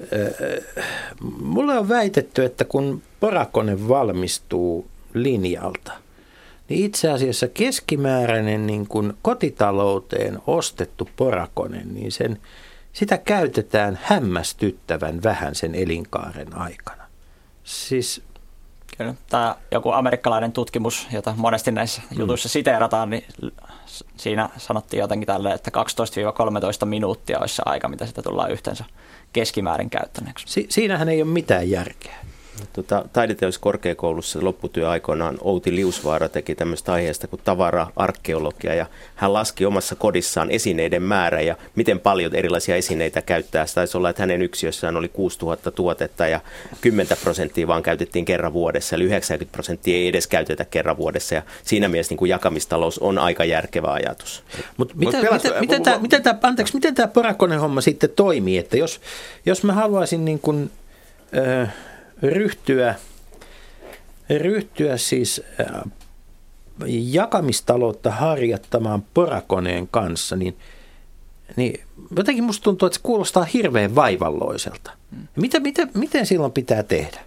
äh, 0.01 0.65
mulle 1.41 1.79
on 1.79 1.89
väitetty, 1.89 2.45
että 2.45 2.65
kun 2.65 3.01
porakone 3.19 3.87
valmistuu 3.87 4.87
linjalta– 5.13 5.91
niin 6.71 6.85
itse 6.85 7.09
asiassa 7.09 7.47
keskimääräinen 7.47 8.67
niin 8.67 8.87
kuin 8.87 9.13
kotitalouteen 9.21 10.39
ostettu 10.47 11.09
porakone, 11.15 11.81
niin 11.85 12.11
sen, 12.11 12.37
sitä 12.93 13.17
käytetään 13.17 13.99
hämmästyttävän 14.03 15.23
vähän 15.23 15.55
sen 15.55 15.75
elinkaaren 15.75 16.57
aikana. 16.57 17.03
Siis 17.63 18.21
Kyllä. 18.97 19.13
Tämä 19.29 19.55
joku 19.71 19.91
amerikkalainen 19.91 20.51
tutkimus, 20.51 21.07
jota 21.11 21.33
monesti 21.37 21.71
näissä 21.71 22.01
mm. 22.01 22.19
jutuissa 22.19 22.49
siteerataan, 22.49 23.09
niin 23.09 23.25
siinä 24.17 24.49
sanottiin 24.57 25.01
jotenkin 25.01 25.27
tälle, 25.27 25.53
että 25.53 25.71
12-13 26.83 26.85
minuuttia 26.85 27.39
olisi 27.39 27.55
se 27.55 27.63
aika, 27.65 27.87
mitä 27.87 28.05
sitä 28.05 28.21
tullaan 28.21 28.51
yhteensä 28.51 28.85
keskimäärin 29.33 29.89
käyttäneeksi. 29.89 30.45
Si- 30.47 30.65
siinähän 30.69 31.09
ei 31.09 31.21
ole 31.21 31.31
mitään 31.31 31.69
järkeä. 31.69 32.15
Tota, 32.73 33.05
taideteolliskorkeakoulussa 33.13 34.39
lopputyöaikoinaan 34.41 35.37
Outi 35.41 35.75
Liusvaara 35.75 36.29
teki 36.29 36.55
tämmöistä 36.55 36.93
aiheesta 36.93 37.27
kuin 37.27 37.41
tavara-arkeologia 37.43 38.73
ja 38.73 38.85
hän 39.15 39.33
laski 39.33 39.65
omassa 39.65 39.95
kodissaan 39.95 40.51
esineiden 40.51 41.03
määrä 41.03 41.41
ja 41.41 41.55
miten 41.75 41.99
paljon 41.99 42.35
erilaisia 42.35 42.75
esineitä 42.75 43.21
käyttää. 43.21 43.65
Se 43.65 43.75
taisi 43.75 43.97
olla, 43.97 44.09
että 44.09 44.21
hänen 44.21 44.41
yksiössään 44.41 44.97
oli 44.97 45.09
6000 45.09 45.71
tuotetta 45.71 46.27
ja 46.27 46.39
10 46.81 47.17
prosenttia 47.23 47.67
vaan 47.67 47.83
käytettiin 47.83 48.25
kerran 48.25 48.53
vuodessa, 48.53 48.95
eli 48.95 49.03
90 49.03 49.51
prosenttia 49.51 49.95
ei 49.95 50.07
edes 50.07 50.27
käytetä 50.27 50.65
kerran 50.65 50.97
vuodessa 50.97 51.35
ja 51.35 51.41
siinä 51.63 51.87
mielessä 51.87 52.11
niin 52.11 52.17
kuin 52.17 52.29
jakamistalous 52.29 52.99
on 52.99 53.19
aika 53.19 53.45
järkevä 53.45 53.91
ajatus. 53.91 54.43
Mutta 54.77 54.93
miten, 54.97 55.21
Mut 55.21 55.33
miten, 55.33 55.59
miten, 55.59 55.83
tämä, 55.83 55.99
miten, 55.99 56.23
tämä, 56.23 56.39
anteeksi, 56.43 56.73
miten 56.73 56.95
tämä 56.95 57.07
Porakonen 57.07 57.59
homma 57.59 57.81
sitten 57.81 58.09
toimii, 58.09 58.57
että 58.57 58.77
jos, 58.77 59.01
jos 59.45 59.63
mä 59.63 59.73
haluaisin 59.73 60.25
niin 60.25 60.39
kuin, 60.39 60.71
äh, 61.37 61.73
ryhtyä, 62.21 62.95
ryhtyä 64.29 64.97
siis 64.97 65.41
äh, 65.59 65.81
jakamistaloutta 66.87 68.11
harjoittamaan 68.11 69.03
porakoneen 69.13 69.87
kanssa, 69.87 70.35
niin, 70.35 70.57
niin 71.55 71.81
jotenkin 72.15 72.43
musta 72.43 72.63
tuntuu, 72.63 72.85
että 72.85 72.97
se 72.97 73.03
kuulostaa 73.03 73.43
hirveän 73.43 73.95
vaivalloiselta. 73.95 74.91
Mm. 75.11 75.27
Miten, 75.35 75.61
miten, 75.61 75.91
miten 75.93 76.25
silloin 76.25 76.51
pitää 76.51 76.83
tehdä? 76.83 77.19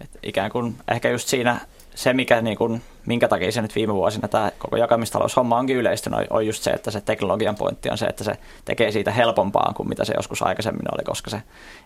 Et 0.00 0.10
ikään 0.22 0.50
kuin 0.50 0.74
ehkä 0.88 1.10
just 1.10 1.28
siinä 1.28 1.60
se, 1.94 2.12
mikä, 2.12 2.42
niin 2.42 2.56
kuin, 2.56 2.82
minkä 3.06 3.28
takia 3.28 3.52
se 3.52 3.62
nyt 3.62 3.74
viime 3.74 3.94
vuosina 3.94 4.28
tämä 4.28 4.50
koko 4.58 4.76
jakamistaloushomma 4.76 5.58
onkin 5.58 5.76
yleistynyt, 5.76 6.18
on 6.30 6.46
just 6.46 6.62
se, 6.62 6.70
että 6.70 6.90
se 6.90 7.00
teknologian 7.00 7.54
pointti 7.54 7.90
on 7.90 7.98
se, 7.98 8.06
että 8.06 8.24
se 8.24 8.32
tekee 8.64 8.92
siitä 8.92 9.10
helpompaa 9.10 9.72
kuin 9.76 9.88
mitä 9.88 10.04
se 10.04 10.12
joskus 10.16 10.42
aikaisemmin 10.42 10.94
oli, 10.94 11.04
koska 11.04 11.30
se 11.30 11.42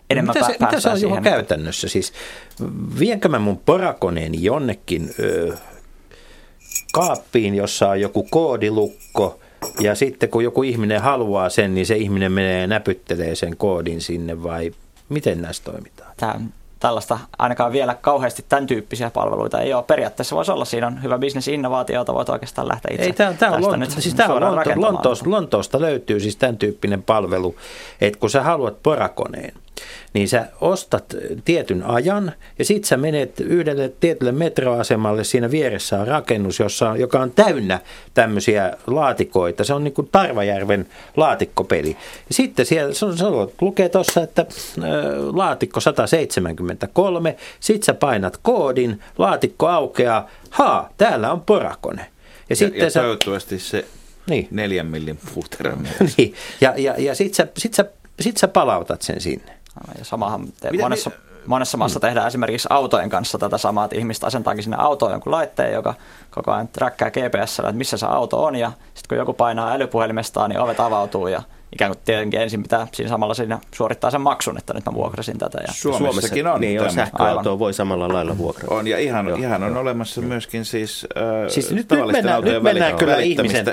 enemmän 0.09 0.35
mitä 0.35 0.47
se, 0.47 0.57
mitä 0.59 0.79
se 0.79 0.89
on 0.89 0.99
siihen, 0.99 1.23
käytännössä? 1.23 1.87
Siis 1.87 2.13
vienkö 2.99 3.29
mä 3.29 3.39
mun 3.39 3.57
porakoneeni 3.57 4.43
jonnekin 4.43 5.15
ö, 5.19 5.57
kaappiin, 6.93 7.55
jossa 7.55 7.89
on 7.89 8.01
joku 8.01 8.23
koodilukko, 8.23 9.39
ja 9.79 9.95
sitten 9.95 10.29
kun 10.29 10.43
joku 10.43 10.63
ihminen 10.63 11.01
haluaa 11.01 11.49
sen, 11.49 11.75
niin 11.75 11.85
se 11.85 11.95
ihminen 11.95 12.31
menee 12.31 12.61
ja 12.61 12.67
näpyttelee 12.67 13.35
sen 13.35 13.57
koodin 13.57 14.01
sinne, 14.01 14.43
vai 14.43 14.71
miten 15.09 15.41
näissä 15.41 15.63
toimitaan? 15.63 16.13
Tämä 16.17 16.39
tällaista 16.79 17.19
ainakaan 17.37 17.71
vielä 17.71 17.95
kauheasti 17.95 18.45
tämän 18.49 18.67
tyyppisiä 18.67 19.09
palveluita 19.09 19.61
ei 19.61 19.73
ole. 19.73 19.83
Periaatteessa 19.83 20.35
voisi 20.35 20.51
olla, 20.51 20.65
siinä 20.65 20.87
on 20.87 21.03
hyvä 21.03 21.17
bisnesinnovaatio, 21.17 21.95
jota 21.95 22.13
voit 22.13 22.29
oikeastaan 22.29 22.67
lähteä 22.67 22.93
itse 22.93 23.05
ei, 23.05 23.13
tämä, 23.13 23.33
tämä 23.33 23.55
on 23.55 23.61
Lonto, 23.61 23.77
nyt 23.77 23.91
siis 23.91 24.15
tämä 24.15 24.33
on 24.33 24.41
Lonto, 24.41 24.71
Lontoosta, 24.75 25.29
Lontoosta 25.29 25.81
löytyy 25.81 26.19
siis 26.19 26.35
tämän 26.35 26.57
tyyppinen 26.57 27.03
palvelu, 27.03 27.55
että 28.01 28.19
kun 28.19 28.29
sä 28.29 28.43
haluat 28.43 28.83
porakoneen, 28.83 29.53
niin 30.13 30.27
sä 30.27 30.47
ostat 30.61 31.15
tietyn 31.45 31.83
ajan 31.83 32.31
ja 32.59 32.65
sit 32.65 32.85
sä 32.85 32.97
menet 32.97 33.39
yhdelle 33.39 33.93
tietylle 33.99 34.31
metroasemalle, 34.31 35.23
siinä 35.23 35.51
vieressä 35.51 35.99
on 35.99 36.07
rakennus, 36.07 36.59
jossa 36.59 36.89
on, 36.89 36.99
joka 36.99 37.19
on 37.19 37.31
täynnä 37.31 37.79
tämmöisiä 38.13 38.73
laatikoita. 38.87 39.63
Se 39.63 39.73
on 39.73 39.83
niin 39.83 39.93
kuin 39.93 40.09
Tarvajärven 40.11 40.87
laatikkopeli. 41.17 41.89
Ja 42.29 42.33
sitten 42.33 42.65
siellä 42.65 42.93
se, 42.93 43.05
se 43.17 43.25
lukee 43.61 43.89
tuossa, 43.89 44.21
että 44.21 44.41
äh, 44.41 44.85
laatikko 45.33 45.79
173, 45.79 47.35
sit 47.59 47.83
sä 47.83 47.93
painat 47.93 48.37
koodin, 48.37 49.01
laatikko 49.17 49.67
aukeaa, 49.67 50.29
haa, 50.49 50.93
täällä 50.97 51.31
on 51.31 51.41
porakone. 51.41 52.01
Ja, 52.01 52.07
ja, 52.49 52.55
sitten 52.55 52.81
ja 52.81 52.89
sä, 52.89 52.99
toivottavasti 52.99 53.59
se 53.59 53.85
niin. 54.29 54.47
neljän 54.51 54.85
millin 54.85 55.19
puutera 55.33 55.77
niin. 56.17 56.33
Ja, 56.61 56.73
ja, 56.77 56.95
ja 56.97 57.15
sitten 57.15 57.35
sä, 57.35 57.47
sit 57.57 57.73
sä, 57.73 57.85
sit 58.19 58.37
sä 58.37 58.47
palautat 58.47 59.01
sen 59.01 59.21
sinne. 59.21 59.57
Ja 59.97 60.05
samahan 60.05 60.47
te, 60.61 60.71
Mitä, 60.71 60.83
monessa, 60.83 61.11
monessa 61.45 61.77
maassa 61.77 61.99
mm. 61.99 62.01
tehdään 62.01 62.27
esimerkiksi 62.27 62.67
autojen 62.71 63.09
kanssa 63.09 63.37
tätä 63.37 63.57
samaa, 63.57 63.85
että 63.85 63.97
ihmiset 63.97 64.23
asentaakin 64.23 64.63
sinne 64.63 64.77
autoon 64.79 65.11
jonkun 65.11 65.31
laitteen, 65.31 65.73
joka 65.73 65.93
koko 66.31 66.51
ajan 66.51 66.67
träkkää 66.67 67.11
GPS, 67.11 67.59
että 67.59 67.71
missä 67.71 67.97
se 67.97 68.05
auto 68.05 68.43
on, 68.43 68.55
ja 68.55 68.71
sitten 68.93 69.07
kun 69.09 69.17
joku 69.17 69.33
painaa 69.33 69.71
älypuhelimestaan, 69.73 70.49
niin 70.49 70.59
ovet 70.59 70.79
avautuu, 70.79 71.27
ja 71.27 71.41
ikään 71.73 71.91
kuin 71.91 72.01
tietenkin 72.05 72.41
ensin 72.41 72.63
pitää 72.63 72.87
siinä 72.91 73.09
samalla 73.09 73.33
siinä 73.33 73.59
suorittaa 73.75 74.11
sen 74.11 74.21
maksun, 74.21 74.57
että 74.57 74.73
nyt 74.73 74.85
mä 74.85 74.93
vuokrasin 74.93 75.37
tätä. 75.37 75.57
Ja 75.67 75.73
Suomessakin 75.73 76.47
on. 76.47 76.61
Niin, 76.61 76.91
sähköautoa 76.91 77.59
voi 77.59 77.73
samalla 77.73 78.07
lailla 78.07 78.37
vuokrata. 78.37 78.75
On, 78.75 78.87
ja 78.87 78.99
ihan, 78.99 79.27
Joo. 79.27 79.37
ihan 79.37 79.63
on 79.63 79.77
olemassa 79.77 80.21
myöskin 80.21 80.65
siis, 80.65 81.07
äh, 81.17 81.49
siis 81.49 81.71
nyt, 81.71 81.91
nyt 81.91 82.11
mennään, 82.11 82.43
nyt 82.43 82.63
mennään 82.63 82.95
kyllä 82.95 83.17
ihmisen, 83.17 83.65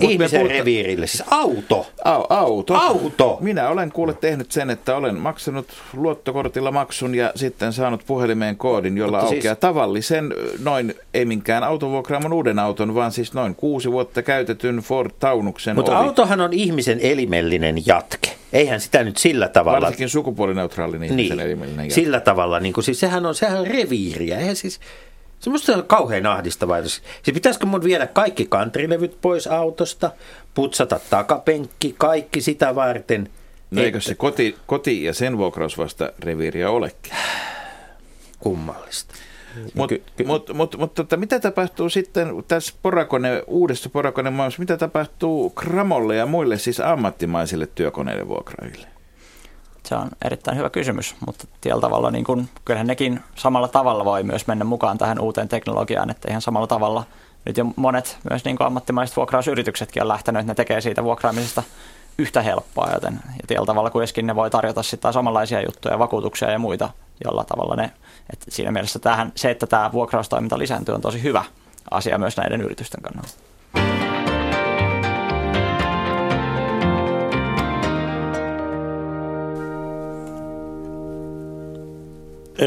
Ihmisen 0.00 0.40
puhuta... 0.40 0.54
reviirille, 0.54 1.06
siis 1.06 1.24
auto. 1.30 1.86
Au, 2.04 2.24
auto. 2.28 2.74
Auto. 2.74 3.38
Minä 3.40 3.68
olen 3.68 3.92
kuule 3.92 4.14
tehnyt 4.14 4.52
sen, 4.52 4.70
että 4.70 4.96
olen 4.96 5.14
maksanut 5.14 5.66
luottokortilla 5.92 6.70
maksun 6.70 7.14
ja 7.14 7.32
sitten 7.34 7.72
saanut 7.72 8.02
puhelimeen 8.06 8.56
koodin, 8.56 8.98
jolla 8.98 9.18
Mutta 9.18 9.34
aukeaa 9.34 9.54
siis... 9.54 9.60
tavallisen, 9.60 10.34
noin 10.62 10.94
ei 11.14 11.24
minkään 11.24 11.64
autovuokraamon 11.64 12.32
uuden 12.32 12.58
auton, 12.58 12.94
vaan 12.94 13.12
siis 13.12 13.34
noin 13.34 13.54
kuusi 13.54 13.92
vuotta 13.92 14.22
käytetyn 14.22 14.76
Ford 14.76 15.10
Taunuksen 15.18 15.76
Mutta 15.76 15.98
ovi. 15.98 16.06
autohan 16.06 16.40
on 16.40 16.52
ihmisen 16.52 17.00
elimellinen 17.00 17.86
jatke. 17.86 18.30
Eihän 18.52 18.80
sitä 18.80 19.04
nyt 19.04 19.16
sillä 19.16 19.48
tavalla... 19.48 19.80
Varsinkin 19.80 20.08
sukupuolineutraalin 20.08 21.02
ihmisen 21.02 21.36
niin, 21.36 21.40
elimellinen 21.40 21.84
jatke. 21.84 21.94
Sillä 21.94 22.20
tavalla, 22.20 22.60
niin 22.60 22.72
kuin, 22.72 22.84
siis 22.84 23.00
sehän 23.00 23.26
on, 23.26 23.34
sehän 23.34 23.60
on 23.60 23.66
reviiriä. 23.66 24.38
Eihän 24.38 24.56
siis, 24.56 24.80
se 25.44 25.50
musta 25.50 25.76
on 25.76 25.84
kauhean 25.86 26.26
ahdistavaa. 26.26 26.82
Siis 26.82 27.02
pitäisikö 27.34 27.66
mun 27.66 27.84
viedä 27.84 28.06
kaikki 28.06 28.46
kantrilevyt 28.46 29.20
pois 29.20 29.46
autosta, 29.46 30.10
putsata 30.54 31.00
takapenkki, 31.10 31.94
kaikki 31.98 32.40
sitä 32.40 32.74
varten. 32.74 33.30
No 33.70 33.82
eikö 33.82 34.00
se 34.00 34.14
koti, 34.14 34.56
koti 34.66 35.04
ja 35.04 35.14
sen 35.14 35.38
vuokraus 35.38 35.78
vasta 35.78 36.12
reviiriä 36.18 36.70
olekin? 36.70 37.12
Kummallista. 38.38 39.14
Mutta 39.74 39.94
mut, 40.26 40.50
mut, 40.54 40.76
mut, 40.78 40.94
tota, 40.94 41.16
mitä 41.16 41.40
tapahtuu 41.40 41.88
sitten 41.88 42.28
tässä 42.48 42.74
porakone, 42.82 43.42
uudessa 43.46 43.88
porakonemaailmassa, 43.90 44.60
mitä 44.60 44.76
tapahtuu 44.76 45.50
Kramolle 45.50 46.16
ja 46.16 46.26
muille 46.26 46.58
siis 46.58 46.80
ammattimaisille 46.80 47.68
työkoneiden 47.74 48.28
vuokraajille? 48.28 48.93
Se 49.84 49.94
on 49.94 50.08
erittäin 50.24 50.58
hyvä 50.58 50.70
kysymys, 50.70 51.16
mutta 51.26 51.46
tällä 51.60 51.80
tavalla 51.80 52.10
niin 52.10 52.24
kun, 52.24 52.48
kyllähän 52.64 52.86
nekin 52.86 53.20
samalla 53.34 53.68
tavalla 53.68 54.04
voi 54.04 54.22
myös 54.22 54.46
mennä 54.46 54.64
mukaan 54.64 54.98
tähän 54.98 55.20
uuteen 55.20 55.48
teknologiaan, 55.48 56.10
että 56.10 56.28
ihan 56.30 56.42
samalla 56.42 56.66
tavalla 56.66 57.04
nyt 57.44 57.56
jo 57.56 57.64
monet 57.76 58.18
myös 58.30 58.44
niin 58.44 58.56
ammattimaiset 58.60 59.16
vuokrausyrityksetkin 59.16 60.02
on 60.02 60.08
lähtenyt, 60.08 60.40
että 60.40 60.50
ne 60.50 60.54
tekee 60.54 60.80
siitä 60.80 61.04
vuokraamisesta 61.04 61.62
yhtä 62.18 62.42
helppoa, 62.42 62.90
joten 62.92 63.14
ja 63.14 63.46
tällä 63.46 63.66
tavalla 63.66 63.90
kuitenkin 63.90 64.26
ne 64.26 64.34
voi 64.34 64.50
tarjota 64.50 64.82
sitten 64.82 65.12
samanlaisia 65.12 65.62
juttuja, 65.62 65.98
vakuutuksia 65.98 66.50
ja 66.50 66.58
muita, 66.58 66.90
jolla 67.24 67.44
tavalla 67.44 67.76
ne, 67.76 67.90
että 68.32 68.46
siinä 68.48 68.70
mielessä 68.70 68.98
tähän, 68.98 69.32
se, 69.34 69.50
että 69.50 69.66
tämä 69.66 69.92
vuokraustoiminta 69.92 70.58
lisääntyy 70.58 70.94
on 70.94 71.00
tosi 71.00 71.22
hyvä 71.22 71.44
asia 71.90 72.18
myös 72.18 72.36
näiden 72.36 72.60
yritysten 72.60 73.02
kannalta. 73.02 74.13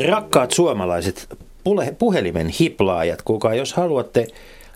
Rakkaat 0.09 0.51
suomalaiset 0.51 1.29
puhelimen 1.99 2.47
hiplaajat, 2.47 3.21
kuka 3.21 3.53
jos 3.53 3.73
haluatte 3.73 4.27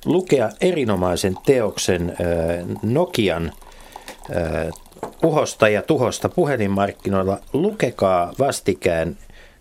lukea 0.05 0.49
erinomaisen 0.61 1.35
teoksen 1.45 2.17
Nokian 2.83 3.51
uhosta 5.23 5.69
ja 5.69 5.81
tuhosta 5.81 6.29
puhelinmarkkinoilla, 6.29 7.39
lukekaa 7.53 8.33
vastikään 8.39 9.17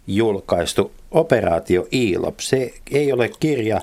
julkaistu 0.07 0.93
Operaatio 1.11 1.87
Iilop. 1.93 2.41
Se 2.41 2.73
ei 2.91 3.13
ole 3.13 3.31
kirja 3.41 3.81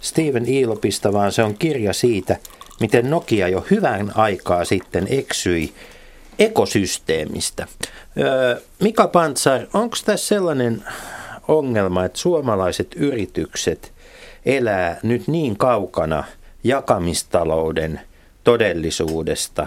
Steven 0.00 0.48
Iilopista, 0.48 1.12
vaan 1.12 1.32
se 1.32 1.42
on 1.42 1.54
kirja 1.58 1.92
siitä, 1.92 2.36
miten 2.80 3.10
Nokia 3.10 3.48
jo 3.48 3.64
hyvän 3.70 4.12
aikaa 4.14 4.64
sitten 4.64 5.06
eksyi 5.10 5.72
ekosysteemistä. 6.38 7.66
Mika 8.80 9.08
Pantsar, 9.08 9.60
onko 9.74 9.96
tässä 10.04 10.26
sellainen 10.26 10.84
ongelma, 11.48 12.04
että 12.04 12.18
suomalaiset 12.18 12.94
yritykset 12.96 13.92
elää 14.46 15.00
nyt 15.02 15.28
niin 15.28 15.56
kaukana 15.56 16.24
jakamistalouden 16.64 18.00
todellisuudesta, 18.44 19.66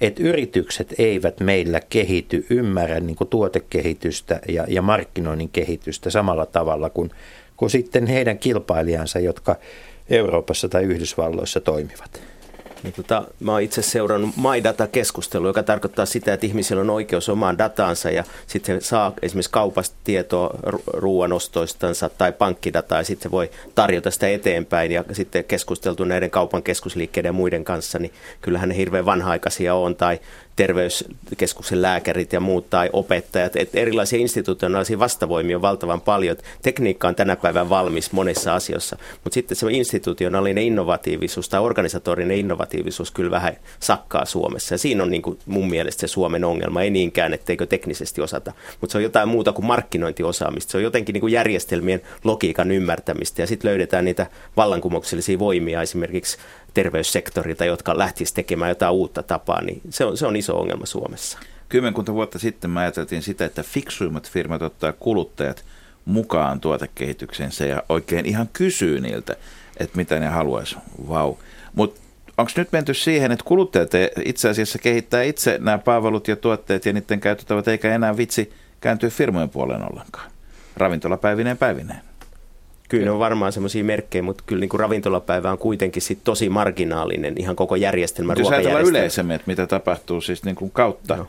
että 0.00 0.22
yritykset 0.22 0.94
eivät 0.98 1.40
meillä 1.40 1.80
kehity, 1.80 2.46
ymmärrä 2.50 3.00
niin 3.00 3.16
kuin 3.16 3.28
tuotekehitystä 3.28 4.40
ja, 4.48 4.64
ja 4.68 4.82
markkinoinnin 4.82 5.48
kehitystä 5.48 6.10
samalla 6.10 6.46
tavalla 6.46 6.90
kuin, 6.90 7.10
kuin 7.56 7.70
sitten 7.70 8.06
heidän 8.06 8.38
kilpailijansa, 8.38 9.18
jotka 9.18 9.56
Euroopassa 10.10 10.68
tai 10.68 10.84
Yhdysvalloissa 10.84 11.60
toimivat? 11.60 12.33
No, 12.84 12.90
tota, 12.90 13.24
mä 13.40 13.52
oon 13.52 13.62
itse 13.62 13.82
seurannut 13.82 14.36
MyData-keskustelua, 14.36 15.48
joka 15.48 15.62
tarkoittaa 15.62 16.06
sitä, 16.06 16.34
että 16.34 16.46
ihmisillä 16.46 16.80
on 16.80 16.90
oikeus 16.90 17.28
omaan 17.28 17.58
dataansa 17.58 18.10
ja 18.10 18.24
sitten 18.46 18.80
se 18.80 18.86
saa 18.86 19.12
esimerkiksi 19.22 19.50
kaupasta 19.50 19.96
tietoa 20.04 20.50
ruoanostoistansa 20.86 22.08
tai 22.08 22.32
pankkidataa 22.32 22.98
ja 22.98 23.04
sitten 23.04 23.22
se 23.22 23.30
voi 23.30 23.50
tarjota 23.74 24.10
sitä 24.10 24.28
eteenpäin 24.28 24.92
ja 24.92 25.04
sitten 25.12 25.44
keskusteltu 25.44 26.04
näiden 26.04 26.30
kaupan 26.30 26.62
keskusliikkeiden 26.62 27.28
ja 27.28 27.32
muiden 27.32 27.64
kanssa, 27.64 27.98
niin 27.98 28.12
kyllähän 28.40 28.68
ne 28.68 28.76
hirveän 28.76 29.06
vanha-aikaisia 29.06 29.74
on 29.74 29.96
tai 29.96 30.20
terveyskeskuksen 30.56 31.82
lääkärit 31.82 32.32
ja 32.32 32.40
muut 32.40 32.70
tai 32.70 32.90
opettajat. 32.92 33.56
että 33.56 33.80
erilaisia 33.80 34.18
institutionaalisia 34.18 34.98
vastavoimia 34.98 35.56
on 35.56 35.62
valtavan 35.62 36.00
paljon. 36.00 36.36
Tekniikka 36.62 37.08
on 37.08 37.14
tänä 37.14 37.36
päivänä 37.36 37.68
valmis 37.68 38.12
monessa 38.12 38.54
asiassa, 38.54 38.96
mutta 39.24 39.34
sitten 39.34 39.56
se 39.56 39.66
institutionaalinen 39.70 40.64
innovatiivisuus 40.64 41.48
tai 41.48 41.60
organisatorinen 41.60 42.38
innovatiivisuus 42.38 43.10
kyllä 43.10 43.30
vähän 43.30 43.56
sakkaa 43.80 44.24
Suomessa. 44.24 44.74
Ja 44.74 44.78
siinä 44.78 45.02
on 45.02 45.10
niin 45.10 45.22
kuin 45.22 45.38
mun 45.46 45.70
mielestä 45.70 46.00
se 46.00 46.06
Suomen 46.06 46.44
ongelma. 46.44 46.82
Ei 46.82 46.90
niinkään, 46.90 47.34
etteikö 47.34 47.66
teknisesti 47.66 48.20
osata, 48.20 48.52
mutta 48.80 48.92
se 48.92 48.98
on 48.98 49.04
jotain 49.04 49.28
muuta 49.28 49.52
kuin 49.52 49.66
markkinointiosaamista. 49.66 50.70
Se 50.70 50.76
on 50.76 50.82
jotenkin 50.82 51.12
niin 51.12 51.20
kuin 51.20 51.32
järjestelmien 51.32 52.00
logiikan 52.24 52.70
ymmärtämistä 52.70 53.42
ja 53.42 53.46
sitten 53.46 53.68
löydetään 53.68 54.04
niitä 54.04 54.26
vallankumouksellisia 54.56 55.38
voimia 55.38 55.82
esimerkiksi 55.82 56.38
terveyssektorilta, 56.74 57.64
jotka 57.64 57.98
lähtisivät 57.98 58.34
tekemään 58.34 58.68
jotain 58.68 58.92
uutta 58.92 59.22
tapaa, 59.22 59.62
niin 59.62 59.80
se 59.90 60.04
on, 60.04 60.16
se 60.16 60.26
on 60.26 60.36
iso 60.36 60.60
ongelma 60.60 60.86
Suomessa. 60.86 61.38
Kymmenkunta 61.68 62.14
vuotta 62.14 62.38
sitten 62.38 62.70
me 62.70 62.80
ajateltiin 62.80 63.22
sitä, 63.22 63.44
että 63.44 63.62
fiksuimmat 63.62 64.30
firmat 64.30 64.62
ottaa 64.62 64.92
kuluttajat 64.92 65.64
mukaan 66.04 66.60
tuotekehityksensä 66.60 67.64
ja 67.66 67.82
oikein 67.88 68.26
ihan 68.26 68.48
kysyy 68.52 69.00
niiltä, 69.00 69.36
että 69.76 69.96
mitä 69.96 70.20
ne 70.20 70.26
haluaisi. 70.26 70.76
Vau. 71.08 71.28
Wow. 71.28 71.38
Mutta 71.74 72.00
onko 72.38 72.52
nyt 72.56 72.72
menty 72.72 72.94
siihen, 72.94 73.32
että 73.32 73.44
kuluttajat 73.44 73.90
itse 74.24 74.48
asiassa 74.48 74.78
kehittää 74.78 75.22
itse 75.22 75.58
nämä 75.62 75.78
palvelut 75.78 76.28
ja 76.28 76.36
tuotteet 76.36 76.86
ja 76.86 76.92
niiden 76.92 77.20
käytettävät, 77.20 77.68
eikä 77.68 77.94
enää 77.94 78.16
vitsi 78.16 78.52
kääntyä 78.80 79.10
firmojen 79.10 79.48
puoleen 79.48 79.82
ollenkaan? 79.82 80.30
Ravintolapäivineen 80.76 81.58
päivineen. 81.58 82.00
Kyllä 82.88 83.04
ne 83.04 83.10
on 83.10 83.18
varmaan 83.18 83.52
semmoisia 83.52 83.84
merkkejä, 83.84 84.22
mutta 84.22 84.44
kyllä 84.46 84.60
niin 84.60 84.68
kuin 84.68 84.80
ravintolapäivä 84.80 85.50
on 85.50 85.58
kuitenkin 85.58 86.02
sit 86.02 86.18
tosi 86.24 86.48
marginaalinen 86.48 87.34
ihan 87.38 87.56
koko 87.56 87.76
järjestelmä, 87.76 88.34
Jos 88.38 88.50
ajatellaan 88.50 88.84
yleisemmin, 88.84 89.34
että 89.34 89.50
mitä 89.50 89.66
tapahtuu 89.66 90.20
siis 90.20 90.44
niin 90.44 90.56
kuin 90.56 90.70
kautta, 90.70 91.16
no. 91.16 91.26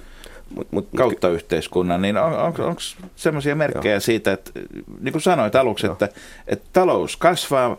mut, 0.56 0.68
mut, 0.72 0.88
kautta 0.96 1.28
ky- 1.28 1.34
yhteiskunnan, 1.34 2.02
niin 2.02 2.18
on, 2.18 2.34
on, 2.34 2.46
onko 2.60 2.82
semmoisia 3.16 3.56
merkkejä 3.56 3.94
Joo. 3.94 4.00
siitä, 4.00 4.32
että 4.34 4.52
niin 5.02 5.12
kuin 5.12 5.22
sanoit 5.22 5.56
aluksi, 5.56 5.88
että, 5.88 6.10
että 6.48 6.70
talous 6.74 7.18
kasvaa, 7.18 7.78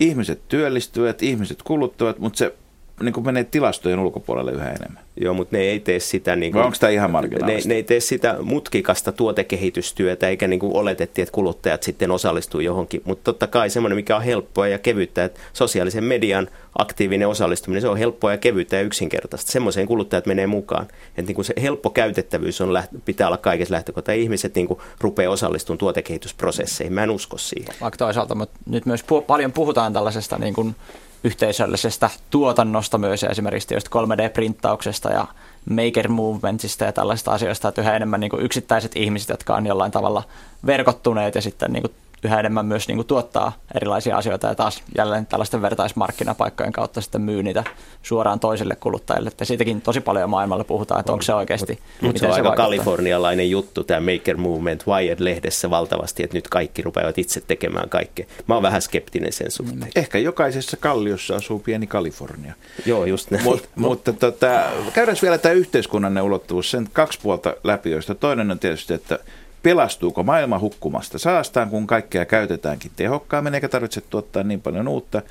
ihmiset 0.00 0.40
työllistyvät, 0.48 1.22
ihmiset 1.22 1.62
kuluttavat, 1.62 2.18
mutta 2.18 2.38
se 2.38 2.54
niin 3.00 3.12
kuin 3.12 3.26
menee 3.26 3.44
tilastojen 3.44 3.98
ulkopuolelle 3.98 4.52
yhä 4.52 4.70
enemmän. 4.70 5.04
Joo, 5.16 5.34
mutta 5.34 5.56
ne 5.56 5.62
ei 5.62 5.80
tee 5.80 6.00
sitä... 6.00 6.36
Niin 6.36 6.52
kuin, 6.52 6.64
onko 6.64 6.76
tämä 6.80 6.90
ihan 6.90 7.10
marginaalista? 7.10 7.68
Ne, 7.68 7.74
ne 7.74 7.76
ei 7.76 7.82
tee 7.82 8.00
sitä 8.00 8.36
mutkikasta 8.42 9.12
tuotekehitystyötä, 9.12 10.28
eikä 10.28 10.48
niin 10.48 10.60
kuin 10.60 10.76
oletettiin, 10.76 11.22
että 11.22 11.32
kuluttajat 11.32 11.82
sitten 11.82 12.10
osallistuu 12.10 12.60
johonkin. 12.60 13.02
Mutta 13.04 13.24
totta 13.24 13.46
kai 13.46 13.70
semmoinen, 13.70 13.96
mikä 13.96 14.16
on 14.16 14.22
helppoa 14.22 14.68
ja 14.68 14.78
kevyttä, 14.78 15.24
että 15.24 15.40
sosiaalisen 15.52 16.04
median 16.04 16.48
aktiivinen 16.78 17.28
osallistuminen, 17.28 17.80
se 17.80 17.88
on 17.88 17.96
helppoa 17.96 18.30
ja 18.30 18.38
kevyttä 18.38 18.76
ja 18.76 18.82
yksinkertaista. 18.82 19.52
Semmoiseen 19.52 19.86
kuluttajat 19.86 20.26
menee 20.26 20.46
mukaan. 20.46 20.86
Että 21.08 21.22
niin 21.22 21.34
kuin 21.34 21.44
se 21.44 21.54
helppo 21.62 21.90
käytettävyys 21.90 22.60
on, 22.60 22.82
pitää 23.04 23.26
olla 23.26 23.36
kaikessa 23.36 23.74
lähtökohta. 23.74 24.12
Ihmiset 24.12 24.54
niin 24.54 24.68
kuin 24.68 24.80
rupeaa 25.00 25.32
osallistumaan 25.32 25.78
tuotekehitysprosesseihin. 25.78 26.92
Mä 26.92 27.02
en 27.02 27.10
usko 27.10 27.38
siihen. 27.38 27.74
Vaikka 27.80 27.98
toisaalta, 27.98 28.34
mutta 28.34 28.58
nyt 28.66 28.86
myös 28.86 29.02
pu- 29.02 29.24
paljon 29.26 29.52
puhutaan 29.52 29.92
tällaisesta 29.92 30.38
niin 30.38 30.54
kuin 30.54 30.76
yhteisöllisestä 31.24 32.10
tuotannosta 32.30 32.98
myös 32.98 33.22
ja 33.22 33.28
esimerkiksi 33.30 33.74
3D-printtauksesta 33.74 35.12
ja 35.12 35.26
maker 35.70 36.08
movementsista 36.08 36.84
ja 36.84 36.92
tällaisista 36.92 37.32
asioista, 37.32 37.68
että 37.68 37.80
yhä 37.80 37.96
enemmän 37.96 38.20
niin 38.20 38.30
kuin 38.30 38.42
yksittäiset 38.42 38.92
ihmiset, 38.96 39.28
jotka 39.28 39.54
on 39.54 39.66
jollain 39.66 39.92
tavalla 39.92 40.22
verkottuneet 40.66 41.34
ja 41.34 41.42
sitten 41.42 41.72
niin 41.72 41.82
kuin 41.82 41.94
yhä 42.24 42.40
enemmän 42.40 42.66
myös 42.66 42.88
niin 42.88 42.96
kuin 42.96 43.06
tuottaa 43.06 43.52
erilaisia 43.74 44.16
asioita 44.16 44.46
ja 44.46 44.54
taas 44.54 44.82
jälleen 44.96 45.26
tällaisten 45.26 45.62
vertaismarkkinapaikkojen 45.62 46.72
kautta 46.72 47.00
sitten 47.00 47.20
myy 47.20 47.42
niitä 47.42 47.64
suoraan 48.02 48.40
toisille 48.40 48.76
kuluttajille. 48.76 49.28
Että 49.28 49.44
siitäkin 49.44 49.80
tosi 49.80 50.00
paljon 50.00 50.30
maailmalla 50.30 50.64
puhutaan, 50.64 51.00
että 51.00 51.12
onko 51.12 51.22
se 51.22 51.34
oikeasti, 51.34 51.78
Mutta 52.00 52.18
se 52.18 52.26
on 52.26 52.32
se 52.32 52.36
aika 52.36 52.44
vaikuttaa. 52.44 52.66
kalifornialainen 52.66 53.50
juttu, 53.50 53.84
tämä 53.84 54.12
Maker 54.12 54.36
Movement 54.36 54.84
Wired-lehdessä 54.86 55.70
valtavasti, 55.70 56.22
että 56.22 56.36
nyt 56.36 56.48
kaikki 56.48 56.82
rupeavat 56.82 57.18
itse 57.18 57.40
tekemään 57.40 57.88
kaikkea. 57.88 58.26
Mä 58.46 58.54
oon 58.54 58.62
vähän 58.62 58.82
skeptinen 58.82 59.32
sen 59.32 59.50
suhteen. 59.50 59.78
Mm. 59.78 59.90
Ehkä 59.96 60.18
jokaisessa 60.18 60.76
kalliossa 60.76 61.36
asuu 61.36 61.58
pieni 61.58 61.86
Kalifornia. 61.86 62.54
Joo, 62.86 63.04
just 63.04 63.30
näin. 63.30 63.44
Mut, 63.44 63.68
mutta 63.76 64.12
tota, 64.12 64.62
käydään 64.92 65.16
vielä 65.22 65.38
tämä 65.38 65.52
yhteiskunnallinen 65.52 66.22
ulottuvuus, 66.22 66.70
sen 66.70 66.88
kaksi 66.92 67.18
puolta 67.22 67.54
läpi, 67.64 67.90
joista 67.90 68.14
toinen 68.14 68.50
on 68.50 68.58
tietysti, 68.58 68.94
että 68.94 69.18
Pelastuuko 69.64 70.22
maailma 70.22 70.58
hukkumasta 70.58 71.18
saastaan, 71.18 71.70
kun 71.70 71.86
kaikkea 71.86 72.24
käytetäänkin 72.24 72.90
tehokkaammin, 72.96 73.54
eikä 73.54 73.68
tarvitse 73.68 74.00
tuottaa 74.00 74.42
niin 74.42 74.60
paljon 74.60 74.88
uutta? 74.88 75.22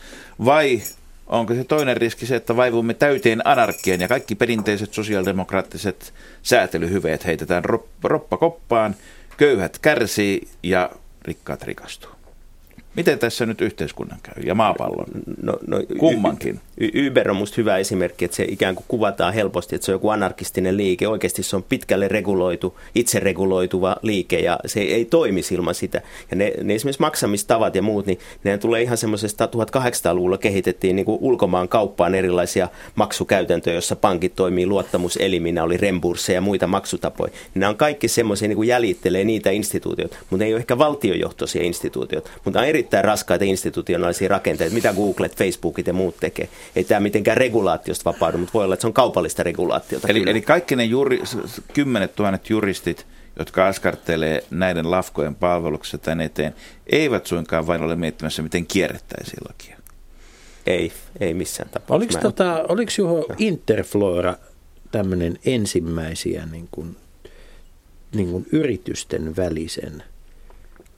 Vai 0.45 0.81
onko 1.27 1.53
se 1.53 1.63
toinen 1.63 1.97
riski 1.97 2.25
se, 2.25 2.35
että 2.35 2.55
vaivumme 2.55 2.93
täyteen 2.93 3.47
anarkian 3.47 4.01
ja 4.01 4.07
kaikki 4.07 4.35
perinteiset 4.35 4.93
sosiaalidemokraattiset 4.93 6.13
säätelyhyveet 6.43 7.25
heitetään 7.25 7.63
roppa 8.03 8.37
koppaan, 8.37 8.95
köyhät 9.37 9.79
kärsii 9.79 10.47
ja 10.63 10.89
rikkaat 11.21 11.63
rikastuu? 11.63 12.11
Miten 12.95 13.19
tässä 13.19 13.45
nyt 13.45 13.61
yhteiskunnan 13.61 14.19
käy 14.23 14.43
ja 14.43 14.55
maapallon? 14.55 15.07
No, 15.41 15.59
no, 15.67 15.77
Kummankin. 15.99 16.59
Uber 17.09 17.29
on 17.29 17.35
musta 17.35 17.55
hyvä 17.57 17.77
esimerkki, 17.77 18.25
että 18.25 18.37
se 18.37 18.43
ikään 18.43 18.75
kuin 18.75 18.85
kuvataan 18.87 19.33
helposti, 19.33 19.75
että 19.75 19.85
se 19.85 19.91
on 19.91 19.95
joku 19.95 20.09
anarkistinen 20.09 20.77
liike. 20.77 21.07
Oikeasti 21.07 21.43
se 21.43 21.55
on 21.55 21.63
pitkälle 21.63 22.07
reguloitu, 22.07 22.79
itse 22.95 23.19
reguloituva 23.19 23.95
liike 24.01 24.39
ja 24.39 24.59
se 24.65 24.81
ei 24.81 25.05
toimi 25.05 25.41
ilman 25.51 25.75
sitä. 25.75 26.01
Ja 26.31 26.37
ne, 26.37 26.53
ne 26.63 26.75
esimerkiksi 26.75 27.01
maksamistavat 27.01 27.75
ja 27.75 27.81
muut, 27.81 28.05
niin 28.05 28.19
ne 28.43 28.57
tulee 28.57 28.81
ihan 28.81 28.97
semmoisesta 28.97 29.45
1800-luvulla 29.45 30.37
kehitettiin 30.37 30.95
niin 30.95 31.05
kuin 31.05 31.17
ulkomaan 31.21 31.67
kauppaan 31.67 32.15
erilaisia 32.15 32.67
maksukäytäntöjä, 32.95 33.73
joissa 33.73 33.95
pankit 33.95 34.35
toimii 34.35 34.65
luottamuseliminä, 34.65 35.63
oli 35.63 35.77
rembursseja 35.77 36.37
ja 36.37 36.41
muita 36.41 36.67
maksutapoja. 36.67 37.31
Nämä 37.55 37.69
on 37.69 37.77
kaikki 37.77 38.07
semmoisia, 38.07 38.47
niin 38.47 38.55
kuin 38.55 38.67
jäljittelee 38.67 39.23
niitä 39.23 39.51
instituutioita, 39.51 40.17
mutta 40.29 40.45
ei 40.45 40.53
ole 40.53 40.59
ehkä 40.59 40.77
valtiojohtoisia 40.77 41.63
instituutioita, 41.63 42.29
mutta 42.45 42.59
on 42.59 42.65
eri 42.65 42.83
erittäin 42.83 43.05
raskaita 43.05 43.45
institutionaalisia 43.45 44.29
rakenteita, 44.29 44.75
mitä 44.75 44.93
Googlet, 44.93 45.35
Facebookit 45.35 45.87
ja 45.87 45.93
muut 45.93 46.15
tekee. 46.19 46.49
Ei 46.75 46.83
tämä 46.83 46.99
mitenkään 46.99 47.37
regulaatiosta 47.37 48.13
vapaudu, 48.13 48.37
mutta 48.37 48.53
voi 48.53 48.63
olla, 48.63 48.73
että 48.73 48.81
se 48.81 48.87
on 48.87 48.93
kaupallista 48.93 49.43
regulaatiota. 49.43 50.07
Eli, 50.07 50.23
eli 50.27 50.41
kaikki 50.41 50.75
ne 50.75 50.83
juri, 50.83 51.23
kymmenet 51.73 52.15
tuhannet 52.15 52.49
juristit, 52.49 53.07
jotka 53.39 53.67
askartelee 53.67 54.43
näiden 54.51 54.91
lafkojen 54.91 55.35
palveluksessa 55.35 55.97
tänne 55.97 56.25
eteen, 56.25 56.55
eivät 56.87 57.25
suinkaan 57.25 57.67
vain 57.67 57.81
ole 57.81 57.95
miettimässä, 57.95 58.41
miten 58.41 58.65
kierrettäisiin 58.65 59.43
lakia. 59.47 59.77
Ei, 60.65 60.91
ei 61.19 61.33
missään 61.33 61.69
tapauksessa. 61.69 62.19
Oliko, 62.19 62.31
tota, 62.31 62.65
oliko 62.69 62.91
Juho 62.97 63.25
Interflora 63.37 64.35
tämmöinen 64.91 65.39
ensimmäisiä 65.45 66.45
niin 66.51 66.67
kuin, 66.71 66.95
niin 68.15 68.31
kuin 68.31 68.45
yritysten 68.51 69.35
välisen 69.35 70.03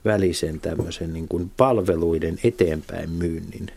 välisen 0.06 0.60
tämmöisen 0.60 1.12
niin 1.12 1.28
kuin 1.28 1.50
palveluiden 1.56 2.38
eteenpäin 2.44 3.10
myynnin 3.10 3.70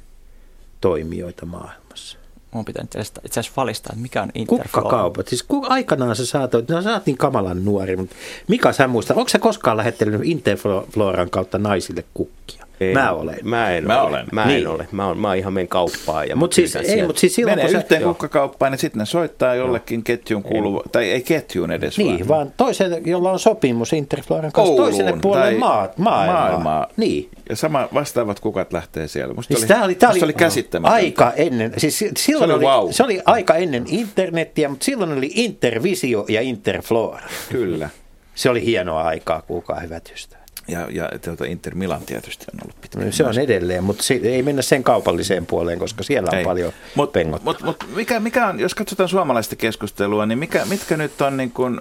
toimijoita 0.82 1.46
maailmassa. 1.46 2.18
Mun 2.52 2.66
pitää 2.66 2.84
itse 2.84 3.00
asiassa 3.40 3.52
valistaa, 3.58 3.92
että 3.94 4.02
mikä 4.02 4.22
on 4.22 4.30
Interflow. 4.34 4.64
Kukkakaupat. 4.64 5.28
Siis 5.28 5.44
ku, 5.44 5.66
aikanaan 5.70 6.16
sä 6.16 6.26
saatoit, 6.26 6.70
no 6.70 6.78
niin 7.06 7.18
kamalan 7.18 7.66
nuori, 7.66 7.96
mutta 7.96 8.16
Mika 8.48 8.74
sä 8.74 8.88
muista, 8.88 9.14
onko 9.14 9.30
sä 9.30 9.40
koskaan 9.40 9.78
lähettänyt 9.78 10.22
Interfloran 10.24 11.30
kautta 11.30 11.58
naisille 11.58 12.04
kukkia? 12.14 12.66
Ei, 12.80 12.94
mä 12.94 13.12
olen. 13.12 13.38
Mä 13.44 13.72
en 13.72 13.88
mä 13.88 14.02
ole. 14.02 14.10
olen. 14.10 14.26
Mä 14.32 14.46
niin. 14.46 14.60
en 14.60 14.68
ole. 14.68 14.88
Mä, 14.92 15.08
oon, 15.08 15.18
mä 15.18 15.28
oon 15.28 15.38
ihan 15.38 15.54
menen 15.54 15.68
kauppaan. 15.68 16.30
Ja 16.30 16.36
mut 16.36 16.54
siis, 16.54 16.76
ei, 16.76 17.04
mut 17.04 17.18
siis 17.18 17.36
silloin, 17.36 17.58
Menee 17.58 17.72
kun 17.72 17.80
yhteen 17.80 18.04
kukkakauppaan 18.04 18.74
ja 18.74 18.78
sitten 18.78 19.00
ne 19.00 19.06
soittaa 19.06 19.56
jollekin 19.56 20.04
ketjun 20.04 20.44
kuuluva, 20.44 20.82
tai 20.92 21.12
ei 21.12 21.22
ketjuun 21.22 21.72
edes 21.72 21.98
Niin, 21.98 22.28
vaan, 22.28 22.28
vaan 22.28 22.54
toiselle, 22.58 23.02
jolla 23.06 23.32
on 23.32 23.40
sopimus 23.40 23.94
Interfloran 23.94 24.52
kanssa, 24.52 24.72
Ouluun, 24.72 24.90
toiselle 24.90 25.14
puolelle 25.22 25.58
maa, 25.58 25.90
maailmaa. 25.98 26.42
maailmaa. 26.42 26.88
Niin. 26.98 27.30
Ja 27.50 27.56
sama 27.56 27.88
vastaavat 27.94 28.40
kukat 28.40 28.74
lähtee 28.74 29.08
siellä. 29.08 29.34
Musta 29.34 29.54
siis 29.54 29.64
oli, 29.64 29.68
tämä 29.68 29.84
oli, 29.86 29.96
tämä 29.96 30.12
oli, 30.12 30.24
oli 30.24 30.34
käsittämätöntä. 30.34 30.96
Aika 30.96 31.34
ennen, 31.36 31.74
siis 31.78 32.06
silloin 32.18 32.50
se 32.50 32.56
oli, 32.56 32.66
wow. 32.66 32.92
se 32.92 33.04
oli 33.04 33.22
aika 33.26 33.56
ennen 33.56 33.84
internettiä, 33.88 34.70
mutta 34.70 34.84
silloin 34.84 35.12
oli 35.12 35.32
Intervisio 35.36 36.26
ja 36.30 36.42
Interflora. 36.42 37.28
Kyllä. 37.50 37.90
Se 38.36 38.50
oli 38.50 38.66
hienoa 38.66 39.04
aikaa, 39.04 39.42
kuulkaa 39.42 39.80
hyvät 39.80 40.12
ystävät. 40.16 40.39
Ja, 40.70 40.88
ja 40.92 41.10
tuota 41.26 41.46
Inter 41.46 41.76
Milan 41.76 42.02
tietysti 42.02 42.46
on 42.54 42.60
ollut 42.64 42.82
pitkä. 42.82 43.00
No, 43.00 43.12
se 43.12 43.24
on 43.24 43.40
edelleen, 43.40 43.84
mutta 43.84 44.04
se, 44.04 44.20
ei 44.24 44.44
mennä 44.44 44.62
sen 44.62 44.84
kaupalliseen 44.84 45.46
puoleen, 45.46 45.80
koska 45.80 46.04
siellä 46.04 46.30
on 46.32 46.38
ei. 46.38 46.44
paljon 46.44 46.74
mut, 46.96 47.12
pengot. 47.12 47.44
Mut, 47.44 47.62
mut 47.64 47.86
mikä, 47.96 48.20
mikä 48.20 48.48
on, 48.48 48.60
jos 48.60 48.76
katsotaan 48.76 49.10
suomalaista 49.10 49.56
keskustelua, 49.56 50.26
niin 50.26 50.40
mikä, 50.40 50.66
mitkä 50.66 50.98
nyt 50.98 51.22
on 51.22 51.38
niin 51.38 51.52
kuin 51.52 51.80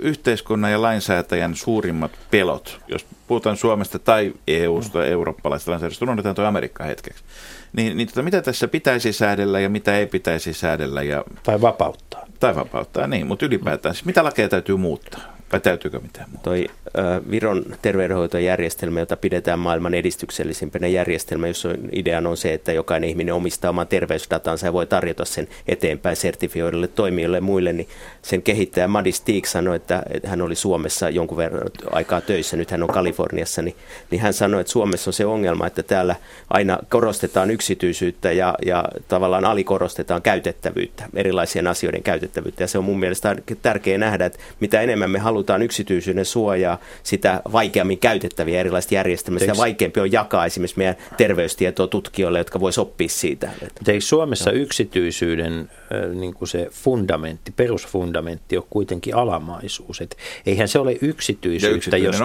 yhteiskunnan 0.00 0.72
ja 0.72 0.82
lainsäätäjän 0.82 1.56
suurimmat 1.56 2.12
pelot, 2.30 2.80
jos 2.88 3.06
puhutaan 3.26 3.56
Suomesta 3.56 3.98
tai 3.98 4.32
EUsta, 4.48 4.98
mm. 4.98 5.04
eurooppalaisesta 5.04 5.70
lainsäädännöstä, 5.70 6.04
unohdetaan 6.04 6.34
tuo 6.34 6.44
Amerikka 6.44 6.84
hetkeksi. 6.84 7.24
Niin, 7.72 7.96
niin 7.96 8.08
tota, 8.08 8.22
mitä 8.22 8.42
tässä 8.42 8.68
pitäisi 8.68 9.12
säädellä 9.12 9.60
ja 9.60 9.68
mitä 9.68 9.98
ei 9.98 10.06
pitäisi 10.06 10.52
säädellä? 10.52 11.02
Ja, 11.02 11.24
tai 11.42 11.60
vapauttaa. 11.60 12.26
Tai 12.40 12.56
vapauttaa, 12.56 13.06
niin, 13.06 13.26
mutta 13.26 13.46
ylipäätään, 13.46 13.94
siis 13.94 14.04
mitä 14.04 14.24
lakeja 14.24 14.48
täytyy 14.48 14.76
muuttaa? 14.76 15.33
Vai 15.52 15.60
täytyykö 15.60 16.00
mitään 16.00 16.30
muuta? 16.30 16.42
Toi 16.42 16.68
äh, 16.98 17.30
Viron 17.30 17.64
terveydenhoitojärjestelmä, 17.82 19.00
jota 19.00 19.16
pidetään 19.16 19.58
maailman 19.58 19.94
edistyksellisimpänä 19.94 20.86
järjestelmä, 20.86 21.48
jossa 21.48 21.68
ideana 21.92 22.30
on 22.30 22.36
se, 22.36 22.54
että 22.54 22.72
jokainen 22.72 23.10
ihminen 23.10 23.34
omistaa 23.34 23.70
oman 23.70 23.86
terveysdatansa 23.86 24.66
ja 24.66 24.72
voi 24.72 24.86
tarjota 24.86 25.24
sen 25.24 25.48
eteenpäin 25.68 26.16
sertifioidulle 26.16 26.88
toimijoille 26.88 27.36
ja 27.36 27.40
muille, 27.40 27.72
niin 27.72 27.88
sen 28.22 28.42
kehittäjä 28.42 28.88
Madi 28.88 29.12
Stiik 29.12 29.46
sanoi, 29.46 29.76
että, 29.76 30.02
hän 30.24 30.42
oli 30.42 30.54
Suomessa 30.54 31.10
jonkun 31.10 31.36
verran 31.36 31.70
aikaa 31.92 32.20
töissä, 32.20 32.56
nyt 32.56 32.70
hän 32.70 32.82
on 32.82 32.88
Kaliforniassa, 32.88 33.62
niin, 33.62 33.76
niin 34.10 34.20
hän 34.20 34.34
sanoi, 34.34 34.60
että 34.60 34.72
Suomessa 34.72 35.08
on 35.08 35.14
se 35.14 35.26
ongelma, 35.26 35.66
että 35.66 35.82
täällä 35.82 36.16
aina 36.50 36.78
korostetaan 36.88 37.50
yksityisyyttä 37.50 38.32
ja, 38.32 38.54
ja 38.66 38.84
tavallaan 39.08 39.44
alikorostetaan 39.44 40.22
käytettävyyttä, 40.22 41.04
erilaisien 41.14 41.66
asioiden 41.66 42.02
käytettävyyttä, 42.02 42.62
ja 42.62 42.68
se 42.68 42.78
on 42.78 42.84
mun 42.84 42.98
mielestä 42.98 43.36
tärkeää 43.62 43.98
nähdä, 43.98 44.26
että 44.26 44.38
mitä 44.60 44.80
enemmän 44.80 45.10
me 45.10 45.18
halutaan 45.18 45.33
halutaan 45.34 45.62
yksityisyyden 45.62 46.24
suojaa, 46.24 46.78
sitä 47.02 47.42
vaikeammin 47.52 47.98
käytettäviä 47.98 48.60
erilaiset 48.60 48.92
järjestelmät, 48.92 49.40
sitä 49.40 49.56
vaikeampi 49.56 50.00
on 50.00 50.12
jakaa 50.12 50.46
esimerkiksi 50.46 50.78
meidän 50.78 50.96
terveystietoa 51.16 51.86
tutkijoille, 51.86 52.38
jotka 52.38 52.60
voisi 52.60 52.80
oppia 52.80 53.08
siitä. 53.08 53.50
Eikö 53.88 54.00
Suomessa 54.00 54.50
no. 54.50 54.56
yksityisyyden 54.56 55.70
niin 56.14 56.34
kuin 56.34 56.48
se 56.48 56.68
fundamentti, 56.70 57.52
perusfundamentti 57.52 58.56
on 58.56 58.66
kuitenkin 58.70 59.14
alamaisuus. 59.14 60.00
Et 60.00 60.16
eihän 60.46 60.68
se 60.68 60.78
ole 60.78 60.96
yksityisyyttä, 61.00 61.96
jos, 61.96 62.16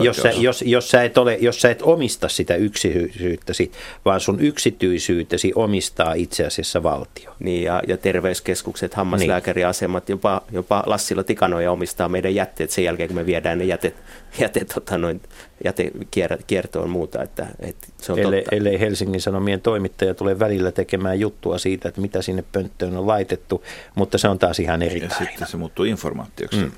jos, 0.00 0.16
sä, 0.16 0.30
jos, 0.30 0.62
jos, 0.66 0.90
sä 0.90 1.02
et 1.02 1.18
ole, 1.18 1.36
jos 1.40 1.60
sä 1.60 1.70
et 1.70 1.82
omista 1.82 2.28
sitä 2.28 2.54
yksityisyyttäsi, 2.54 3.72
vaan 4.04 4.20
sun 4.20 4.40
yksityisyytesi 4.40 5.52
omistaa 5.54 6.14
itse 6.14 6.46
asiassa 6.46 6.82
valtio. 6.82 7.34
Niin, 7.38 7.62
ja, 7.62 7.82
ja 7.86 7.96
terveyskeskukset, 7.96 8.94
hammaslääkäriasemat, 8.94 10.08
niin. 10.08 10.12
jopa, 10.12 10.42
jopa 10.52 10.82
Lassilla 10.86 11.24
Tikanoja 11.24 11.72
omistaa 11.72 12.08
meidän 12.08 12.34
jätteet 12.58 12.70
sen 12.70 12.84
jälkeen, 12.84 13.08
kun 13.08 13.16
me 13.16 13.26
viedään 13.26 13.58
ne 13.58 13.64
jätet, 13.64 13.94
jätet, 14.38 14.68
tota 14.74 14.98
noin, 14.98 15.20
jätekiertoon 15.64 16.90
muuta. 16.90 17.22
Että, 17.22 17.46
että 17.60 17.86
se 18.00 18.12
on 18.12 18.18
ellei, 18.18 18.42
totta. 18.42 18.56
ellei 18.56 18.80
Helsingin 18.80 19.20
Sanomien 19.20 19.60
toimittaja 19.60 20.14
tule 20.14 20.38
välillä 20.38 20.72
tekemään 20.72 21.20
juttua 21.20 21.58
siitä, 21.58 21.88
että 21.88 22.00
mitä 22.00 22.22
sinne 22.22 22.44
pönttöön 22.52 22.96
on 22.96 23.06
laitettu, 23.06 23.64
mutta 23.94 24.18
se 24.18 24.28
on 24.28 24.38
taas 24.38 24.58
ihan 24.58 24.82
eri 24.82 25.00
Ja 25.00 25.10
sitten 25.10 25.48
se 25.48 25.56
muuttuu 25.56 25.84
informaatioksi, 25.84 26.60
mm. 26.60 26.72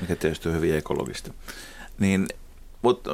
mikä 0.00 0.16
tietysti 0.16 0.48
on 0.48 0.54
hyvin 0.54 0.74
ekologista. 0.74 1.32
Niin, 1.98 2.26
mutta 2.82 3.10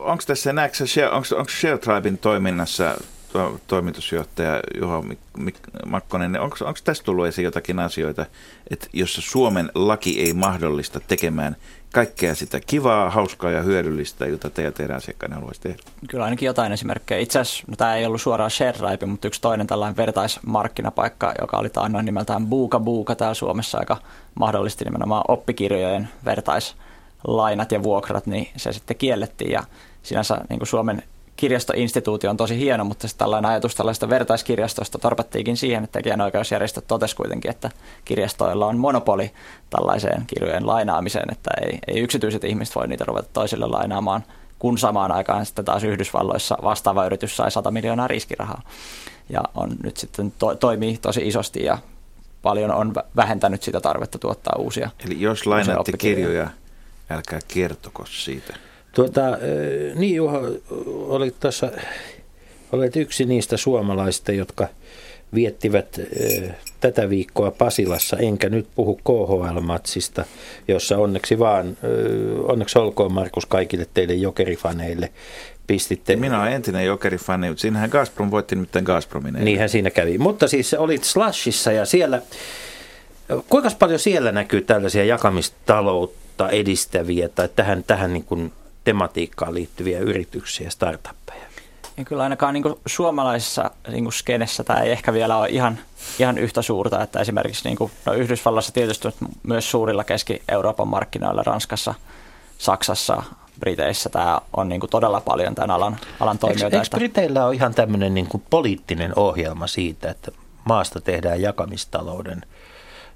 onko 0.00 0.22
tässä, 0.26 0.52
näetkö, 0.52 0.84
onko 1.12 1.48
Share 1.60 1.78
Tribein 1.78 2.18
toiminnassa 2.18 3.00
to, 3.32 3.60
toimitusjohtaja 3.66 4.60
Juha 4.80 5.02
Mik- 5.38 5.86
Makkonen, 5.86 6.32
niin 6.32 6.40
onko, 6.40 6.56
onko 6.60 6.80
tässä 6.84 7.04
tullut 7.04 7.26
esiin 7.26 7.44
jotakin 7.44 7.78
asioita, 7.78 8.26
että 8.70 8.86
jos 8.92 9.14
Suomen 9.14 9.70
laki 9.74 10.20
ei 10.20 10.32
mahdollista 10.32 11.00
tekemään 11.00 11.56
kaikkea 11.92 12.34
sitä 12.34 12.60
kivaa, 12.66 13.10
hauskaa 13.10 13.50
ja 13.50 13.62
hyödyllistä, 13.62 14.26
jota 14.26 14.50
te 14.50 14.62
ja 14.62 14.72
teidän 14.72 14.96
asiakkaanne 14.96 15.34
haluaisi 15.34 15.60
tehdä? 15.60 15.78
Kyllä 16.08 16.24
ainakin 16.24 16.46
jotain 16.46 16.72
esimerkkejä. 16.72 17.20
Itse 17.20 17.38
asiassa, 17.38 17.64
no, 17.66 17.76
tämä 17.76 17.96
ei 17.96 18.06
ollut 18.06 18.22
suoraan 18.22 18.50
ShareDrive, 18.50 19.06
mutta 19.06 19.28
yksi 19.28 19.40
toinen 19.40 19.66
tällainen 19.66 19.96
vertaismarkkinapaikka, 19.96 21.34
joka 21.40 21.58
oli 21.58 21.70
taannoin 21.70 22.04
nimeltään 22.04 22.46
Buuka 22.46 22.80
Buuka 22.80 23.14
täällä 23.14 23.34
Suomessa, 23.34 23.78
aika 23.78 23.96
mahdollisti 24.34 24.84
nimenomaan 24.84 25.24
oppikirjojen 25.28 26.08
vertaislainat 26.24 27.72
ja 27.72 27.82
vuokrat, 27.82 28.26
niin 28.26 28.48
se 28.56 28.72
sitten 28.72 28.96
kiellettiin 28.96 29.50
ja 29.50 29.64
sinänsä 30.02 30.40
niin 30.48 30.58
kuin 30.58 30.68
Suomen 30.68 31.02
kirjastoinstituutio 31.38 32.30
on 32.30 32.36
tosi 32.36 32.58
hieno, 32.58 32.84
mutta 32.84 33.08
sitten 33.08 33.24
tällainen 33.24 33.50
ajatus 33.50 33.74
tällaista 33.74 34.08
vertaiskirjastosta 34.08 34.98
torpattiinkin 34.98 35.56
siihen, 35.56 35.84
että 35.84 35.98
tekijänoikeusjärjestöt 35.98 36.86
totesi 36.86 37.16
kuitenkin, 37.16 37.50
että 37.50 37.70
kirjastoilla 38.04 38.66
on 38.66 38.78
monopoli 38.78 39.30
tällaiseen 39.70 40.24
kirjojen 40.26 40.66
lainaamiseen, 40.66 41.32
että 41.32 41.50
ei, 41.62 41.78
ei 41.88 42.00
yksityiset 42.00 42.44
ihmiset 42.44 42.74
voi 42.74 42.88
niitä 42.88 43.04
ruveta 43.04 43.28
toisille 43.32 43.66
lainaamaan, 43.66 44.24
kun 44.58 44.78
samaan 44.78 45.12
aikaan 45.12 45.46
sitten 45.46 45.64
taas 45.64 45.84
Yhdysvalloissa 45.84 46.58
vastaava 46.62 47.06
yritys 47.06 47.36
sai 47.36 47.50
100 47.50 47.70
miljoonaa 47.70 48.08
riskirahaa. 48.08 48.62
Ja 49.28 49.40
on 49.54 49.70
nyt 49.82 49.96
sitten 49.96 50.32
to, 50.38 50.54
toimii 50.54 50.98
tosi 51.02 51.28
isosti 51.28 51.64
ja 51.64 51.78
paljon 52.42 52.70
on 52.70 52.94
vähentänyt 53.16 53.62
sitä 53.62 53.80
tarvetta 53.80 54.18
tuottaa 54.18 54.56
uusia. 54.58 54.90
Eli 55.06 55.20
jos 55.20 55.46
lainaatte 55.46 55.96
kirjoja, 55.98 56.50
älkää 57.10 57.40
kertoko 57.48 58.06
siitä. 58.06 58.67
Tuota, 58.98 59.38
niin 59.94 60.14
Juha, 60.14 60.40
olit 60.86 61.34
tässä, 61.40 61.72
olet 62.72 62.96
yksi 62.96 63.24
niistä 63.24 63.56
suomalaisista, 63.56 64.32
jotka 64.32 64.68
viettivät 65.34 66.00
tätä 66.80 67.10
viikkoa 67.10 67.50
Pasilassa, 67.50 68.16
enkä 68.16 68.48
nyt 68.48 68.66
puhu 68.74 69.00
KHL-matsista, 69.04 70.24
jossa 70.68 70.98
onneksi 70.98 71.38
vaan, 71.38 71.76
onneksi 72.42 72.78
olkoon 72.78 73.12
Markus 73.12 73.46
kaikille 73.46 73.86
teille 73.94 74.14
jokerifaneille, 74.14 75.12
pistitte. 75.66 76.16
Minä 76.16 76.42
olen 76.42 76.52
entinen 76.52 76.86
jokerifani, 76.86 77.48
mutta 77.48 77.60
siinähän 77.60 77.90
Gazprom 77.90 78.30
voitti 78.30 78.56
nyt 78.56 78.68
Gazpromin. 78.82 79.34
Eilen. 79.36 79.44
Niinhän 79.44 79.68
siinä 79.68 79.90
kävi. 79.90 80.18
Mutta 80.18 80.48
siis 80.48 80.74
olit 80.74 81.04
Slashissa 81.04 81.72
ja 81.72 81.86
siellä, 81.86 82.22
kuinka 83.48 83.70
paljon 83.78 84.00
siellä 84.00 84.32
näkyy 84.32 84.60
tällaisia 84.60 85.04
jakamistaloutta 85.04 86.50
edistäviä 86.50 87.28
tai 87.28 87.48
tähän, 87.56 87.84
tähän 87.84 88.12
niin 88.12 88.24
kuin 88.24 88.52
tematiikkaan 88.88 89.54
liittyviä 89.54 89.98
yrityksiä 89.98 90.66
ja 90.66 90.70
startuppeja? 90.70 91.44
Ja 91.96 92.04
kyllä 92.04 92.22
ainakaan 92.22 92.54
niin 92.54 92.64
suomalaisessa 92.86 93.70
niin 93.88 94.12
skenessä 94.12 94.64
tämä 94.64 94.80
ei 94.80 94.92
ehkä 94.92 95.12
vielä 95.12 95.36
ole 95.36 95.48
ihan, 95.48 95.78
ihan 96.18 96.38
yhtä 96.38 96.62
suurta, 96.62 97.02
että 97.02 97.20
esimerkiksi 97.20 97.68
niin 97.68 97.76
kuin, 97.76 97.92
no 98.04 98.12
Yhdysvallassa 98.12 98.72
tietysti 98.72 99.08
myös 99.42 99.70
suurilla 99.70 100.04
Keski-Euroopan 100.04 100.88
markkinoilla, 100.88 101.42
Ranskassa, 101.42 101.94
Saksassa, 102.58 103.22
Briteissä 103.60 104.08
tämä 104.08 104.40
on 104.56 104.68
niin 104.68 104.80
kuin 104.80 104.90
todella 104.90 105.20
paljon 105.20 105.54
tämän 105.54 105.70
alan, 105.70 105.96
alan 106.20 106.38
toimijoita. 106.38 106.76
Eikö, 106.76 106.86
eikö 106.86 106.96
Briteillä 106.96 107.46
ole 107.46 107.54
ihan 107.54 107.74
tämmöinen 107.74 108.14
niin 108.14 108.26
kuin 108.26 108.42
poliittinen 108.50 109.12
ohjelma 109.16 109.66
siitä, 109.66 110.10
että 110.10 110.32
maasta 110.64 111.00
tehdään 111.00 111.42
jakamistalouden– 111.42 112.42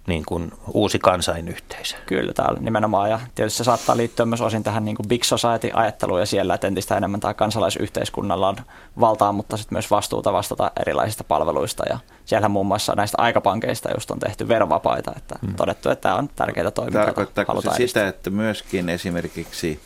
niin 0.07 0.24
kuin 0.26 0.53
uusi 0.72 0.98
kansainyhteisö. 0.98 1.96
Kyllä, 2.07 2.32
täällä 2.32 2.61
nimenomaan. 2.61 3.11
Ja 3.11 3.20
tietysti 3.34 3.59
se 3.59 3.64
saattaa 3.64 3.96
liittyä 3.96 4.26
myös 4.26 4.40
osin 4.40 4.62
tähän 4.62 4.84
niin 4.84 4.96
kuin 4.96 5.09
Big 5.09 5.24
Society-ajatteluun 5.24 6.20
ja 6.20 6.26
siellä, 6.26 6.55
että 6.55 6.66
entistä 6.66 6.96
enemmän 6.96 7.20
tämä 7.20 7.34
kansalaisyhteiskunnalla 7.34 8.48
on 8.48 8.57
valtaa, 9.00 9.32
mutta 9.32 9.57
sitten 9.57 9.74
myös 9.76 9.90
vastuuta 9.90 10.32
vastata 10.32 10.70
erilaisista 10.80 11.24
palveluista. 11.24 11.84
Ja 11.88 11.98
siellä 12.24 12.48
muun 12.48 12.66
muassa 12.66 12.92
näistä 12.96 13.16
aikapankeista 13.20 13.90
just 13.94 14.11
on 14.11 14.18
tehty 14.18 14.48
verovapaita, 14.48 15.12
että 15.16 15.34
hmm. 15.46 15.55
todettu, 15.55 15.90
että 15.90 16.03
tämä 16.03 16.14
on 16.14 16.30
tärkeää 16.36 16.70
toimintaa. 16.70 17.05
Tarkoittaako 17.05 17.61
se 17.61 17.68
edistää. 17.68 17.86
sitä, 17.86 18.09
että 18.09 18.30
myöskin 18.30 18.88
esimerkiksi 18.88 19.80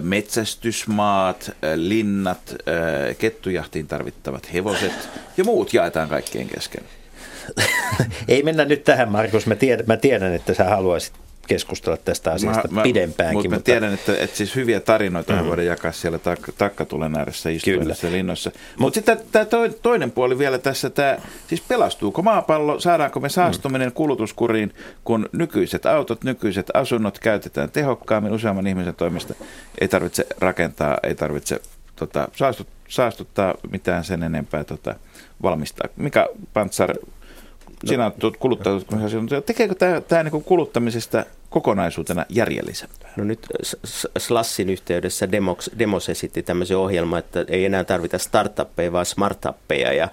metsästysmaat, 0.00 1.50
linnat, 1.74 2.54
kettujahtiin 3.18 3.86
tarvittavat 3.86 4.52
hevoset 4.52 5.08
ja 5.36 5.44
muut 5.44 5.74
jaetaan 5.74 6.08
kaikkien 6.08 6.48
kesken? 6.48 6.84
Ei 8.28 8.42
mennä 8.42 8.64
nyt 8.64 8.84
tähän, 8.84 9.08
Markus. 9.08 9.46
Mä 9.46 9.54
tiedän, 9.54 9.86
mä 9.86 9.96
tiedän 9.96 10.34
että 10.34 10.54
sä 10.54 10.64
haluaisit 10.64 11.12
keskustella 11.46 11.96
tästä 11.96 12.32
asiasta 12.32 12.68
mä, 12.68 12.82
pidempäänkin. 12.82 13.36
Mutta, 13.36 13.48
mutta 13.48 13.64
tiedän, 13.64 13.94
että, 13.94 14.12
että 14.18 14.36
siis 14.36 14.56
hyviä 14.56 14.80
tarinoita 14.80 15.32
mm. 15.32 15.46
voidaan 15.46 15.66
jakaa 15.66 15.92
siellä 15.92 16.18
tak- 16.18 16.52
takkatulen 16.58 17.16
ääressä 17.16 17.50
istuessa 17.50 18.10
linnoissa. 18.10 18.50
Mutta 18.50 18.80
Mut 18.80 18.94
sitten 18.94 19.18
tämä 19.32 19.46
toinen 19.82 20.10
puoli 20.10 20.38
vielä 20.38 20.58
tässä, 20.58 20.90
tämä, 20.90 21.18
siis 21.48 21.60
pelastuuko 21.60 22.22
maapallo, 22.22 22.80
saadaanko 22.80 23.20
me 23.20 23.28
saastuminen 23.28 23.88
mm. 23.88 23.92
kulutuskuriin, 23.92 24.74
kun 25.04 25.28
nykyiset 25.32 25.86
autot, 25.86 26.24
nykyiset 26.24 26.70
asunnot 26.74 27.18
käytetään 27.18 27.70
tehokkaammin 27.70 28.32
useamman 28.32 28.66
ihmisen 28.66 28.94
toimesta. 28.94 29.34
Ei 29.80 29.88
tarvitse 29.88 30.26
rakentaa, 30.38 30.98
ei 31.02 31.14
tarvitse 31.14 31.60
tota, 31.96 32.28
saastut, 32.36 32.68
saastuttaa 32.88 33.54
mitään 33.70 34.04
sen 34.04 34.22
enempää 34.22 34.64
tota, 34.64 34.94
valmistaa. 35.42 35.88
Mikä 35.96 36.28
Pantsar 36.52 36.94
sinä 37.84 38.12
olet 38.22 38.36
kuluttanut, 38.36 38.86
tekeekö 39.46 39.74
tämä, 39.74 40.00
tämä 40.00 40.22
niin 40.22 40.42
kuluttamisesta 40.42 41.24
kokonaisuutena 41.50 42.26
järjellisempää? 42.28 43.12
No 43.16 43.24
nyt 43.24 43.46
Slassin 44.18 44.70
yhteydessä 44.70 45.32
Demos, 45.32 45.70
Demos 45.78 46.08
esitti 46.08 46.42
tämmöisen 46.42 46.76
ohjelman, 46.76 47.18
että 47.18 47.44
ei 47.48 47.64
enää 47.64 47.84
tarvita 47.84 48.18
startuppeja, 48.18 48.92
vaan 48.92 49.06
smartuppeja. 49.06 49.92
Ja 49.92 50.08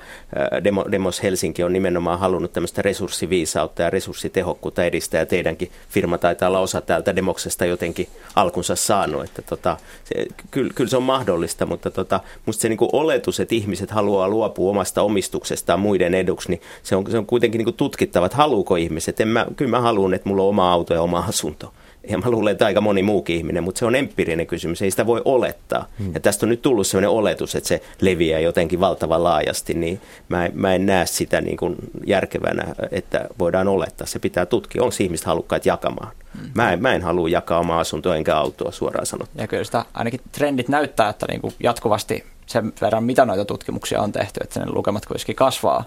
Demo, 0.64 0.86
Demos 0.92 1.24
Helsinki 1.24 1.64
on 1.64 1.74
nimenomaan 1.74 2.20
halunnut 2.20 2.54
tämmöistä 2.54 2.82
resurssiviisautta 2.82 3.82
ja 3.82 3.90
resurssitehokkuutta 3.90 4.86
edistää. 4.86 5.20
Ja 5.20 5.26
teidänkin 5.26 5.72
firma 5.90 6.18
taitaa 6.18 6.50
olla 6.50 6.60
osa 6.60 6.82
täältä 6.82 7.16
Demoksesta 7.16 7.66
jotenkin 7.66 8.08
alkunsa 8.36 8.76
saanut. 8.76 9.24
Että 9.24 9.42
tota, 9.42 9.78
se, 10.04 10.26
kyllä, 10.52 10.72
kyllä 10.76 10.90
se 10.90 10.98
on 10.98 11.04
mahdollista, 11.04 11.66
mutta 11.66 11.92
tota, 11.92 12.20
musta 12.46 12.62
se 12.62 12.70
niin 12.70 12.80
oletus, 12.82 13.40
että 13.40 13.56
ihmiset 13.56 13.92
haluaa 13.92 14.30
luopua 14.30 14.70
omasta 14.70 15.02
omistuksestaan 15.02 15.80
muiden 15.80 16.14
eduksi, 16.14 16.50
niin 16.50 16.62
se 16.84 16.96
on, 16.96 17.12
se 17.12 17.18
on 17.18 17.26
kuitenkin 17.26 17.66
niin 17.66 17.74
tutkittava, 17.74 18.26
että 18.26 18.38
haluuko 18.38 18.76
ihmiset. 18.76 19.20
En 19.20 19.28
mä, 19.28 19.46
kyllä 19.56 19.72
mä 19.72 19.82
haluan, 19.82 20.14
että 20.14 20.30
mulla 20.30 20.44
on 20.44 20.50
oma 20.50 20.72
auto 20.72 20.94
ja 20.94 21.02
oma 21.02 21.22
asunto. 21.24 21.74
ja 22.10 22.18
mä 22.18 22.30
luulen, 22.30 22.52
että 22.52 22.66
aika 22.66 22.82
moni 22.82 23.04
muukin 23.04 23.36
ihminen, 23.36 23.64
mutta 23.64 23.80
se 23.80 23.86
on 23.86 23.96
empiirinen 23.96 24.48
kysymys, 24.48 24.82
ei 24.82 24.92
sitä 24.92 25.06
voi 25.06 25.22
olettaa. 25.26 25.86
Hmm. 26.00 26.14
Ja 26.14 26.20
tästä 26.20 26.46
on 26.46 26.50
nyt 26.50 26.62
tullut 26.62 26.88
sellainen 26.88 27.10
oletus, 27.10 27.56
että 27.56 27.68
se 27.68 27.82
leviää 28.02 28.40
jotenkin 28.40 28.80
valtavan 28.80 29.24
laajasti, 29.24 29.74
niin 29.74 30.02
mä, 30.30 30.50
mä 30.54 30.76
en 30.76 30.86
näe 30.86 31.06
sitä 31.06 31.42
niin 31.42 31.58
kuin 31.58 31.76
järkevänä, 32.06 32.76
että 32.92 33.28
voidaan 33.40 33.68
olettaa. 33.68 34.08
Se 34.08 34.20
pitää 34.20 34.46
tutkia, 34.46 34.84
onko 34.84 34.96
ihmiset 35.00 35.26
halukkaat 35.26 35.66
jakamaan. 35.66 36.12
Hmm. 36.38 36.50
Mä, 36.56 36.74
en, 36.74 36.82
mä 36.82 36.94
en 36.94 37.02
halua 37.02 37.30
jakaa 37.30 37.60
omaa 37.60 37.80
asuntoa 37.80 38.16
enkä 38.16 38.38
autoa 38.38 38.72
suoraan 38.72 39.06
sanottuna. 39.06 39.44
Ja 39.44 39.48
kyllä 39.48 39.64
sitä 39.64 39.86
ainakin 39.94 40.22
trendit 40.32 40.70
näyttää, 40.70 41.10
että 41.10 41.26
niin 41.30 41.42
kuin 41.42 41.54
jatkuvasti 41.60 42.24
sen 42.46 42.74
verran, 42.82 43.04
mitä 43.04 43.26
noita 43.26 43.46
tutkimuksia 43.46 44.02
on 44.02 44.12
tehty, 44.12 44.40
että 44.44 44.60
ne 44.60 44.66
lukemat 44.70 45.06
kuitenkin 45.06 45.36
kasvaa. 45.36 45.84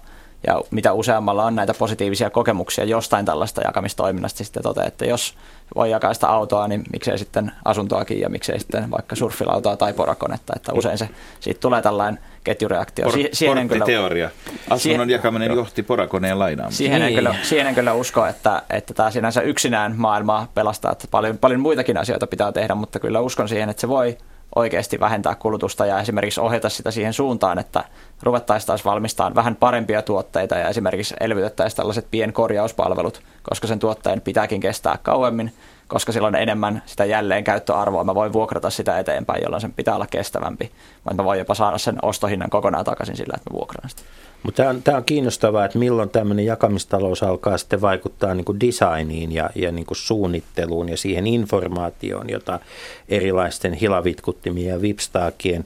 Ja 0.47 0.61
mitä 0.71 0.93
useammalla 0.93 1.45
on 1.45 1.55
näitä 1.55 1.75
positiivisia 1.75 2.31
kokemuksia 2.31 2.85
jostain 2.85 3.27
tällaista 3.27 3.61
jakamistoiminnasta, 3.65 4.45
sitten 4.45 4.63
toteaa, 4.63 4.87
että 4.87 5.07
jos 5.07 5.35
voi 5.75 5.91
jakaa 5.91 6.15
sitä 6.15 6.29
autoa, 6.29 6.69
niin 6.69 6.83
miksei 6.93 7.19
sitten 7.19 7.53
asuntoakin 7.65 8.21
ja 8.21 8.29
miksei 8.29 8.59
sitten 8.59 8.91
vaikka 8.91 9.17
surfilautaa 9.17 9.77
tai 9.77 9.93
porakonetta. 9.93 10.53
Että 10.57 10.73
usein 10.73 10.99
se, 10.99 11.09
siitä 11.41 11.61
tulee 11.61 11.83
tällainen 11.83 12.23
ketjureaktio. 12.45 13.05
Por, 13.05 13.19
siihen 13.33 13.69
kyllä, 13.69 13.85
teoria. 13.85 14.31
Asunnon 14.47 14.81
siihen, 14.81 15.11
jakaminen 15.11 15.55
johti 15.55 15.83
porakoneen 15.83 16.39
lainaamaan. 16.39 16.73
Siihen, 16.73 17.01
niin. 17.01 17.15
kyllä, 17.15 17.35
siihen 17.43 17.67
en 17.67 17.75
kyllä 17.75 17.93
usko, 17.93 18.27
että, 18.27 18.63
että 18.71 18.95
tämä 18.95 19.11
sinänsä 19.11 19.41
yksinään 19.41 19.95
maailmaa 19.97 20.49
pelastaa. 20.55 20.93
Että 20.93 21.09
paljon, 21.11 21.39
paljon 21.39 21.61
muitakin 21.61 21.99
asioita 21.99 22.27
pitää 22.27 22.53
tehdä, 22.53 22.75
mutta 22.75 23.01
kyllä 23.01 23.21
uskon 23.21 23.49
siihen, 23.49 23.69
että 23.69 23.81
se 23.81 23.89
voi 23.89 24.19
oikeasti 24.57 25.01
vähentää 25.01 25.35
kulutusta 25.35 25.87
ja 25.87 26.01
esimerkiksi 26.01 26.41
ohjata 26.41 26.69
sitä 26.69 26.91
siihen 26.91 27.13
suuntaan, 27.13 27.59
että 27.59 27.85
ruvettaisiin 28.23 28.67
taas 28.67 28.85
valmistamaan 28.85 29.35
vähän 29.35 29.57
parempia 29.57 30.03
tuotteita 30.03 30.57
ja 30.57 30.69
esimerkiksi 30.69 31.15
elvytettäisiin 31.21 31.77
tällaiset 31.77 32.07
pienkorjauspalvelut, 32.11 33.23
koska 33.43 33.67
sen 33.67 33.79
tuotteen 33.79 34.21
pitääkin 34.21 34.61
kestää 34.61 34.99
kauemmin, 35.03 35.53
koska 35.89 36.13
silloin 36.13 36.35
enemmän 36.35 36.83
sitä 36.87 37.05
jälleen 37.05 37.45
käyttöarvoa. 37.45 38.05
Mä 38.05 38.15
voin 38.15 38.33
vuokrata 38.33 38.71
sitä 38.71 38.99
eteenpäin, 38.99 39.43
jolloin 39.43 39.61
sen 39.61 39.73
pitää 39.73 39.95
olla 39.95 40.07
kestävämpi. 40.07 40.71
Mutta 41.05 41.23
mä 41.23 41.25
voin 41.25 41.39
jopa 41.39 41.55
saada 41.55 41.79
sen 41.79 41.97
ostohinnan 42.03 42.51
kokonaan 42.51 42.85
takaisin 42.85 43.17
sillä, 43.17 43.35
että 43.37 43.51
mä 43.51 43.55
vuokraan 43.55 43.91
sitä. 43.91 44.03
Mutta 44.43 44.57
tämä 44.57 44.71
on, 44.71 44.83
tämä 44.83 44.97
on 44.97 45.05
kiinnostavaa, 45.05 45.65
että 45.65 45.79
milloin 45.79 46.11
tämmöinen 46.11 46.45
jakamistalous 46.47 47.23
alkaa 47.23 47.59
sitten 47.59 47.81
vaikuttaa 47.81 48.35
niin 48.35 48.45
kuin 48.45 48.61
designiin 48.61 49.33
ja, 49.33 49.51
ja 49.55 49.73
niin 49.73 49.87
kuin 49.87 49.97
suunnitteluun 49.97 50.89
ja 50.89 50.97
siihen 50.97 51.27
informaatioon, 51.27 52.31
jota 52.31 52.61
erilaisten 53.09 53.73
hilavitkuttimien 53.73 54.69
ja 54.69 54.81
vipstaakien 54.81 55.65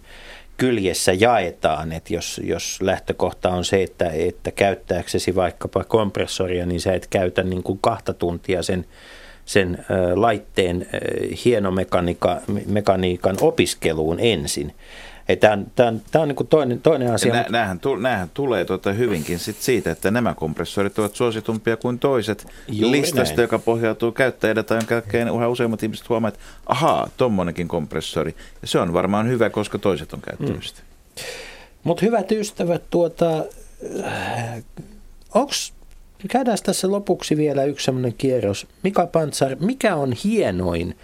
kyljessä 0.56 1.12
jaetaan, 1.12 1.92
että 1.92 2.14
jos, 2.14 2.40
jos 2.44 2.78
lähtökohta 2.82 3.48
on 3.48 3.64
se, 3.64 3.82
että, 3.82 4.10
että 4.10 4.50
käyttääksesi 4.50 5.34
vaikkapa 5.34 5.84
kompressoria, 5.84 6.66
niin 6.66 6.80
sä 6.80 6.92
et 6.92 7.06
käytä 7.06 7.42
niin 7.42 7.62
kuin 7.62 7.78
kahta 7.82 8.14
tuntia 8.14 8.62
sen, 8.62 8.86
sen 9.50 9.84
laitteen 10.14 10.86
hienomekaniikan 11.44 13.36
opiskeluun 13.40 14.20
ensin, 14.20 14.74
Tämä 15.36 16.22
on, 16.22 16.28
niin 16.28 16.46
toinen, 16.50 16.80
toinen 16.80 17.12
asia. 17.12 17.32
Nä, 17.32 17.46
näähän, 17.48 17.80
tu, 17.80 17.96
näähän 17.96 18.30
tulee 18.34 18.64
tuota 18.64 18.92
hyvinkin 18.92 19.38
sit 19.38 19.56
siitä, 19.56 19.90
että 19.90 20.10
nämä 20.10 20.34
kompressorit 20.34 20.98
ovat 20.98 21.14
suositumpia 21.14 21.76
kuin 21.76 21.98
toiset 21.98 22.46
Juuri 22.68 23.00
listasta, 23.00 23.36
näin. 23.36 23.44
joka 23.44 23.58
pohjautuu 23.58 24.12
käyttäjädataan, 24.12 24.86
kaikkein 24.86 25.28
yhä 25.28 25.48
useimmat 25.48 25.82
ihmiset 25.82 26.08
huomaavat, 26.08 26.34
että 26.34 26.46
ahaa, 26.66 27.08
tommonenkin 27.16 27.68
kompressori. 27.68 28.34
Ja 28.62 28.68
se 28.68 28.78
on 28.78 28.92
varmaan 28.92 29.28
hyvä, 29.28 29.50
koska 29.50 29.78
toiset 29.78 30.12
on 30.12 30.20
käyttämistä. 30.20 30.80
Mm. 30.80 31.22
Mutta 31.84 32.04
hyvät 32.04 32.32
ystävät, 32.32 32.82
tuota, 32.90 33.44
äh, 34.04 34.62
onks, 35.34 35.72
käydään 36.28 36.58
tässä 36.62 36.90
lopuksi 36.90 37.36
vielä 37.36 37.64
yksi 37.64 37.84
sellainen 37.84 38.14
kierros. 38.14 38.66
Mika 38.82 39.06
Pantsar, 39.06 39.56
mikä 39.60 39.96
on 39.96 40.12
hienoin 40.24 40.96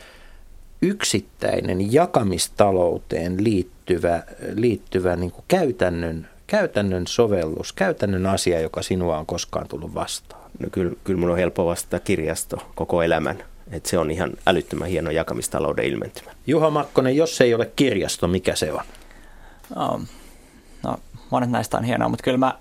yksittäinen 0.82 1.92
jakamistalouteen 1.92 3.44
liittyvä, 3.44 4.22
liittyvä 4.54 5.16
niin 5.16 5.30
kuin 5.30 5.44
käytännön, 5.48 6.28
käytännön 6.46 7.06
sovellus, 7.06 7.72
käytännön 7.72 8.26
asia, 8.26 8.60
joka 8.60 8.82
sinua 8.82 9.18
on 9.18 9.26
koskaan 9.26 9.68
tullut 9.68 9.94
vastaan? 9.94 10.50
No 10.58 10.68
kyllä, 10.72 10.92
kyllä 11.04 11.20
mun 11.20 11.30
on 11.30 11.38
helppo 11.38 11.66
vastata 11.66 11.98
kirjasto 11.98 12.56
koko 12.74 13.02
elämän. 13.02 13.44
Et 13.72 13.86
se 13.86 13.98
on 13.98 14.10
ihan 14.10 14.32
älyttömän 14.46 14.88
hieno 14.88 15.10
jakamistalouden 15.10 15.84
ilmentymä. 15.84 16.30
Juha 16.46 16.70
Makkonen, 16.70 17.16
jos 17.16 17.36
se 17.36 17.44
ei 17.44 17.54
ole 17.54 17.70
kirjasto, 17.76 18.28
mikä 18.28 18.54
se 18.54 18.72
on? 18.72 18.84
No, 19.74 20.00
no 20.82 20.96
monet 21.30 21.50
näistä 21.50 21.76
on 21.76 21.84
hienoa, 21.84 22.08
mutta 22.08 22.22
kyllä 22.22 22.38
mä 22.38 22.58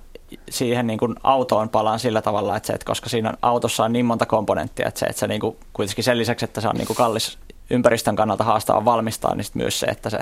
siihen 0.50 0.88
niin 0.88 1.00
kuin 1.00 1.16
autoon 1.24 1.70
palaan 1.70 2.00
sillä 2.00 2.22
tavalla, 2.22 2.58
että, 2.58 2.68
se, 2.68 2.74
että 2.74 2.86
koska 2.86 3.10
siinä 3.10 3.34
autossa 3.42 3.84
on 3.84 3.94
niin 3.94 4.06
monta 4.06 4.26
komponenttia, 4.26 4.88
että 4.88 5.00
se, 5.00 5.06
että 5.06 5.20
se 5.20 5.28
niin 5.28 5.42
kuin, 5.42 5.58
kuitenkin 5.74 6.04
sen 6.04 6.18
lisäksi, 6.18 6.46
että 6.46 6.62
se 6.62 6.68
on 6.68 6.76
niin 6.76 6.88
kuin 6.88 6.98
kallis 6.98 7.38
ympäristön 7.70 8.16
kannalta 8.16 8.44
haastava 8.44 8.86
valmistaa, 8.86 9.36
niin 9.36 9.46
myös 9.54 9.80
se, 9.80 9.86
että 9.86 10.10
se, 10.10 10.20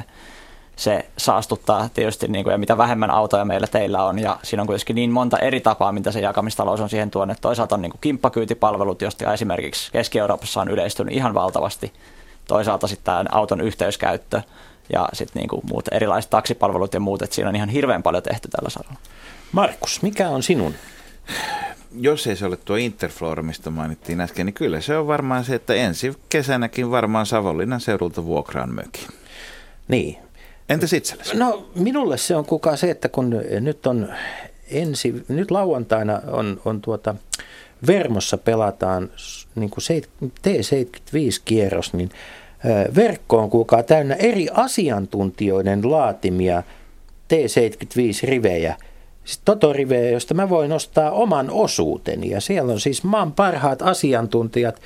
se 0.75 1.05
saastuttaa 1.17 1.89
tietysti, 1.93 2.27
niin 2.27 2.43
kuin, 2.43 2.51
ja 2.51 2.57
mitä 2.57 2.77
vähemmän 2.77 3.11
autoja 3.11 3.45
meillä 3.45 3.67
teillä 3.67 4.03
on, 4.03 4.19
ja 4.19 4.39
siinä 4.43 4.61
on 4.63 4.67
kuitenkin 4.67 4.95
niin 4.95 5.11
monta 5.11 5.39
eri 5.39 5.61
tapaa, 5.61 5.91
mitä 5.91 6.11
se 6.11 6.19
jakamistalous 6.19 6.79
on 6.81 6.89
siihen 6.89 7.11
tuonut. 7.11 7.37
Toisaalta 7.41 7.75
on 7.75 7.81
niin 7.81 7.91
kuin 7.91 8.01
kimppakyytipalvelut, 8.01 9.01
joista 9.01 9.33
esimerkiksi 9.33 9.91
Keski-Euroopassa 9.91 10.61
on 10.61 10.69
yleistynyt 10.69 11.13
ihan 11.13 11.33
valtavasti. 11.33 11.93
Toisaalta 12.47 12.87
sitten 12.87 13.05
tämä 13.05 13.23
auton 13.31 13.61
yhteyskäyttö, 13.61 14.41
ja 14.93 15.09
sitten 15.13 15.39
niin 15.39 15.49
kuin 15.49 15.61
muut 15.69 15.85
erilaiset 15.91 16.29
taksipalvelut 16.29 16.93
ja 16.93 16.99
muut, 16.99 17.21
että 17.21 17.35
siinä 17.35 17.49
on 17.49 17.55
ihan 17.55 17.69
hirveän 17.69 18.03
paljon 18.03 18.23
tehty 18.23 18.47
tällä 18.47 18.69
saralla. 18.69 18.99
Markus, 19.53 20.01
mikä 20.01 20.29
on 20.29 20.43
sinun 20.43 20.73
jos 21.99 22.27
ei 22.27 22.35
se 22.35 22.45
ole 22.45 22.57
tuo 22.57 22.75
Interflora, 22.75 23.43
mistä 23.43 23.69
mainittiin 23.69 24.21
äsken, 24.21 24.45
niin 24.45 24.53
kyllä 24.53 24.81
se 24.81 24.97
on 24.97 25.07
varmaan 25.07 25.43
se, 25.43 25.55
että 25.55 25.73
ensi 25.73 26.13
kesänäkin 26.29 26.91
varmaan 26.91 27.25
Savonlinnan 27.25 27.81
seudulta 27.81 28.25
vuokraan 28.25 28.75
mökin. 28.75 29.07
Niin. 29.87 30.17
Entäs 30.69 30.93
itsellesi? 30.93 31.37
No 31.37 31.69
minulle 31.75 32.17
se 32.17 32.35
on 32.35 32.45
kukaan 32.45 32.77
se, 32.77 32.89
että 32.89 33.09
kun 33.09 33.41
nyt 33.59 33.87
on 33.87 34.09
ensi, 34.71 35.25
nyt 35.27 35.51
lauantaina 35.51 36.21
on, 36.27 36.61
on 36.65 36.81
tuota, 36.81 37.15
Vermossa 37.87 38.37
pelataan 38.37 39.09
niin 39.55 39.69
kuin 39.69 39.83
T75-kierros, 40.23 41.93
niin 41.93 42.09
verkko 42.95 43.37
on 43.37 43.49
kuulkaa 43.49 43.83
täynnä 43.83 44.15
eri 44.15 44.47
asiantuntijoiden 44.53 45.91
laatimia 45.91 46.63
T75-rivejä– 47.33 48.75
Totoriveä, 49.45 50.09
josta 50.09 50.33
mä 50.33 50.49
voin 50.49 50.71
ostaa 50.71 51.11
oman 51.11 51.49
osuuteni. 51.49 52.29
Ja 52.29 52.41
siellä 52.41 52.73
on 52.73 52.79
siis 52.79 53.03
maan 53.03 53.31
parhaat 53.31 53.81
asiantuntijat 53.81 54.81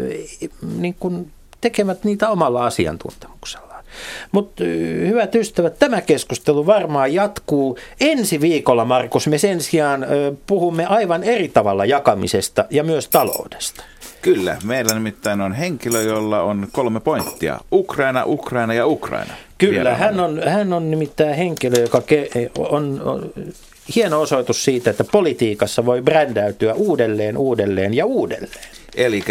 eh, 0.00 0.50
niin 0.78 0.96
kun 1.00 1.30
tekevät 1.60 2.04
niitä 2.04 2.30
omalla 2.30 2.66
asiantuntemuksellaan. 2.66 3.84
Mutta 4.32 4.64
eh, 4.64 5.08
hyvät 5.08 5.34
ystävät, 5.34 5.78
tämä 5.78 6.00
keskustelu 6.00 6.66
varmaan 6.66 7.14
jatkuu 7.14 7.78
ensi 8.00 8.40
viikolla, 8.40 8.84
Markus. 8.84 9.26
Me 9.26 9.38
sen 9.38 9.60
sijaan 9.60 10.04
eh, 10.04 10.08
puhumme 10.46 10.86
aivan 10.86 11.24
eri 11.24 11.48
tavalla 11.48 11.84
jakamisesta 11.84 12.64
ja 12.70 12.84
myös 12.84 13.08
taloudesta. 13.08 13.84
Kyllä, 14.22 14.56
meillä 14.64 14.94
nimittäin 14.94 15.40
on 15.40 15.52
henkilö, 15.52 16.02
jolla 16.02 16.42
on 16.42 16.68
kolme 16.72 17.00
pointtia. 17.00 17.60
Ukraina, 17.72 18.22
Ukraina 18.26 18.74
ja 18.74 18.86
Ukraina. 18.86 19.34
Kyllä, 19.58 19.94
hän 19.94 20.20
on, 20.20 20.42
hän 20.48 20.72
on 20.72 20.90
nimittäin 20.90 21.34
henkilö, 21.34 21.80
joka 21.80 22.00
ke, 22.00 22.30
on, 22.58 23.00
on 23.04 23.32
hieno 23.94 24.20
osoitus 24.20 24.64
siitä, 24.64 24.90
että 24.90 25.04
politiikassa 25.04 25.86
voi 25.86 26.02
brändäytyä 26.02 26.74
uudelleen, 26.74 27.36
uudelleen 27.36 27.94
ja 27.94 28.06
uudelleen. 28.06 28.68
Eli 28.96 29.24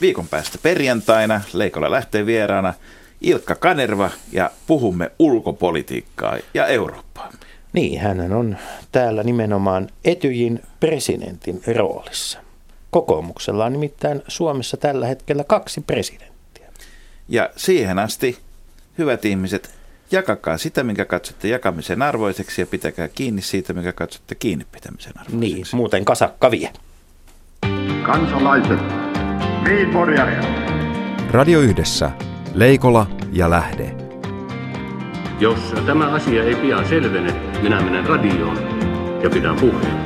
viikon 0.00 0.28
päästä 0.28 0.58
perjantaina 0.62 1.40
Leikolla 1.52 1.90
lähtee 1.90 2.26
vieraana 2.26 2.74
Ilkka 3.20 3.54
Kanerva 3.54 4.10
ja 4.32 4.50
puhumme 4.66 5.10
ulkopolitiikkaa 5.18 6.36
ja 6.54 6.66
Eurooppaa. 6.66 7.32
Niin, 7.72 8.00
hän 8.00 8.32
on 8.32 8.56
täällä 8.92 9.22
nimenomaan 9.22 9.88
Etyjin 10.04 10.62
presidentin 10.80 11.62
roolissa. 11.76 12.38
Kokoomuksella 12.90 13.64
on 13.64 13.72
nimittäin 13.72 14.22
Suomessa 14.28 14.76
tällä 14.76 15.06
hetkellä 15.06 15.44
kaksi 15.44 15.80
presidenttiä. 15.80 16.66
Ja 17.28 17.50
siihen 17.56 17.98
asti, 17.98 18.38
hyvät 19.00 19.24
ihmiset, 19.24 19.70
jakakaa 20.10 20.58
sitä, 20.58 20.82
minkä 20.82 21.04
katsotte 21.04 21.48
jakamisen 21.48 22.02
arvoiseksi 22.02 22.62
ja 22.62 22.66
pitäkää 22.66 23.08
kiinni 23.08 23.42
siitä, 23.42 23.72
minkä 23.72 23.92
katsotte 23.92 24.34
kiinni 24.34 24.66
pitämisen 24.72 25.12
arvoiseksi. 25.16 25.36
Niin, 25.36 25.66
muuten 25.72 26.04
kasakka 26.04 26.50
vie. 26.50 26.70
Kansalaiset, 28.02 28.80
Radio 31.30 31.60
Yhdessä, 31.60 32.10
Leikola 32.54 33.06
ja 33.32 33.50
Lähde. 33.50 33.94
Jos 35.40 35.74
tämä 35.86 36.10
asia 36.10 36.44
ei 36.44 36.54
pian 36.54 36.88
selvene, 36.88 37.32
minä 37.62 37.80
menen 37.80 38.06
radioon 38.06 38.56
ja 39.22 39.30
pidän 39.30 39.56
puheen. 39.56 39.96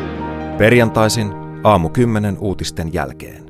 Perjantaisin 0.58 1.32
aamu 1.64 1.88
10 1.88 2.38
uutisten 2.38 2.92
jälkeen. 2.94 3.43